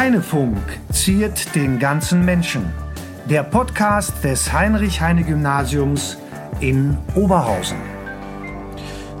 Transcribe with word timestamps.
Heinefunk 0.00 0.56
ziert 0.90 1.54
den 1.54 1.78
ganzen 1.78 2.24
Menschen. 2.24 2.72
Der 3.28 3.42
Podcast 3.42 4.24
des 4.24 4.50
Heinrich-Heine-Gymnasiums 4.50 6.16
in 6.60 6.96
Oberhausen. 7.14 7.76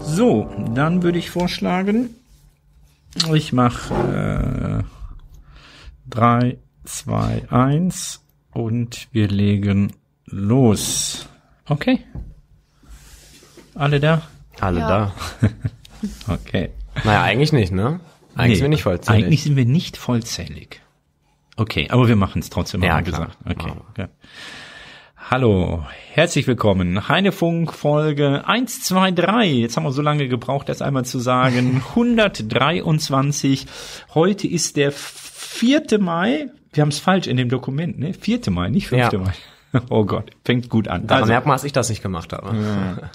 So, 0.00 0.48
dann 0.74 1.02
würde 1.02 1.18
ich 1.18 1.28
vorschlagen, 1.30 2.08
ich 3.34 3.52
mache 3.52 4.82
3, 6.08 6.56
2, 6.84 7.42
1 7.50 8.22
und 8.54 9.08
wir 9.12 9.28
legen 9.28 9.92
los. 10.24 11.28
Okay. 11.68 12.06
Alle 13.74 14.00
da? 14.00 14.22
Alle 14.62 14.80
Ja. 14.80 14.88
da. 14.88 15.12
Okay. 16.26 16.70
Naja, 17.04 17.22
eigentlich 17.24 17.52
nicht, 17.52 17.70
ne? 17.70 18.00
Eigentlich 18.36 18.48
Nee, 18.48 18.54
sind 18.54 18.62
wir 18.62 18.68
nicht 18.68 18.82
vollzählig. 18.82 19.24
Eigentlich 19.24 19.42
sind 19.42 19.56
wir 19.56 19.64
nicht 19.66 19.96
vollzählig. 19.96 20.80
Okay, 21.56 21.88
aber 21.90 22.08
wir 22.08 22.16
machen 22.16 22.40
es 22.40 22.50
trotzdem, 22.50 22.82
Ja, 22.82 22.94
haben 22.96 23.06
wir 23.06 23.12
gesagt. 23.12 23.36
Okay. 23.44 23.72
Ja. 23.98 24.08
Hallo, 25.30 25.84
herzlich 26.12 26.46
willkommen. 26.46 27.08
Heinefunk 27.08 27.72
Folge 27.74 28.46
1, 28.48 28.82
2, 28.84 29.10
3. 29.12 29.46
Jetzt 29.46 29.76
haben 29.76 29.84
wir 29.84 29.92
so 29.92 30.02
lange 30.02 30.26
gebraucht, 30.28 30.68
das 30.68 30.80
einmal 30.82 31.04
zu 31.04 31.18
sagen. 31.18 31.82
123. 31.90 33.66
Heute 34.14 34.46
ist 34.48 34.76
der 34.76 34.90
4. 34.92 35.82
Mai. 36.00 36.48
Wir 36.72 36.82
haben 36.82 36.88
es 36.88 36.98
falsch 36.98 37.26
in 37.26 37.36
dem 37.36 37.48
Dokument, 37.48 37.98
ne? 37.98 38.14
4. 38.14 38.40
Mai, 38.50 38.68
nicht 38.70 38.88
5. 38.88 39.12
Ja. 39.12 39.18
Mai. 39.18 39.32
Oh 39.88 40.04
Gott, 40.04 40.32
fängt 40.44 40.68
gut 40.68 40.88
an. 40.88 41.06
Daran 41.06 41.22
Also, 41.22 41.32
merkt 41.32 41.46
man, 41.46 41.54
dass 41.54 41.62
ich 41.62 41.70
das 41.72 41.90
nicht 41.90 42.02
gemacht 42.02 42.32
habe. 42.32 42.56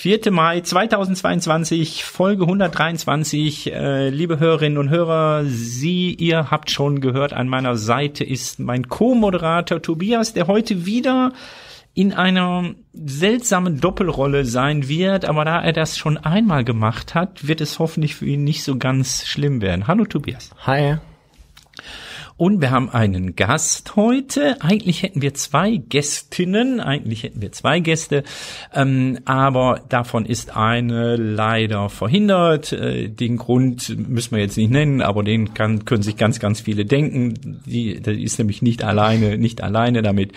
4. 0.00 0.30
Mai 0.30 0.62
2022, 0.62 2.04
Folge 2.04 2.44
123. 2.44 3.70
Äh, 3.70 4.08
liebe 4.08 4.38
Hörerinnen 4.38 4.78
und 4.78 4.88
Hörer, 4.88 5.44
Sie, 5.44 6.14
ihr 6.14 6.50
habt 6.50 6.70
schon 6.70 7.02
gehört, 7.02 7.34
an 7.34 7.48
meiner 7.48 7.76
Seite 7.76 8.24
ist 8.24 8.60
mein 8.60 8.88
Co-Moderator 8.88 9.82
Tobias, 9.82 10.32
der 10.32 10.46
heute 10.46 10.86
wieder 10.86 11.34
in 11.92 12.14
einer 12.14 12.74
seltsamen 12.94 13.78
Doppelrolle 13.82 14.46
sein 14.46 14.88
wird, 14.88 15.26
aber 15.26 15.44
da 15.44 15.60
er 15.60 15.74
das 15.74 15.98
schon 15.98 16.16
einmal 16.16 16.64
gemacht 16.64 17.14
hat, 17.14 17.46
wird 17.46 17.60
es 17.60 17.78
hoffentlich 17.78 18.14
für 18.14 18.24
ihn 18.24 18.42
nicht 18.42 18.64
so 18.64 18.78
ganz 18.78 19.26
schlimm 19.26 19.60
werden. 19.60 19.86
Hallo 19.86 20.06
Tobias. 20.06 20.48
Hi. 20.66 20.96
Und 22.40 22.62
wir 22.62 22.70
haben 22.70 22.88
einen 22.88 23.36
Gast 23.36 23.96
heute. 23.96 24.62
Eigentlich 24.62 25.02
hätten 25.02 25.20
wir 25.20 25.34
zwei 25.34 25.76
Gästinnen, 25.76 26.80
eigentlich 26.80 27.22
hätten 27.22 27.42
wir 27.42 27.52
zwei 27.52 27.80
Gäste, 27.80 28.24
ähm, 28.74 29.18
aber 29.26 29.82
davon 29.90 30.24
ist 30.24 30.56
eine 30.56 31.16
leider 31.16 31.90
verhindert. 31.90 32.72
Äh, 32.72 33.10
den 33.10 33.36
Grund 33.36 33.94
müssen 34.08 34.34
wir 34.34 34.38
jetzt 34.38 34.56
nicht 34.56 34.70
nennen, 34.70 35.02
aber 35.02 35.22
den 35.22 35.52
kann, 35.52 35.84
können 35.84 36.02
sich 36.02 36.16
ganz, 36.16 36.40
ganz 36.40 36.62
viele 36.62 36.86
denken. 36.86 37.60
Die, 37.66 38.00
die 38.00 38.24
ist 38.24 38.38
nämlich 38.38 38.62
nicht 38.62 38.84
alleine, 38.84 39.36
nicht 39.36 39.62
alleine 39.62 40.00
damit. 40.00 40.32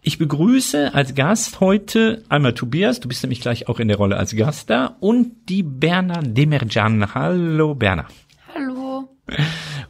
Ich 0.00 0.16
begrüße 0.16 0.94
als 0.94 1.16
Gast 1.16 1.58
heute 1.58 2.22
einmal 2.28 2.54
Tobias, 2.54 3.00
du 3.00 3.08
bist 3.08 3.24
nämlich 3.24 3.40
gleich 3.40 3.66
auch 3.66 3.80
in 3.80 3.88
der 3.88 3.96
Rolle 3.96 4.16
als 4.16 4.36
Gast 4.36 4.70
da, 4.70 4.96
und 5.00 5.32
die 5.48 5.64
Berna 5.64 6.20
Demercan. 6.22 7.16
Hallo 7.16 7.74
Berna. 7.74 8.06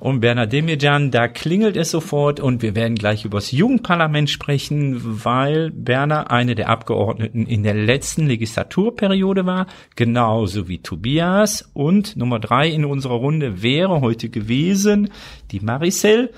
Und 0.00 0.20
Bernhard 0.20 0.52
Demirjan, 0.52 1.10
da 1.10 1.26
klingelt 1.26 1.76
es 1.76 1.90
sofort 1.90 2.38
und 2.38 2.62
wir 2.62 2.76
werden 2.76 2.94
gleich 2.94 3.24
über 3.24 3.38
das 3.38 3.50
Jugendparlament 3.50 4.30
sprechen, 4.30 5.00
weil 5.24 5.70
Berner 5.70 6.30
eine 6.30 6.54
der 6.54 6.68
Abgeordneten 6.68 7.46
in 7.46 7.64
der 7.64 7.74
letzten 7.74 8.26
Legislaturperiode 8.26 9.44
war, 9.44 9.66
genauso 9.96 10.68
wie 10.68 10.78
Tobias. 10.78 11.68
Und 11.74 12.16
Nummer 12.16 12.38
drei 12.38 12.68
in 12.68 12.84
unserer 12.84 13.14
Runde 13.14 13.62
wäre 13.62 14.00
heute 14.00 14.28
gewesen 14.28 15.10
die 15.50 15.60
Maricel. 15.60 16.30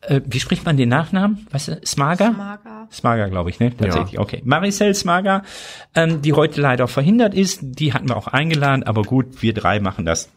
Äh, 0.00 0.22
wie 0.24 0.40
spricht 0.40 0.64
man 0.64 0.76
den 0.76 0.88
Nachnamen? 0.88 1.46
Du, 1.52 1.58
Smaga? 1.58 2.30
Mager. 2.30 2.88
Smaga, 2.90 3.28
glaube 3.28 3.50
ich, 3.50 3.60
ne? 3.60 3.76
Tatsächlich. 3.76 4.18
Okay. 4.18 4.42
Maricel 4.44 4.94
Smaga, 4.94 5.42
ähm, 5.94 6.22
die 6.22 6.32
heute 6.32 6.60
leider 6.60 6.88
verhindert 6.88 7.34
ist, 7.34 7.60
die 7.62 7.92
hatten 7.92 8.08
wir 8.08 8.16
auch 8.16 8.26
eingeladen, 8.26 8.82
aber 8.82 9.02
gut, 9.02 9.42
wir 9.42 9.54
drei 9.54 9.80
machen 9.80 10.04
das. 10.04 10.30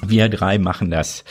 Wir 0.00 0.28
drei 0.28 0.58
machen 0.58 0.90
das 0.90 1.24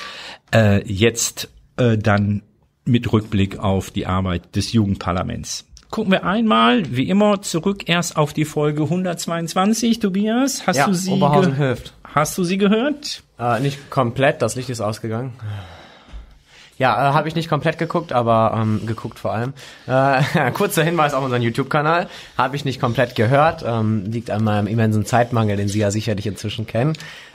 äh, 0.54 0.84
jetzt 0.86 1.50
äh, 1.78 1.98
dann 1.98 2.44
mit 2.86 3.12
Rückblick 3.12 3.60
auf 3.60 3.92
die 3.92 4.06
Arbeit 4.06 4.56
des 4.56 4.74
Jugendparlaments. 4.74 5.66
Gucken 5.90 6.12
wir 6.12 6.24
einmal, 6.24 6.96
wie 6.96 7.10
immer, 7.10 7.42
zurück 7.42 7.90
erst 7.90 8.16
auf 8.16 8.32
die 8.34 8.46
Folge 8.46 8.84
122. 8.84 10.00
Tobias, 10.00 10.66
hast 10.66 10.78
Ja, 10.78 10.86
du 10.88 10.94
sie 10.94 11.12
Oberhausen 11.12 11.56
hilft. 11.56 11.94
Hast 12.04 12.38
du 12.38 12.44
sie 12.44 12.58
gehört? 12.58 13.24
Äh, 13.38 13.60
nicht 13.60 13.90
komplett, 13.90 14.42
das 14.42 14.56
Licht 14.56 14.70
ist 14.70 14.80
ausgegangen. 14.80 15.34
Ja, 16.78 17.10
äh, 17.10 17.14
habe 17.14 17.28
ich 17.28 17.36
nicht 17.36 17.50
komplett 17.50 17.78
geguckt, 17.78 18.12
aber 18.14 18.58
ähm, 18.60 18.86
geguckt 18.88 19.20
vor 19.20 19.34
allem. 19.34 19.54
Äh, 19.86 20.52
kurzer 20.54 20.84
Hinweis 20.84 21.14
auf 21.14 21.24
unseren 21.24 21.42
YouTube-Kanal. 21.42 22.08
Habe 22.38 22.56
ich 22.56 22.66
nicht 22.66 22.80
komplett 22.80 23.16
gehört. 23.16 23.64
Ähm, 23.68 24.06
liegt 24.06 24.32
an 24.32 24.44
meinem 24.44 24.68
immensen 24.68 25.06
Zeitmangel, 25.06 25.58
den 25.58 25.68
Sie 25.68 25.80
ja 25.80 25.92
sicherlich 25.92 26.26
inzwischen 26.26 26.66
kennen. 26.66 26.94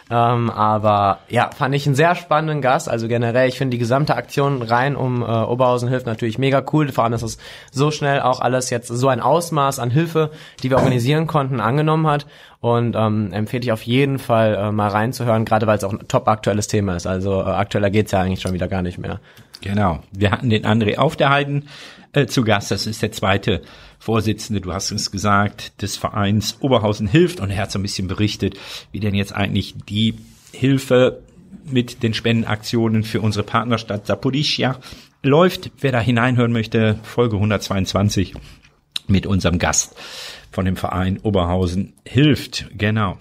Ähm, 0.08 0.50
aber 0.50 1.18
ja, 1.28 1.50
fand 1.50 1.74
ich 1.74 1.84
einen 1.86 1.96
sehr 1.96 2.14
spannenden 2.14 2.62
Gast. 2.62 2.88
Also 2.88 3.08
generell, 3.08 3.48
ich 3.48 3.58
finde 3.58 3.74
die 3.74 3.78
gesamte 3.78 4.14
Aktion 4.14 4.62
rein 4.62 4.94
um 4.94 5.22
äh, 5.22 5.24
Oberhausen 5.24 5.88
hilft 5.88 6.06
natürlich 6.06 6.38
mega 6.38 6.64
cool. 6.72 6.92
Vor 6.92 7.04
allem, 7.04 7.12
dass 7.12 7.22
es 7.22 7.38
so 7.72 7.90
schnell 7.90 8.20
auch 8.20 8.40
alles 8.40 8.70
jetzt 8.70 8.86
so 8.86 9.08
ein 9.08 9.20
Ausmaß 9.20 9.80
an 9.80 9.90
Hilfe, 9.90 10.30
die 10.62 10.70
wir 10.70 10.76
organisieren 10.78 11.26
konnten, 11.26 11.60
angenommen 11.60 12.06
hat. 12.06 12.26
Und 12.60 12.94
ähm, 12.96 13.32
empfehle 13.32 13.64
ich 13.64 13.72
auf 13.72 13.82
jeden 13.82 14.18
Fall 14.18 14.54
äh, 14.54 14.72
mal 14.72 14.88
reinzuhören, 14.88 15.44
gerade 15.44 15.66
weil 15.66 15.78
es 15.78 15.84
auch 15.84 15.92
ein 15.92 16.06
top 16.08 16.28
aktuelles 16.28 16.68
Thema 16.68 16.94
ist. 16.94 17.06
Also 17.06 17.40
äh, 17.40 17.44
aktueller 17.44 17.90
geht's 17.90 18.12
ja 18.12 18.20
eigentlich 18.20 18.40
schon 18.40 18.54
wieder 18.54 18.68
gar 18.68 18.82
nicht 18.82 18.98
mehr. 18.98 19.20
Genau. 19.60 20.00
Wir 20.12 20.30
hatten 20.30 20.50
den 20.50 20.64
André 20.64 20.98
auf 20.98 21.16
der 21.16 21.30
Heiden 21.30 21.68
äh, 22.12 22.26
zu 22.26 22.44
Gast. 22.44 22.70
Das 22.70 22.86
ist 22.86 23.02
der 23.02 23.12
zweite 23.12 23.62
Vorsitzende, 23.98 24.60
du 24.60 24.72
hast 24.72 24.90
es 24.90 25.10
gesagt, 25.10 25.80
des 25.82 25.96
Vereins 25.96 26.56
Oberhausen 26.60 27.06
hilft. 27.06 27.40
Und 27.40 27.50
er 27.50 27.62
hat 27.62 27.72
so 27.72 27.78
ein 27.78 27.82
bisschen 27.82 28.08
berichtet, 28.08 28.56
wie 28.92 29.00
denn 29.00 29.14
jetzt 29.14 29.34
eigentlich 29.34 29.74
die 29.88 30.14
Hilfe 30.52 31.22
mit 31.64 32.02
den 32.02 32.14
Spendenaktionen 32.14 33.02
für 33.02 33.20
unsere 33.20 33.44
Partnerstadt 33.44 34.06
Saporischia 34.06 34.78
läuft. 35.22 35.70
Wer 35.80 35.92
da 35.92 36.00
hineinhören 36.00 36.52
möchte, 36.52 36.98
Folge 37.02 37.36
122 37.36 38.34
mit 39.08 39.26
unserem 39.26 39.58
Gast 39.58 39.94
von 40.50 40.64
dem 40.64 40.76
Verein 40.76 41.18
Oberhausen 41.22 41.94
hilft. 42.04 42.66
Genau. 42.76 43.18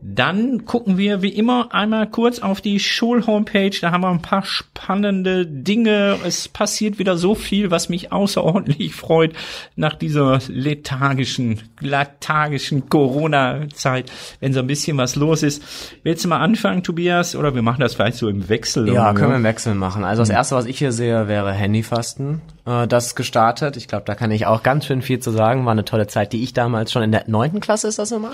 Dann 0.00 0.64
gucken 0.64 0.96
wir 0.96 1.22
wie 1.22 1.30
immer 1.30 1.74
einmal 1.74 2.08
kurz 2.08 2.38
auf 2.38 2.60
die 2.60 2.78
Schulhomepage. 2.78 3.80
Da 3.80 3.90
haben 3.90 4.02
wir 4.02 4.10
ein 4.10 4.22
paar 4.22 4.44
spannende 4.44 5.44
Dinge. 5.44 6.18
Es 6.24 6.46
passiert 6.46 7.00
wieder 7.00 7.16
so 7.16 7.34
viel, 7.34 7.72
was 7.72 7.88
mich 7.88 8.12
außerordentlich 8.12 8.94
freut 8.94 9.32
nach 9.74 9.94
dieser 9.94 10.38
lethargischen, 10.46 11.62
lethargischen 11.80 12.88
Corona-Zeit, 12.88 14.12
wenn 14.38 14.52
so 14.52 14.60
ein 14.60 14.68
bisschen 14.68 14.96
was 14.98 15.16
los 15.16 15.42
ist. 15.42 15.64
Willst 16.04 16.24
du 16.24 16.28
mal 16.28 16.38
anfangen, 16.38 16.84
Tobias? 16.84 17.34
Oder 17.34 17.56
wir 17.56 17.62
machen 17.62 17.80
das 17.80 17.94
vielleicht 17.94 18.18
so 18.18 18.28
im 18.28 18.48
Wechsel? 18.48 18.88
Ja, 18.88 19.12
können 19.14 19.30
wir 19.30 19.36
im 19.36 19.44
Wechsel 19.44 19.74
machen. 19.74 20.04
Also 20.04 20.22
das 20.22 20.30
erste, 20.30 20.54
was 20.54 20.66
ich 20.66 20.78
hier 20.78 20.92
sehe, 20.92 21.26
wäre 21.26 21.52
Handyfasten. 21.52 22.40
Äh, 22.66 22.86
das 22.86 23.16
gestartet. 23.16 23.76
Ich 23.76 23.88
glaube, 23.88 24.04
da 24.04 24.14
kann 24.14 24.30
ich 24.30 24.46
auch 24.46 24.62
ganz 24.62 24.86
schön 24.86 25.02
viel 25.02 25.18
zu 25.18 25.32
sagen. 25.32 25.64
War 25.64 25.72
eine 25.72 25.84
tolle 25.84 26.06
Zeit, 26.06 26.32
die 26.32 26.44
ich 26.44 26.52
damals 26.52 26.92
schon 26.92 27.02
in 27.02 27.10
der 27.10 27.24
neunten 27.26 27.58
Klasse 27.58 27.88
ist 27.88 27.98
das 27.98 28.12
immer. 28.12 28.30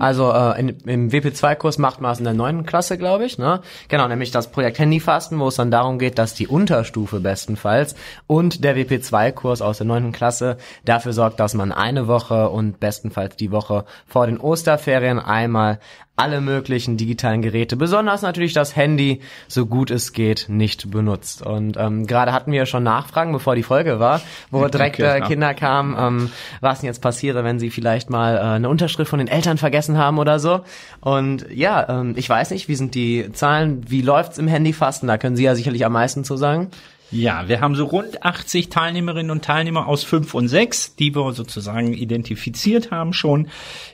Also 0.00 0.32
äh, 0.32 0.60
in, 0.60 0.68
im 0.86 1.10
WP2-Kurs 1.10 1.78
macht 1.78 2.00
man 2.00 2.12
es 2.12 2.18
in 2.18 2.24
der 2.24 2.34
neunten 2.34 2.66
Klasse, 2.66 2.98
glaube 2.98 3.24
ich. 3.24 3.38
Ne? 3.38 3.60
Genau, 3.88 4.08
nämlich 4.08 4.30
das 4.30 4.50
Projekt 4.50 4.78
Handyfasten, 4.78 5.38
wo 5.38 5.48
es 5.48 5.56
dann 5.56 5.70
darum 5.70 5.98
geht, 5.98 6.18
dass 6.18 6.34
die 6.34 6.48
Unterstufe 6.48 7.20
bestenfalls 7.20 7.94
und 8.26 8.64
der 8.64 8.76
WP2-Kurs 8.76 9.62
aus 9.62 9.78
der 9.78 9.86
neunten 9.86 10.12
Klasse 10.12 10.56
dafür 10.84 11.12
sorgt, 11.12 11.40
dass 11.40 11.54
man 11.54 11.72
eine 11.72 12.08
Woche 12.08 12.48
und 12.48 12.80
bestenfalls 12.80 13.36
die 13.36 13.52
Woche 13.52 13.84
vor 14.06 14.26
den 14.26 14.38
Osterferien 14.38 15.18
einmal 15.18 15.78
alle 16.18 16.40
möglichen 16.40 16.96
digitalen 16.96 17.42
Geräte, 17.42 17.76
besonders 17.76 18.22
natürlich 18.22 18.52
das 18.52 18.74
Handy, 18.74 19.20
so 19.46 19.66
gut 19.66 19.90
es 19.90 20.12
geht, 20.12 20.46
nicht 20.48 20.90
benutzt. 20.90 21.46
Und 21.46 21.76
ähm, 21.76 22.06
gerade 22.06 22.32
hatten 22.32 22.50
wir 22.52 22.66
schon 22.66 22.82
Nachfragen, 22.82 23.32
bevor 23.32 23.54
die 23.54 23.62
Folge 23.62 24.00
war, 24.00 24.20
wo 24.50 24.66
direkt 24.68 24.98
äh. 24.98 25.20
Kinder 25.20 25.54
kamen, 25.54 25.96
ähm, 25.98 26.30
was 26.60 26.80
denn 26.80 26.88
jetzt 26.88 27.00
passiere, 27.02 27.44
wenn 27.44 27.58
sie 27.58 27.70
vielleicht 27.70 28.10
mal 28.10 28.36
äh, 28.36 28.40
eine 28.40 28.68
Unterschrift 28.68 29.10
von 29.10 29.20
den 29.20 29.28
Eltern 29.28 29.58
vergessen 29.58 29.96
haben 29.96 30.18
oder 30.18 30.38
so. 30.38 30.60
Und 31.00 31.46
ja, 31.50 32.00
ähm, 32.00 32.14
ich 32.16 32.28
weiß 32.28 32.50
nicht, 32.50 32.68
wie 32.68 32.74
sind 32.74 32.94
die 32.94 33.30
Zahlen, 33.32 33.88
wie 33.88 34.02
läuft's 34.02 34.38
im 34.38 34.48
Handyfasten? 34.48 35.06
Da 35.06 35.18
können 35.18 35.36
Sie 35.36 35.44
ja 35.44 35.54
sicherlich 35.54 35.86
am 35.86 35.92
meisten 35.92 36.24
zu 36.24 36.36
sagen. 36.36 36.70
Ja, 37.10 37.48
wir 37.48 37.62
haben 37.62 37.74
so 37.74 37.86
rund 37.86 38.22
80 38.22 38.68
Teilnehmerinnen 38.68 39.30
und 39.30 39.42
Teilnehmer 39.42 39.88
aus 39.88 40.04
5 40.04 40.34
und 40.34 40.48
6, 40.48 40.96
die 40.96 41.14
wir 41.16 41.32
sozusagen 41.32 41.94
identifiziert 41.94 42.90
haben 42.90 43.14
schon. 43.14 43.48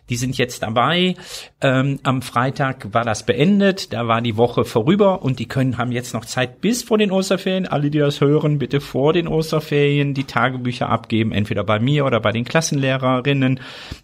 Die 0.08 0.16
sind 0.16 0.36
jetzt 0.36 0.64
dabei. 0.64 1.14
Ähm, 1.60 2.00
am 2.02 2.22
Freitag 2.22 2.92
war 2.92 3.04
das 3.04 3.24
beendet, 3.24 3.92
da 3.92 4.08
war 4.08 4.20
die 4.20 4.36
Woche 4.36 4.64
vorüber 4.64 5.22
und 5.22 5.38
die 5.38 5.46
können 5.46 5.78
haben 5.78 5.92
jetzt 5.92 6.12
noch 6.12 6.24
Zeit 6.24 6.60
bis 6.60 6.82
vor 6.82 6.98
den 6.98 7.12
Osterferien. 7.12 7.68
Alle, 7.68 7.88
die 7.88 8.00
das 8.00 8.20
hören, 8.20 8.58
bitte 8.58 8.80
vor 8.80 9.12
den 9.12 9.28
Osterferien 9.28 10.12
die 10.14 10.24
Tagebücher 10.24 10.88
abgeben, 10.88 11.30
entweder 11.30 11.62
bei 11.62 11.78
mir 11.78 12.06
oder 12.06 12.18
bei 12.18 12.32
den 12.32 12.44
Klassenlehrerinnen 12.44 13.60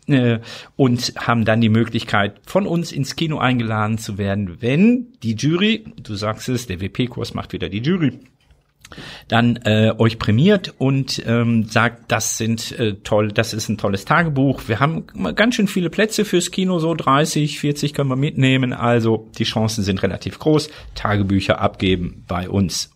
äh, 0.06 0.38
und 0.76 1.14
haben 1.16 1.44
dann 1.44 1.60
die 1.60 1.68
Möglichkeit, 1.68 2.40
von 2.46 2.64
uns 2.64 2.92
ins 2.92 3.16
Kino 3.16 3.38
eingeladen 3.38 3.98
zu 3.98 4.18
werden, 4.18 4.58
wenn 4.60 5.08
die 5.24 5.34
Jury, 5.34 5.84
du 6.00 6.14
sagst 6.14 6.48
es, 6.48 6.68
der 6.68 6.80
WP-Kurs 6.80 7.34
macht 7.34 7.52
wieder 7.52 7.68
die 7.68 7.80
Jury, 7.80 8.20
dann 9.28 9.56
äh, 9.64 9.92
euch 9.98 10.19
prämiert 10.19 10.75
und 10.78 11.22
ähm, 11.26 11.64
sagt, 11.64 12.10
das 12.10 12.38
sind 12.38 12.78
äh, 12.78 12.94
toll, 13.02 13.28
das 13.28 13.52
ist 13.52 13.69
ein 13.69 13.78
tolles 13.78 14.04
Tagebuch. 14.04 14.62
Wir 14.66 14.81
haben 14.81 15.06
ganz 15.34 15.54
schön 15.54 15.69
viele 15.69 15.90
Plätze 15.90 16.25
fürs 16.25 16.50
Kino, 16.50 16.78
so 16.78 16.94
30, 16.94 17.58
40 17.58 17.94
können 17.94 18.10
wir 18.10 18.16
mitnehmen. 18.16 18.72
Also 18.72 19.31
die 19.38 19.44
Chancen 19.44 19.84
sind 19.84 20.02
relativ 20.02 20.38
groß. 20.38 20.70
Tagebücher 20.94 21.60
abgeben 21.60 22.25
bei 22.26 22.48
uns. 22.48 22.90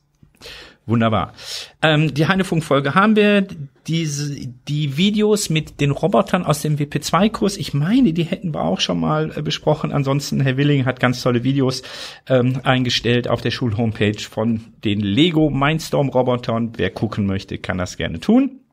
Wunderbar. 0.87 1.33
Ähm, 1.81 2.13
die 2.13 2.27
Heinefunk-Folge 2.27 2.95
haben 2.95 3.17
wir. 3.17 3.47
Diese, 3.87 4.35
die 4.67 4.97
Videos 4.97 5.51
mit 5.51 5.79
den 5.79 5.91
Robotern 5.91 6.47
aus 6.47 6.63
dem 6.63 6.79
WP2-Kurs, 6.79 7.59
ich 7.59 7.75
meine, 7.75 8.15
die 8.15 8.23
hätten 8.23 8.55
wir 8.55 8.63
auch 8.63 8.81
schon 8.81 8.99
mal 8.99 9.31
äh, 9.37 9.43
besprochen. 9.43 9.93
Ansonsten, 9.93 10.41
Herr 10.41 10.57
Willing 10.57 10.87
hat 10.87 11.01
ganz 11.01 11.21
tolle 11.21 11.45
Videos 11.45 11.83
ähm, 12.27 12.61
eingestellt 12.65 13.29
auf 13.29 13.43
der 13.43 13.51
Schulhomepage 13.51 14.27
von 14.31 14.61
den 14.85 15.01
Lego 15.01 15.51
Mindstorm-Robotern. 15.51 16.73
Wer 16.79 16.91
gucken 16.91 17.27
möchte, 17.27 17.59
kann 17.59 17.77
das 17.77 17.99
gerne 17.99 18.21
tun. 18.21 18.64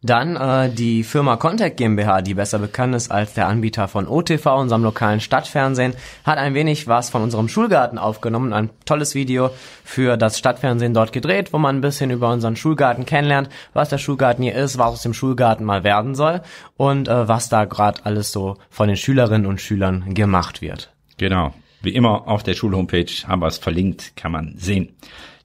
Dann 0.00 0.36
äh, 0.36 0.70
die 0.70 1.02
Firma 1.02 1.36
Contact 1.36 1.76
GmbH, 1.76 2.22
die 2.22 2.34
besser 2.34 2.60
bekannt 2.60 2.94
ist 2.94 3.10
als 3.10 3.34
der 3.34 3.48
Anbieter 3.48 3.88
von 3.88 4.06
OTV, 4.06 4.46
unserem 4.46 4.84
lokalen 4.84 5.20
Stadtfernsehen, 5.20 5.94
hat 6.24 6.38
ein 6.38 6.54
wenig 6.54 6.86
was 6.86 7.10
von 7.10 7.22
unserem 7.22 7.48
Schulgarten 7.48 7.98
aufgenommen. 7.98 8.52
Ein 8.52 8.70
tolles 8.84 9.16
Video 9.16 9.50
für 9.84 10.16
das 10.16 10.38
Stadtfernsehen 10.38 10.94
dort 10.94 11.12
gedreht, 11.12 11.52
wo 11.52 11.58
man 11.58 11.76
ein 11.76 11.80
bisschen 11.80 12.12
über 12.12 12.30
unseren 12.30 12.54
Schulgarten 12.54 13.06
kennenlernt, 13.06 13.48
was 13.72 13.88
der 13.88 13.98
Schulgarten 13.98 14.44
hier 14.44 14.54
ist, 14.54 14.78
was 14.78 14.92
aus 14.92 15.02
dem 15.02 15.14
Schulgarten 15.14 15.66
mal 15.66 15.82
werden 15.82 16.14
soll 16.14 16.42
und 16.76 17.08
äh, 17.08 17.26
was 17.26 17.48
da 17.48 17.64
gerade 17.64 18.06
alles 18.06 18.30
so 18.30 18.56
von 18.70 18.86
den 18.86 18.96
Schülerinnen 18.96 19.46
und 19.46 19.60
Schülern 19.60 20.14
gemacht 20.14 20.62
wird. 20.62 20.92
Genau. 21.16 21.52
Wie 21.82 21.94
immer 21.94 22.28
auf 22.28 22.44
der 22.44 22.54
Schulhomepage 22.54 23.24
haben 23.26 23.40
wir 23.40 23.46
es 23.46 23.58
verlinkt, 23.58 24.16
kann 24.16 24.32
man 24.32 24.54
sehen. 24.58 24.90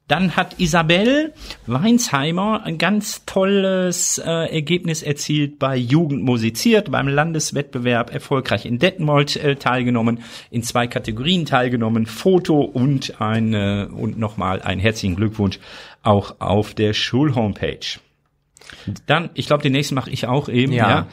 Dann 0.07 0.35
hat 0.35 0.59
Isabel 0.59 1.33
Weinsheimer 1.65 2.63
ein 2.63 2.77
ganz 2.77 3.25
tolles 3.25 4.17
äh, 4.17 4.29
Ergebnis 4.53 5.01
erzielt 5.01 5.59
bei 5.59 5.77
Jugend 5.77 6.23
musiziert, 6.23 6.91
beim 6.91 7.07
Landeswettbewerb 7.07 8.13
erfolgreich 8.13 8.65
in 8.65 8.79
Detmold 8.79 9.38
äh, 9.38 9.55
teilgenommen, 9.55 10.21
in 10.51 10.61
zwei 10.61 10.88
Kategorien 10.88 11.45
teilgenommen, 11.45 12.05
Foto 12.05 12.61
und 12.61 13.21
eine 13.21 13.89
und 13.89 14.19
nochmal 14.19 14.61
einen 14.61 14.81
herzlichen 14.81 15.15
Glückwunsch 15.15 15.59
auch 16.01 16.35
auf 16.39 16.73
der 16.73 16.94
Schulhomepage. 16.94 18.00
Dann, 19.05 19.29
ich 19.33 19.47
glaube, 19.47 19.63
den 19.63 19.71
nächsten 19.71 19.95
mache 19.95 20.09
ich 20.09 20.27
auch 20.27 20.50
eben, 20.50 20.73
ja. 20.73 20.89
ja. 20.89 21.07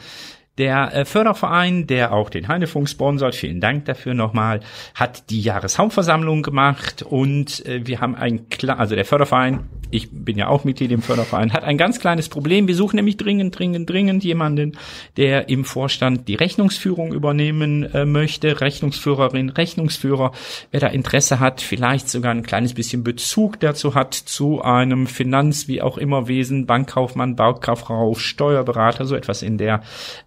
Der 0.57 0.93
äh, 0.93 1.05
Förderverein, 1.05 1.87
der 1.87 2.11
auch 2.11 2.29
den 2.29 2.47
Heinefunk 2.47 2.89
sponsert, 2.89 3.35
vielen 3.35 3.61
Dank 3.61 3.85
dafür 3.85 4.13
nochmal, 4.13 4.59
hat 4.93 5.29
die 5.29 5.41
Jahreshauptversammlung 5.41 6.43
gemacht 6.43 7.03
und 7.03 7.65
äh, 7.65 7.85
wir 7.87 8.01
haben 8.01 8.15
ein 8.15 8.45
also 8.67 8.95
der 8.95 9.05
Förderverein, 9.05 9.69
ich 9.91 10.09
bin 10.11 10.37
ja 10.37 10.47
auch 10.47 10.63
Mitglied 10.63 10.91
im 10.91 11.01
Förderverein, 11.01 11.53
hat 11.53 11.63
ein 11.63 11.77
ganz 11.77 11.99
kleines 11.99 12.29
Problem. 12.29 12.67
Wir 12.67 12.75
suchen 12.75 12.95
nämlich 12.95 13.17
dringend, 13.17 13.57
dringend, 13.57 13.89
dringend 13.89 14.23
jemanden, 14.23 14.77
der 15.17 15.49
im 15.49 15.65
Vorstand 15.65 16.27
die 16.27 16.35
Rechnungsführung 16.35 17.13
übernehmen 17.13 17.83
äh, 17.93 18.05
möchte. 18.05 18.61
Rechnungsführerin, 18.61 19.49
Rechnungsführer, 19.49 20.31
wer 20.71 20.79
da 20.79 20.87
Interesse 20.87 21.39
hat, 21.39 21.61
vielleicht 21.61 22.09
sogar 22.09 22.31
ein 22.31 22.43
kleines 22.43 22.73
bisschen 22.73 23.03
Bezug 23.03 23.59
dazu 23.59 23.95
hat 23.95 24.13
zu 24.13 24.61
einem 24.61 25.07
Finanz, 25.07 25.67
wie 25.67 25.81
auch 25.81 25.97
immer 25.97 26.27
Wesen, 26.27 26.65
Bankkaufmann, 26.65 27.35
Baukauffrau, 27.35 28.15
Steuerberater, 28.15 29.05
so 29.05 29.15
etwas 29.15 29.41
in 29.41 29.57
der 29.57 29.83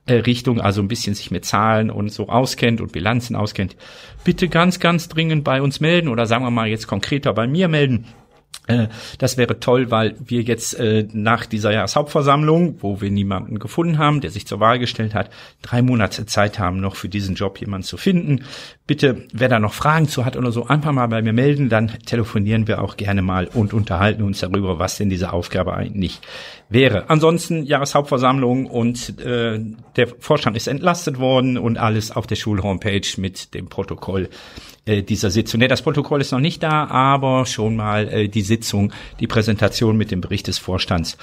äh, 0.06 0.14
Richtung, 0.14 0.61
also 0.61 0.82
ein 0.82 0.88
bisschen 0.88 1.14
sich 1.14 1.31
mit 1.31 1.44
Zahlen 1.44 1.90
und 1.90 2.11
so 2.11 2.28
auskennt 2.28 2.81
und 2.81 2.93
Bilanzen 2.93 3.37
auskennt, 3.37 3.76
bitte 4.25 4.49
ganz, 4.49 4.81
ganz 4.81 5.08
dringend 5.08 5.44
bei 5.44 5.62
uns 5.62 5.81
melden 5.81 6.08
oder 6.08 6.26
sagen 6.26 6.44
wir 6.44 6.50
mal 6.50 6.69
jetzt 6.69 6.87
konkreter 6.87 7.32
bei 7.32 7.46
mir 7.46 7.69
melden. 7.69 8.06
Äh, 8.67 8.89
das 9.19 9.37
wäre 9.37 9.61
toll, 9.61 9.91
weil 9.91 10.17
wir 10.25 10.43
jetzt 10.43 10.79
äh, 10.79 11.06
nach 11.12 11.45
dieser 11.47 11.73
Jahreshauptversammlung, 11.73 12.77
wo 12.81 13.01
wir 13.01 13.11
niemanden 13.11 13.59
gefunden 13.59 13.99
haben, 13.99 14.21
der 14.21 14.31
sich 14.31 14.47
zur 14.47 14.61
Wahl 14.61 14.79
gestellt 14.79 15.15
hat, 15.15 15.31
drei 15.61 15.83
Monate 15.83 16.25
Zeit 16.27 16.59
haben, 16.59 16.81
noch 16.81 16.97
für 16.97 17.09
diesen 17.09 17.35
Job 17.35 17.61
jemanden 17.61 17.87
zu 17.87 17.97
finden. 17.97 18.45
Bitte, 18.87 19.27
wer 19.33 19.49
da 19.49 19.59
noch 19.59 19.75
Fragen 19.75 20.09
zu 20.09 20.25
hat 20.25 20.37
oder 20.37 20.51
so, 20.51 20.67
einfach 20.67 20.93
mal 20.93 21.09
bei 21.09 21.21
mir 21.21 21.33
melden, 21.33 21.69
dann 21.69 21.89
telefonieren 22.06 22.67
wir 22.67 22.83
auch 22.83 22.97
gerne 22.97 23.23
mal 23.23 23.49
und 23.53 23.75
unterhalten 23.75 24.23
uns 24.23 24.41
darüber, 24.41 24.79
was 24.79 24.97
denn 24.97 25.11
diese 25.11 25.33
Aufgabe 25.33 25.75
eigentlich 25.75 26.21
wäre. 26.71 27.11
Ansonsten 27.11 27.65
Jahreshauptversammlung 27.65 28.67
und 28.67 29.21
äh, 29.21 29.61
der 29.97 30.09
Vorstand 30.19 30.57
ist 30.57 30.69
entlastet 30.69 31.19
worden 31.19 31.59
und 31.59 31.77
alles 31.79 32.11
auf 32.11 32.27
der 32.27 32.37
Schulhomepage 32.37 33.17
mit 33.19 33.55
dem 33.55 33.69
Protokoll 33.69 34.29
äh, 34.87 35.03
dieser 35.03 35.31
Sitzung. 35.31 35.61
Ne, 35.61 35.69
das 35.69 35.83
Protokoll 35.83 36.21
ist 36.21 36.33
noch 36.33 36.41
nicht 36.41 36.62
da, 36.62 36.87
aber 36.87 37.47
schon 37.47 37.77
mal 37.77 38.09
äh, 38.09 38.29
Sitzung, 38.44 38.93
die 39.20 39.26
Präsentation 39.26 39.96
mit 39.96 40.11
dem 40.11 40.20
Bericht 40.20 40.46
des 40.46 40.58
Vorstands 40.58 41.19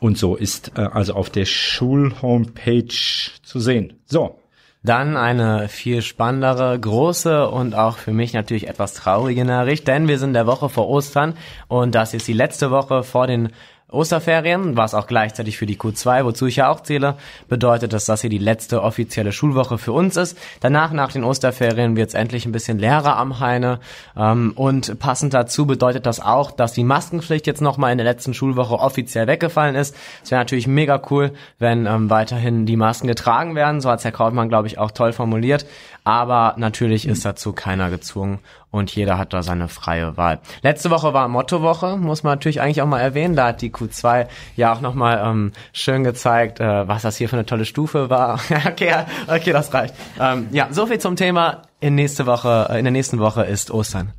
und 0.00 0.18
so 0.18 0.36
ist 0.36 0.72
äh, 0.76 0.82
also 0.82 1.14
auf 1.14 1.30
der 1.30 1.46
Schulhomepage 1.46 3.30
zu 3.42 3.60
sehen. 3.60 3.94
So. 4.04 4.38
Dann 4.82 5.16
eine 5.16 5.68
viel 5.68 6.02
spannendere, 6.02 6.78
große 6.78 7.48
und 7.48 7.74
auch 7.74 7.96
für 7.96 8.12
mich 8.12 8.34
natürlich 8.34 8.68
etwas 8.68 8.92
traurige 8.92 9.46
Nachricht, 9.46 9.88
denn 9.88 10.08
wir 10.08 10.18
sind 10.18 10.34
der 10.34 10.46
Woche 10.46 10.68
vor 10.68 10.90
Ostern 10.90 11.38
und 11.68 11.94
das 11.94 12.12
ist 12.12 12.28
die 12.28 12.34
letzte 12.34 12.70
Woche 12.70 13.02
vor 13.02 13.26
den 13.26 13.48
Osterferien, 13.94 14.76
was 14.76 14.94
auch 14.94 15.06
gleichzeitig 15.06 15.56
für 15.56 15.66
die 15.66 15.76
Q2, 15.76 16.24
wozu 16.24 16.46
ich 16.46 16.56
ja 16.56 16.68
auch 16.68 16.80
zähle, 16.80 17.16
bedeutet 17.48 17.92
das, 17.92 18.04
dass 18.04 18.20
hier 18.20 18.30
die 18.30 18.38
letzte 18.38 18.82
offizielle 18.82 19.32
Schulwoche 19.32 19.78
für 19.78 19.92
uns 19.92 20.16
ist. 20.16 20.36
Danach, 20.60 20.92
nach 20.92 21.12
den 21.12 21.24
Osterferien, 21.24 21.96
wird 21.96 22.08
es 22.08 22.14
endlich 22.14 22.46
ein 22.46 22.52
bisschen 22.52 22.78
leerer 22.78 23.16
am 23.16 23.40
Heine. 23.40 23.80
Ähm, 24.16 24.52
und 24.54 24.98
passend 24.98 25.32
dazu 25.34 25.66
bedeutet 25.66 26.06
das 26.06 26.20
auch, 26.20 26.50
dass 26.50 26.72
die 26.72 26.84
Maskenpflicht 26.84 27.46
jetzt 27.46 27.62
nochmal 27.62 27.92
in 27.92 27.98
der 27.98 28.06
letzten 28.06 28.34
Schulwoche 28.34 28.78
offiziell 28.78 29.26
weggefallen 29.26 29.74
ist. 29.74 29.96
Es 30.22 30.30
wäre 30.30 30.40
natürlich 30.40 30.66
mega 30.66 31.00
cool, 31.10 31.32
wenn 31.58 31.86
ähm, 31.86 32.10
weiterhin 32.10 32.66
die 32.66 32.76
Masken 32.76 33.06
getragen 33.06 33.54
werden. 33.54 33.80
So 33.80 33.90
hat 33.90 34.04
Herr 34.04 34.12
Krautmann, 34.12 34.48
glaube 34.48 34.66
ich, 34.66 34.78
auch 34.78 34.90
toll 34.90 35.12
formuliert. 35.12 35.66
Aber 36.04 36.54
natürlich 36.58 37.08
ist 37.08 37.24
dazu 37.24 37.54
keiner 37.54 37.88
gezwungen 37.88 38.40
und 38.70 38.94
jeder 38.94 39.16
hat 39.16 39.32
da 39.32 39.42
seine 39.42 39.68
freie 39.68 40.18
Wahl. 40.18 40.40
Letzte 40.62 40.90
Woche 40.90 41.14
war 41.14 41.28
Mottowoche, 41.28 41.96
muss 41.96 42.22
man 42.22 42.34
natürlich 42.34 42.60
eigentlich 42.60 42.82
auch 42.82 42.86
mal 42.86 43.00
erwähnen. 43.00 43.36
Da 43.36 43.48
hat 43.48 43.62
die 43.62 43.70
Q2 43.70 44.26
ja 44.54 44.74
auch 44.74 44.82
nochmal 44.82 45.22
ähm, 45.24 45.52
schön 45.72 46.04
gezeigt, 46.04 46.60
äh, 46.60 46.86
was 46.86 47.02
das 47.02 47.16
hier 47.16 47.28
für 47.28 47.36
eine 47.36 47.46
tolle 47.46 47.64
Stufe 47.64 48.10
war. 48.10 48.38
okay, 48.66 49.04
okay, 49.28 49.52
das 49.52 49.72
reicht. 49.72 49.94
Ähm, 50.20 50.48
ja, 50.50 50.68
so 50.70 50.86
viel 50.86 50.98
zum 50.98 51.16
Thema. 51.16 51.62
In 51.80 51.94
nächste 51.94 52.26
Woche, 52.26 52.68
äh, 52.70 52.78
in 52.78 52.84
der 52.84 52.92
nächsten 52.92 53.18
Woche 53.18 53.44
ist 53.44 53.70
Ostern. 53.70 54.12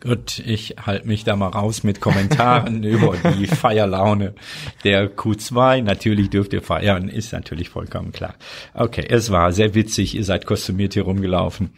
Gut, 0.00 0.38
ich 0.38 0.76
halte 0.80 1.08
mich 1.08 1.24
da 1.24 1.34
mal 1.34 1.48
raus 1.48 1.82
mit 1.82 2.00
Kommentaren 2.00 2.82
über 2.84 3.16
die 3.16 3.48
Feierlaune 3.48 4.34
der 4.84 5.10
Q2. 5.10 5.82
Natürlich 5.82 6.30
dürft 6.30 6.52
ihr 6.52 6.62
feiern, 6.62 7.08
ist 7.08 7.32
natürlich 7.32 7.68
vollkommen 7.68 8.12
klar. 8.12 8.34
Okay, 8.74 9.04
es 9.08 9.32
war 9.32 9.52
sehr 9.52 9.74
witzig, 9.74 10.14
ihr 10.14 10.24
seid 10.24 10.46
kostümiert 10.46 10.94
hier 10.94 11.02
rumgelaufen. 11.02 11.70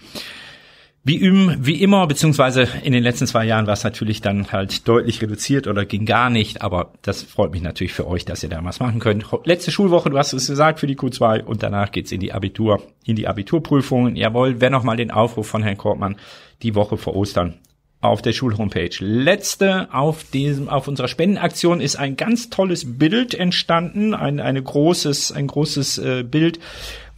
Wie, 1.03 1.17
im, 1.17 1.57
wie 1.61 1.83
immer, 1.83 2.07
beziehungsweise 2.07 2.69
in 2.83 2.93
den 2.93 3.03
letzten 3.03 3.27
zwei 3.27 3.47
Jahren 3.47 3.67
war 3.67 3.73
es 3.73 3.85
natürlich 3.85 4.21
dann 4.21 4.53
halt 4.53 4.87
deutlich 4.87 5.23
reduziert 5.23 5.67
oder 5.67 5.87
ging 5.87 6.05
gar 6.05 6.29
nicht, 6.29 6.61
aber 6.61 6.93
das 7.01 7.23
freut 7.23 7.53
mich 7.53 7.63
natürlich 7.63 7.95
für 7.95 8.07
euch, 8.07 8.27
dass 8.27 8.43
ihr 8.43 8.51
da 8.51 8.63
was 8.63 8.81
machen 8.81 9.01
könnt. 9.01 9.25
Letzte 9.45 9.71
Schulwoche, 9.71 10.11
du 10.11 10.19
hast 10.19 10.35
es 10.35 10.47
gesagt, 10.47 10.79
für 10.79 10.87
die 10.87 10.99
Q2 10.99 11.45
und 11.45 11.63
danach 11.63 11.91
geht's 11.91 12.13
in 12.13 12.21
die 12.21 12.35
Abitur, 12.35 12.83
in 13.07 13.17
die 13.17 13.27
Abiturprüfungen. 13.27 14.15
Jawohl, 14.15 14.61
wer 14.61 14.69
nochmal 14.69 14.99
den 14.99 15.11
Aufruf 15.11 15.47
von 15.47 15.63
Herrn 15.63 15.79
Kortmann 15.79 16.17
die 16.61 16.75
Woche 16.75 16.99
vor 16.99 17.17
Ostern 17.17 17.55
auf 18.01 18.23
der 18.23 18.33
Schulhomepage. 18.33 19.05
Letzte 19.05 19.93
auf 19.93 20.25
diesem, 20.25 20.69
auf 20.69 20.89
unserer 20.89 21.09
Spendenaktion 21.09 21.81
ist 21.81 21.97
ein 21.97 22.17
ganz 22.17 22.49
tolles 22.49 22.99
Bild 22.99 23.35
entstanden, 23.35 24.15
ein, 24.15 24.41
eine 24.41 24.63
großes, 24.63 25.33
ein 25.33 25.47
großes 25.47 25.99
äh, 25.99 26.23
Bild, 26.23 26.59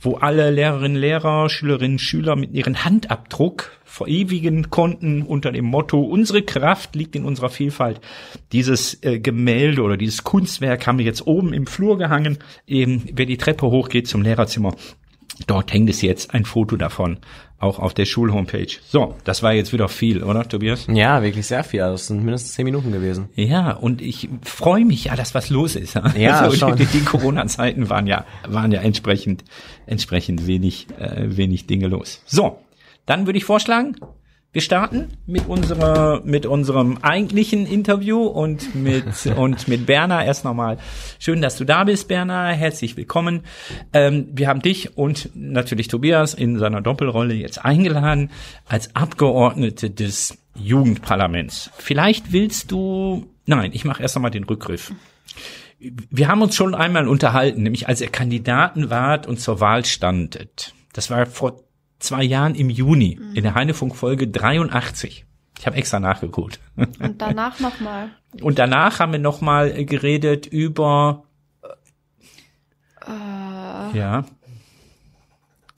wo 0.00 0.14
alle 0.14 0.50
Lehrerinnen, 0.50 1.00
Lehrer, 1.00 1.48
Schülerinnen, 1.48 2.00
Schüler 2.00 2.34
mit 2.34 2.52
ihrem 2.52 2.84
Handabdruck 2.84 3.70
verewigen 3.84 4.70
konnten 4.70 5.22
unter 5.22 5.52
dem 5.52 5.66
Motto, 5.66 6.00
unsere 6.00 6.42
Kraft 6.42 6.96
liegt 6.96 7.14
in 7.14 7.24
unserer 7.24 7.50
Vielfalt. 7.50 8.00
Dieses 8.50 9.00
äh, 9.04 9.20
Gemälde 9.20 9.82
oder 9.82 9.96
dieses 9.96 10.24
Kunstwerk 10.24 10.86
haben 10.86 10.98
wir 10.98 11.04
jetzt 11.04 11.26
oben 11.26 11.52
im 11.52 11.66
Flur 11.66 11.98
gehangen. 11.98 12.38
Eben, 12.66 13.04
wer 13.12 13.26
die 13.26 13.36
Treppe 13.36 13.66
hochgeht 13.66 14.08
zum 14.08 14.22
Lehrerzimmer, 14.22 14.74
dort 15.46 15.72
hängt 15.72 15.90
es 15.90 16.02
jetzt 16.02 16.34
ein 16.34 16.44
Foto 16.44 16.76
davon 16.76 17.18
auch 17.62 17.78
auf 17.78 17.95
der 17.95 18.07
Schulhomepage. 18.07 18.78
So, 18.88 19.14
das 19.25 19.42
war 19.42 19.52
jetzt 19.52 19.73
wieder 19.73 19.88
viel, 19.88 20.23
oder 20.23 20.49
Tobias? 20.49 20.87
Ja, 20.88 21.23
wirklich 21.23 21.47
sehr 21.47 21.62
viel. 21.62 21.83
Also 21.83 21.95
es 21.95 22.07
sind 22.09 22.25
mindestens 22.25 22.54
zehn 22.54 22.64
Minuten 22.64 22.90
gewesen. 22.90 23.28
Ja, 23.35 23.73
und 23.73 24.02
ich 24.02 24.28
freue 24.42 24.85
mich 24.85 25.04
ja, 25.04 25.16
dass 25.16 25.35
was 25.35 25.49
los 25.49 25.76
ist. 25.76 25.95
Ja, 26.16 26.40
also 26.40 26.57
schon. 26.57 26.76
Die, 26.76 26.87
die 26.87 27.04
Corona-Zeiten 27.04 27.88
waren 27.88 28.07
ja 28.07 28.26
waren 28.49 28.73
ja 28.73 28.81
entsprechend 28.81 29.45
entsprechend 29.87 30.47
wenig 30.47 30.88
äh, 30.99 31.37
wenig 31.37 31.66
Dinge 31.66 31.87
los. 31.87 32.23
So, 32.26 32.59
dann 33.07 33.26
würde 33.26 33.38
ich 33.38 33.45
vorschlagen, 33.45 33.97
wir 34.52 34.62
starten 34.62 35.09
mit 35.26 35.47
unserer, 35.47 36.21
mit 36.25 36.47
unserem 36.47 36.99
eigentlichen 37.02 37.66
Interview 37.66 38.23
und 38.23 38.75
mit, 38.75 39.26
und 39.37 39.68
mit 39.68 39.87
Berner 39.87 40.25
erst 40.25 40.44
nochmal. 40.44 40.78
Schön, 41.18 41.42
dass 41.42 41.56
du 41.56 41.64
da 41.64 41.85
bist, 41.85 42.09
Berner. 42.09 42.49
Herzlich 42.52 42.97
willkommen. 42.97 43.42
Ähm, 43.92 44.28
wir 44.32 44.49
haben 44.49 44.62
dich 44.62 44.97
und 44.97 45.30
natürlich 45.35 45.88
Tobias 45.88 46.35
in 46.35 46.59
seiner 46.59 46.80
Doppelrolle 46.80 47.35
jetzt 47.35 47.64
eingeladen 47.64 48.30
als 48.66 48.94
Abgeordnete 48.94 49.90
des 49.90 50.38
Jugendparlaments. 50.54 51.71
Vielleicht 51.78 52.32
willst 52.32 52.71
du 52.71 53.26
Nein, 53.47 53.73
ich 53.75 53.85
mache 53.85 54.02
erst 54.02 54.16
einmal 54.16 54.30
den 54.30 54.44
Rückgriff. 54.44 54.92
Wir 55.78 56.28
haben 56.28 56.42
uns 56.42 56.54
schon 56.54 56.75
einmal 56.75 57.09
unterhalten, 57.09 57.64
nämlich 57.64 57.88
als 57.88 58.00
ihr 58.00 58.09
Kandidaten 58.09 58.88
wart 58.88 59.26
und 59.26 59.40
zur 59.40 59.59
Wahl 59.59 59.85
standet. 59.85 60.75
Das 60.92 61.11
war 61.11 61.26
vor 61.26 61.64
zwei 62.02 62.23
Jahren 62.23 62.54
im 62.54 62.71
Juni 62.71 63.18
mhm. 63.21 63.35
in 63.35 63.42
der 63.42 63.54
Heinefunk-Folge 63.54 64.28
83. 64.28 65.25
Ich 65.59 65.66
habe 65.66 65.76
extra 65.76 66.00
nachgeguckt. 66.00 66.61
Und 66.76 67.21
danach 67.21 67.61
nochmal. 67.61 68.11
Und 68.40 68.59
danach 68.59 68.99
haben 68.99 69.12
wir 69.12 69.18
nochmal 69.18 69.85
geredet 69.85 70.47
über 70.47 71.25
äh, 73.06 73.97
ja. 73.97 74.25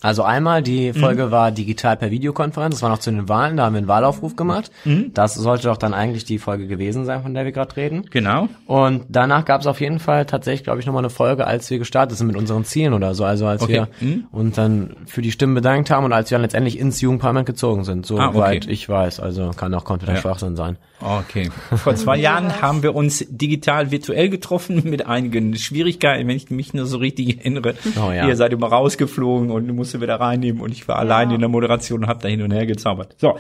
Also 0.04 0.23
einmal, 0.23 0.62
die 0.62 0.92
Folge 0.92 1.28
mhm. 1.28 1.30
war 1.30 1.50
digital 1.50 1.96
per 1.96 2.11
Videokonferenz, 2.11 2.75
das 2.75 2.82
war 2.82 2.90
noch 2.90 2.99
zu 2.99 3.11
den 3.11 3.26
Wahlen, 3.30 3.56
da 3.56 3.64
haben 3.64 3.73
wir 3.73 3.78
einen 3.78 3.88
Wahlaufruf 3.88 4.37
gemacht. 4.37 4.70
Mhm. 4.84 5.12
Das 5.14 5.32
sollte 5.32 5.68
doch 5.68 5.78
dann 5.78 5.94
eigentlich 5.94 6.26
die 6.26 6.38
Folge 6.38 6.66
gewesen 6.66 7.06
sein, 7.06 7.23
von 7.23 7.32
der 7.32 7.46
wir 7.46 7.52
gerade 7.52 7.75
reden. 7.75 8.04
Genau. 8.11 8.50
Und 8.66 9.06
danach 9.08 9.46
gab 9.46 9.62
es 9.62 9.66
auf 9.66 9.80
jeden 9.80 10.00
Fall 10.00 10.26
tatsächlich, 10.26 10.62
glaube 10.62 10.80
ich, 10.80 10.84
nochmal 10.84 11.00
eine 11.00 11.08
Folge, 11.08 11.46
als 11.46 11.70
wir 11.70 11.78
gestartet 11.78 12.18
sind 12.18 12.26
mit 12.26 12.37
unseren 12.37 12.66
Zielen 12.66 12.92
oder 12.92 13.14
so. 13.14 13.25
Also 13.25 13.46
als 13.46 13.62
okay. 13.62 13.73
wir 13.73 13.88
mhm. 14.06 14.26
uns 14.30 14.56
dann 14.56 14.94
für 15.06 15.23
die 15.23 15.32
Stimmen 15.32 15.54
bedankt 15.54 15.90
haben 15.90 16.04
und 16.04 16.12
als 16.12 16.30
wir 16.30 16.37
dann 16.37 16.42
letztendlich 16.42 16.78
ins 16.78 17.00
Jugendparlament 17.00 17.46
gezogen 17.46 17.84
sind, 17.84 18.04
soweit 18.04 18.34
ah, 18.34 18.49
okay. 18.49 18.61
ich 18.68 18.87
weiß. 18.87 19.20
Also 19.20 19.52
kann 19.56 19.73
auch 19.73 19.84
kompletter 19.84 20.16
ja. 20.16 20.20
Schwachsinn 20.20 20.54
sein. 20.54 20.76
Okay. 21.00 21.50
Vor 21.76 21.94
zwei 21.96 22.18
Jahren 22.18 22.61
haben 22.61 22.82
wir 22.82 22.94
uns 22.94 23.25
digital 23.30 23.90
virtuell 23.90 24.28
getroffen 24.28 24.82
mit 24.84 25.06
einigen 25.06 25.56
Schwierigkeiten, 25.56 26.28
wenn 26.28 26.37
ich 26.37 26.50
mich 26.50 26.75
nur 26.75 26.84
so 26.84 26.99
richtig 26.99 27.38
erinnere. 27.38 27.75
Oh, 27.96 28.11
ja. 28.11 28.28
Ihr 28.28 28.37
seid 28.37 28.52
immer 28.52 28.68
rausgeflogen 28.68 29.50
und 29.50 29.66
musste 29.94 30.00
wieder 30.00 30.20
reinnehmen 30.20 30.60
und 30.60 30.72
ich 30.72 30.88
war 30.88 30.96
ja. 30.96 31.00
allein 31.00 31.30
in 31.30 31.40
der 31.40 31.48
Moderation 31.48 32.02
und 32.02 32.08
habe 32.08 32.20
da 32.20 32.28
hin 32.28 32.42
und 32.42 32.50
her 32.50 32.66
gezaubert. 32.66 33.14
So. 33.18 33.38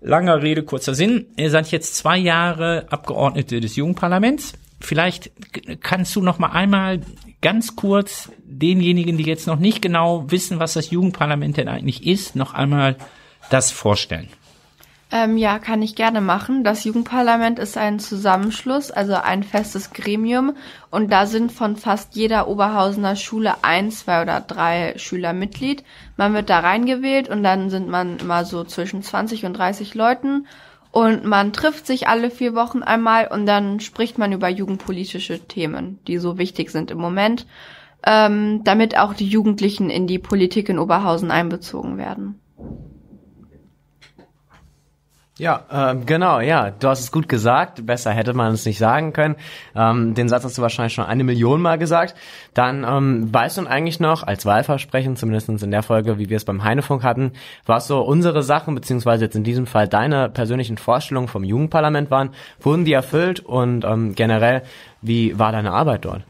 Langer 0.00 0.42
Rede, 0.42 0.64
kurzer 0.64 0.94
Sinn. 0.94 1.26
Ihr 1.36 1.50
seid 1.50 1.70
jetzt 1.70 1.94
zwei 1.94 2.18
Jahre 2.18 2.86
Abgeordnete 2.90 3.60
des 3.60 3.76
Jugendparlaments. 3.76 4.54
Vielleicht 4.80 5.30
kannst 5.80 6.16
du 6.16 6.22
noch 6.22 6.40
mal 6.40 6.48
einmal 6.48 7.02
ganz 7.40 7.76
kurz 7.76 8.32
denjenigen, 8.44 9.16
die 9.16 9.24
jetzt 9.24 9.46
noch 9.46 9.60
nicht 9.60 9.80
genau 9.80 10.28
wissen, 10.28 10.58
was 10.58 10.72
das 10.72 10.90
Jugendparlament 10.90 11.56
denn 11.56 11.68
eigentlich 11.68 12.04
ist, 12.04 12.34
noch 12.34 12.52
einmal 12.52 12.96
das 13.48 13.70
vorstellen. 13.70 14.28
Ähm, 15.14 15.36
ja, 15.36 15.58
kann 15.58 15.82
ich 15.82 15.94
gerne 15.94 16.22
machen. 16.22 16.64
Das 16.64 16.84
Jugendparlament 16.84 17.58
ist 17.58 17.76
ein 17.76 17.98
Zusammenschluss, 17.98 18.90
also 18.90 19.12
ein 19.12 19.42
festes 19.42 19.90
Gremium. 19.90 20.56
Und 20.90 21.12
da 21.12 21.26
sind 21.26 21.52
von 21.52 21.76
fast 21.76 22.16
jeder 22.16 22.48
Oberhausener 22.48 23.14
Schule 23.14 23.56
ein, 23.60 23.90
zwei 23.90 24.22
oder 24.22 24.40
drei 24.40 24.94
Schüler 24.96 25.34
Mitglied. 25.34 25.84
Man 26.16 26.32
wird 26.32 26.48
da 26.48 26.60
reingewählt 26.60 27.28
und 27.28 27.42
dann 27.42 27.68
sind 27.68 27.90
man 27.90 28.16
immer 28.20 28.46
so 28.46 28.64
zwischen 28.64 29.02
20 29.02 29.44
und 29.44 29.52
30 29.52 29.94
Leuten. 29.94 30.46
Und 30.92 31.26
man 31.26 31.52
trifft 31.52 31.86
sich 31.86 32.08
alle 32.08 32.30
vier 32.30 32.54
Wochen 32.54 32.82
einmal 32.82 33.26
und 33.26 33.44
dann 33.44 33.80
spricht 33.80 34.16
man 34.16 34.32
über 34.32 34.48
jugendpolitische 34.48 35.40
Themen, 35.40 35.98
die 36.06 36.16
so 36.16 36.38
wichtig 36.38 36.70
sind 36.70 36.90
im 36.90 36.98
Moment, 36.98 37.46
ähm, 38.06 38.64
damit 38.64 38.96
auch 38.96 39.12
die 39.12 39.28
Jugendlichen 39.28 39.90
in 39.90 40.06
die 40.06 40.18
Politik 40.18 40.70
in 40.70 40.78
Oberhausen 40.78 41.30
einbezogen 41.30 41.98
werden. 41.98 42.40
Ja, 45.42 45.64
ähm, 45.72 46.06
genau, 46.06 46.38
ja, 46.38 46.70
du 46.70 46.86
hast 46.86 47.00
es 47.00 47.10
gut 47.10 47.28
gesagt. 47.28 47.84
Besser 47.84 48.12
hätte 48.12 48.32
man 48.32 48.52
es 48.52 48.64
nicht 48.64 48.78
sagen 48.78 49.12
können. 49.12 49.34
Ähm, 49.74 50.14
den 50.14 50.28
Satz 50.28 50.44
hast 50.44 50.56
du 50.56 50.62
wahrscheinlich 50.62 50.92
schon 50.92 51.04
eine 51.04 51.24
Million 51.24 51.60
Mal 51.60 51.78
gesagt. 51.78 52.14
Dann 52.54 52.84
ähm, 52.88 53.34
weißt 53.34 53.58
du 53.58 53.66
eigentlich 53.66 53.98
noch, 53.98 54.22
als 54.22 54.46
Wahlversprechen, 54.46 55.16
zumindest 55.16 55.48
in 55.48 55.72
der 55.72 55.82
Folge, 55.82 56.16
wie 56.20 56.30
wir 56.30 56.36
es 56.36 56.44
beim 56.44 56.62
Heinefunk 56.62 57.02
hatten, 57.02 57.32
was 57.66 57.88
so 57.88 58.02
unsere 58.02 58.44
Sachen, 58.44 58.76
beziehungsweise 58.76 59.24
jetzt 59.24 59.34
in 59.34 59.42
diesem 59.42 59.66
Fall 59.66 59.88
deine 59.88 60.28
persönlichen 60.28 60.78
Vorstellungen 60.78 61.26
vom 61.26 61.42
Jugendparlament 61.42 62.12
waren, 62.12 62.30
wurden 62.60 62.84
die 62.84 62.92
erfüllt 62.92 63.40
und 63.40 63.84
ähm, 63.84 64.14
generell, 64.14 64.62
wie 65.00 65.36
war 65.40 65.50
deine 65.50 65.72
Arbeit 65.72 66.04
dort? 66.04 66.22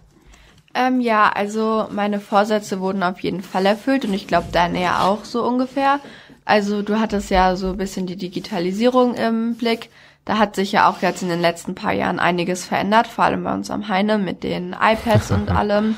Ähm, 0.75 1.01
ja, 1.01 1.31
also 1.31 1.87
meine 1.91 2.19
Vorsätze 2.19 2.81
wurden 2.81 3.03
auf 3.03 3.21
jeden 3.21 3.43
Fall 3.43 3.67
erfüllt 3.67 4.07
und 4.07 4.15
ich 4.15 4.27
glaube 4.27 4.47
deine 4.53 4.81
ja 4.81 5.03
auch 5.03 5.27
so 5.27 5.45
ungefähr. 5.45 6.01
Also 6.45 6.83
du 6.83 6.99
hattest 6.99 7.31
ja 7.31 7.57
so 7.57 7.69
ein 7.69 7.77
bisschen 7.77 8.07
die 8.07 8.17
Digitalisierung 8.17 9.15
im 9.15 9.55
Blick. 9.55 9.91
Da 10.25 10.39
hat 10.39 10.55
sich 10.55 10.73
ja 10.73 10.89
auch 10.89 11.03
jetzt 11.03 11.23
in 11.23 11.29
den 11.29 11.41
letzten 11.41 11.75
paar 11.75 11.93
Jahren 11.93 12.21
einiges 12.21 12.65
verändert, 12.65 13.07
vor 13.07 13.25
allem 13.25 13.45
bei 13.45 13.53
uns 13.53 13.71
am 13.71 13.89
Heine 13.89 14.19
mit 14.19 14.43
den 14.43 14.77
iPads 14.81 15.31
und 15.33 15.51
allem. 15.55 15.97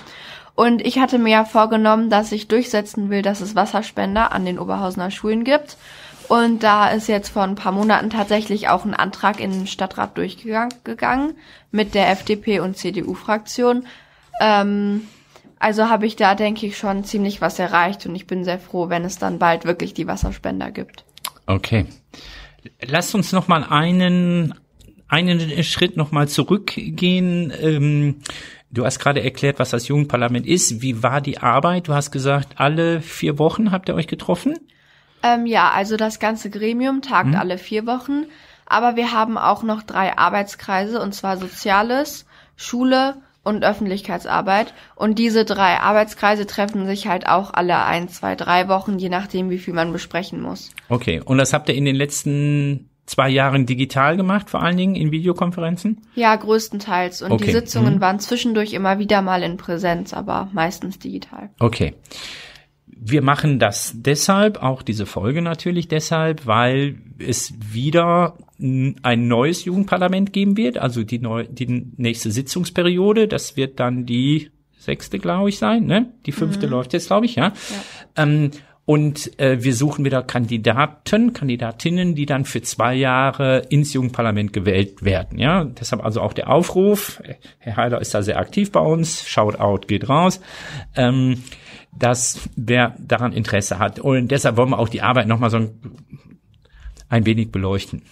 Und 0.54 0.86
ich 0.86 0.98
hatte 0.98 1.18
mir 1.18 1.30
ja 1.30 1.44
vorgenommen, 1.44 2.10
dass 2.10 2.32
ich 2.32 2.48
durchsetzen 2.48 3.10
will, 3.10 3.22
dass 3.22 3.40
es 3.40 3.54
Wasserspender 3.54 4.32
an 4.32 4.44
den 4.44 4.58
Oberhausener 4.58 5.10
Schulen 5.10 5.44
gibt. 5.44 5.76
Und 6.28 6.62
da 6.62 6.88
ist 6.88 7.08
jetzt 7.08 7.30
vor 7.30 7.42
ein 7.42 7.54
paar 7.54 7.72
Monaten 7.72 8.08
tatsächlich 8.08 8.68
auch 8.68 8.84
ein 8.84 8.94
Antrag 8.94 9.40
in 9.40 9.50
den 9.50 9.66
Stadtrat 9.66 10.16
durchgegangen 10.16 11.36
mit 11.70 11.94
der 11.94 12.10
FDP 12.10 12.60
und 12.60 12.78
CDU-Fraktion. 12.78 13.86
Ähm, 14.40 15.06
also 15.64 15.88
habe 15.88 16.04
ich 16.04 16.14
da, 16.14 16.34
denke 16.34 16.66
ich, 16.66 16.76
schon 16.76 17.04
ziemlich 17.04 17.40
was 17.40 17.58
erreicht 17.58 18.04
und 18.04 18.14
ich 18.14 18.26
bin 18.26 18.44
sehr 18.44 18.58
froh, 18.58 18.90
wenn 18.90 19.02
es 19.02 19.16
dann 19.16 19.38
bald 19.38 19.64
wirklich 19.64 19.94
die 19.94 20.06
Wasserspender 20.06 20.70
gibt. 20.70 21.06
Okay. 21.46 21.86
Lass 22.82 23.14
uns 23.14 23.32
noch 23.32 23.48
mal 23.48 23.64
einen, 23.64 24.52
einen 25.08 25.64
Schritt 25.64 25.96
noch 25.96 26.12
mal 26.12 26.28
zurückgehen. 26.28 27.50
Ähm, 27.58 28.16
du 28.70 28.84
hast 28.84 28.98
gerade 28.98 29.24
erklärt, 29.24 29.58
was 29.58 29.70
das 29.70 29.88
Jugendparlament 29.88 30.46
ist. 30.46 30.82
Wie 30.82 31.02
war 31.02 31.22
die 31.22 31.38
Arbeit? 31.38 31.88
Du 31.88 31.94
hast 31.94 32.10
gesagt, 32.10 32.60
alle 32.60 33.00
vier 33.00 33.38
Wochen 33.38 33.72
habt 33.72 33.88
ihr 33.88 33.94
euch 33.94 34.06
getroffen? 34.06 34.58
Ähm, 35.22 35.46
ja, 35.46 35.70
also 35.70 35.96
das 35.96 36.18
ganze 36.18 36.50
Gremium 36.50 37.00
tagt 37.00 37.32
hm. 37.32 37.36
alle 37.36 37.56
vier 37.56 37.86
Wochen. 37.86 38.26
Aber 38.66 38.96
wir 38.96 39.12
haben 39.12 39.38
auch 39.38 39.62
noch 39.62 39.82
drei 39.82 40.18
Arbeitskreise, 40.18 41.00
und 41.00 41.14
zwar 41.14 41.38
Soziales, 41.38 42.26
Schule 42.54 43.16
und 43.44 43.64
Öffentlichkeitsarbeit. 43.64 44.74
Und 44.96 45.18
diese 45.18 45.44
drei 45.44 45.78
Arbeitskreise 45.78 46.46
treffen 46.46 46.86
sich 46.86 47.06
halt 47.06 47.28
auch 47.28 47.52
alle 47.54 47.84
ein, 47.84 48.08
zwei, 48.08 48.34
drei 48.34 48.68
Wochen, 48.68 48.98
je 48.98 49.08
nachdem, 49.08 49.50
wie 49.50 49.58
viel 49.58 49.74
man 49.74 49.92
besprechen 49.92 50.40
muss. 50.40 50.70
Okay, 50.88 51.20
und 51.24 51.38
das 51.38 51.52
habt 51.52 51.68
ihr 51.68 51.74
in 51.76 51.84
den 51.84 51.96
letzten 51.96 52.90
zwei 53.06 53.28
Jahren 53.28 53.66
digital 53.66 54.16
gemacht, 54.16 54.48
vor 54.50 54.62
allen 54.62 54.76
Dingen 54.76 54.94
in 54.94 55.10
Videokonferenzen? 55.10 56.00
Ja, 56.14 56.34
größtenteils. 56.34 57.22
Und 57.22 57.32
okay. 57.32 57.44
die 57.46 57.52
Sitzungen 57.52 57.96
mhm. 57.96 58.00
waren 58.00 58.18
zwischendurch 58.18 58.72
immer 58.72 58.98
wieder 58.98 59.22
mal 59.22 59.42
in 59.42 59.56
Präsenz, 59.56 60.14
aber 60.14 60.48
meistens 60.52 60.98
digital. 60.98 61.50
Okay. 61.60 61.94
Wir 63.06 63.20
machen 63.20 63.58
das 63.58 63.92
deshalb, 63.96 64.62
auch 64.62 64.80
diese 64.80 65.04
Folge 65.04 65.42
natürlich 65.42 65.88
deshalb, 65.88 66.46
weil 66.46 66.96
es 67.18 67.52
wieder 67.60 68.38
ein 68.58 69.28
neues 69.28 69.66
Jugendparlament 69.66 70.32
geben 70.32 70.56
wird, 70.56 70.78
also 70.78 71.02
die, 71.02 71.18
neu, 71.18 71.44
die 71.44 71.66
nächste 71.96 72.30
Sitzungsperiode. 72.30 73.28
Das 73.28 73.58
wird 73.58 73.78
dann 73.78 74.06
die 74.06 74.50
sechste, 74.78 75.18
glaube 75.18 75.50
ich, 75.50 75.58
sein. 75.58 75.84
Ne? 75.84 76.14
Die 76.24 76.32
fünfte 76.32 76.66
mhm. 76.66 76.72
läuft 76.72 76.94
jetzt, 76.94 77.08
glaube 77.08 77.26
ich, 77.26 77.34
ja. 77.34 77.48
ja. 77.48 77.52
Ähm, 78.16 78.52
und 78.86 79.38
äh, 79.38 79.62
wir 79.62 79.74
suchen 79.74 80.04
wieder 80.04 80.22
Kandidaten, 80.22 81.32
Kandidatinnen, 81.32 82.14
die 82.14 82.26
dann 82.26 82.44
für 82.44 82.60
zwei 82.60 82.94
Jahre 82.94 83.60
ins 83.70 83.94
Jugendparlament 83.94 84.52
gewählt 84.52 85.02
werden. 85.02 85.38
Ja, 85.38 85.64
deshalb 85.64 86.04
also 86.04 86.20
auch 86.20 86.34
der 86.34 86.50
Aufruf. 86.50 87.22
Herr 87.58 87.76
Heiler 87.76 88.00
ist 88.00 88.14
da 88.14 88.22
sehr 88.22 88.38
aktiv 88.38 88.72
bei 88.72 88.80
uns. 88.80 89.26
Shoutout 89.26 89.86
geht 89.86 90.08
raus. 90.08 90.40
Ähm, 90.96 91.42
dass 91.98 92.48
wer 92.56 92.94
daran 92.98 93.32
Interesse 93.32 93.78
hat. 93.78 93.98
Und 93.98 94.28
deshalb 94.28 94.56
wollen 94.56 94.70
wir 94.70 94.78
auch 94.78 94.88
die 94.88 95.02
Arbeit 95.02 95.26
nochmal 95.26 95.50
so 95.50 95.58
ein, 95.58 95.70
ein 97.08 97.26
wenig 97.26 97.52
beleuchten. 97.52 98.02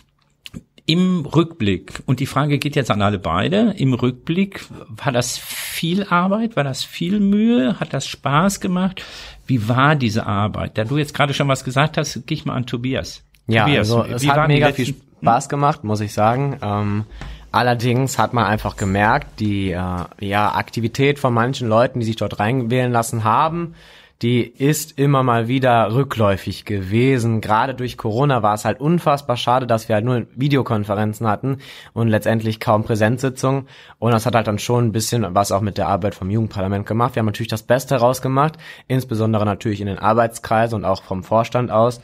Im 0.85 1.25
Rückblick, 1.25 2.03
und 2.07 2.19
die 2.19 2.27
Frage 2.27 2.59
geht 2.59 2.75
jetzt 2.75 2.91
an 2.91 3.03
alle 3.03 3.21
beide, 3.21 3.75
im 3.77 3.95
Rückblick, 3.95 4.65
war 4.89 5.13
das 5.13 5.39
viel 5.39 6.05
Arbeit, 6.05 6.57
war 6.57 6.65
das 6.65 6.83
viel 6.83 7.21
Mühe, 7.21 7.79
hat 7.79 7.95
das 7.95 8.07
Spaß 8.09 8.61
gemacht? 8.61 9.03
Wie 9.47 9.69
war 9.69 9.95
diese 9.95 10.27
Arbeit? 10.27 10.77
Da 10.79 10.85
du 10.85 10.99
jetzt 10.99 11.15
gerade 11.15 11.35
schon 11.35 11.47
was 11.47 11.63
gesagt 11.63 11.99
hast, 11.99 12.27
gehe 12.27 12.37
ich 12.37 12.45
mal 12.45 12.55
an 12.55 12.67
Tobias. 12.67 13.23
Ja, 13.47 13.65
Tobias, 13.65 13.93
also 13.93 14.05
es 14.13 14.27
hat 14.27 14.49
mega 14.49 14.73
viel 14.73 14.95
Spaß 15.21 15.49
gemacht, 15.49 15.85
muss 15.85 16.01
ich 16.01 16.13
sagen. 16.13 16.59
Ähm, 16.63 17.05
allerdings 17.53 18.19
hat 18.19 18.33
man 18.33 18.45
einfach 18.45 18.77
gemerkt, 18.77 19.41
die 19.41 19.71
äh, 19.71 20.05
ja, 20.21 20.55
Aktivität 20.55 21.19
von 21.19 21.33
manchen 21.33 21.69
Leuten, 21.69 22.01
die 22.01 22.07
sich 22.07 22.17
dort 22.17 22.39
reinwählen 22.39 22.91
lassen 22.91 23.25
haben, 23.25 23.75
die 24.23 24.43
ist 24.43 25.01
immer 25.01 25.25
mal 25.25 25.49
wieder 25.49 25.93
rückläufig 25.93 26.65
gewesen. 26.65 27.41
Gerade 27.41 27.75
durch 27.75 27.99
Corona 27.99 28.43
war 28.45 28.55
es 28.55 28.65
halt 28.65 28.81
unfassbar 28.81 29.37
schade, 29.37 29.67
dass 29.67 29.89
wir 29.89 29.97
halt 29.97 30.05
nur 30.05 30.27
Videokonferenzen 30.37 31.27
hatten 31.27 31.59
und 31.93 32.07
letztendlich 32.07 32.61
kaum 32.61 32.85
Präsenzsitzungen. 32.85 33.67
Und 33.99 34.13
das 34.13 34.25
hat 34.25 34.37
halt 34.37 34.47
dann 34.47 34.61
schon 34.61 34.87
ein 34.87 34.93
bisschen 34.93 35.35
was 35.35 35.51
auch 35.51 35.61
mit 35.61 35.77
der 35.77 35.89
Arbeit 35.89 36.15
vom 36.15 36.31
Jugendparlament 36.31 36.87
gemacht. 36.87 37.17
Wir 37.17 37.21
haben 37.21 37.27
natürlich 37.27 37.49
das 37.49 37.65
Beste 37.65 37.97
rausgemacht, 37.97 38.59
insbesondere 38.87 39.45
natürlich 39.45 39.81
in 39.81 39.89
den 39.89 39.99
Arbeitskreisen 39.99 40.77
und 40.77 40.85
auch 40.85 41.03
vom 41.03 41.25
Vorstand 41.25 41.73
aus. 41.73 42.01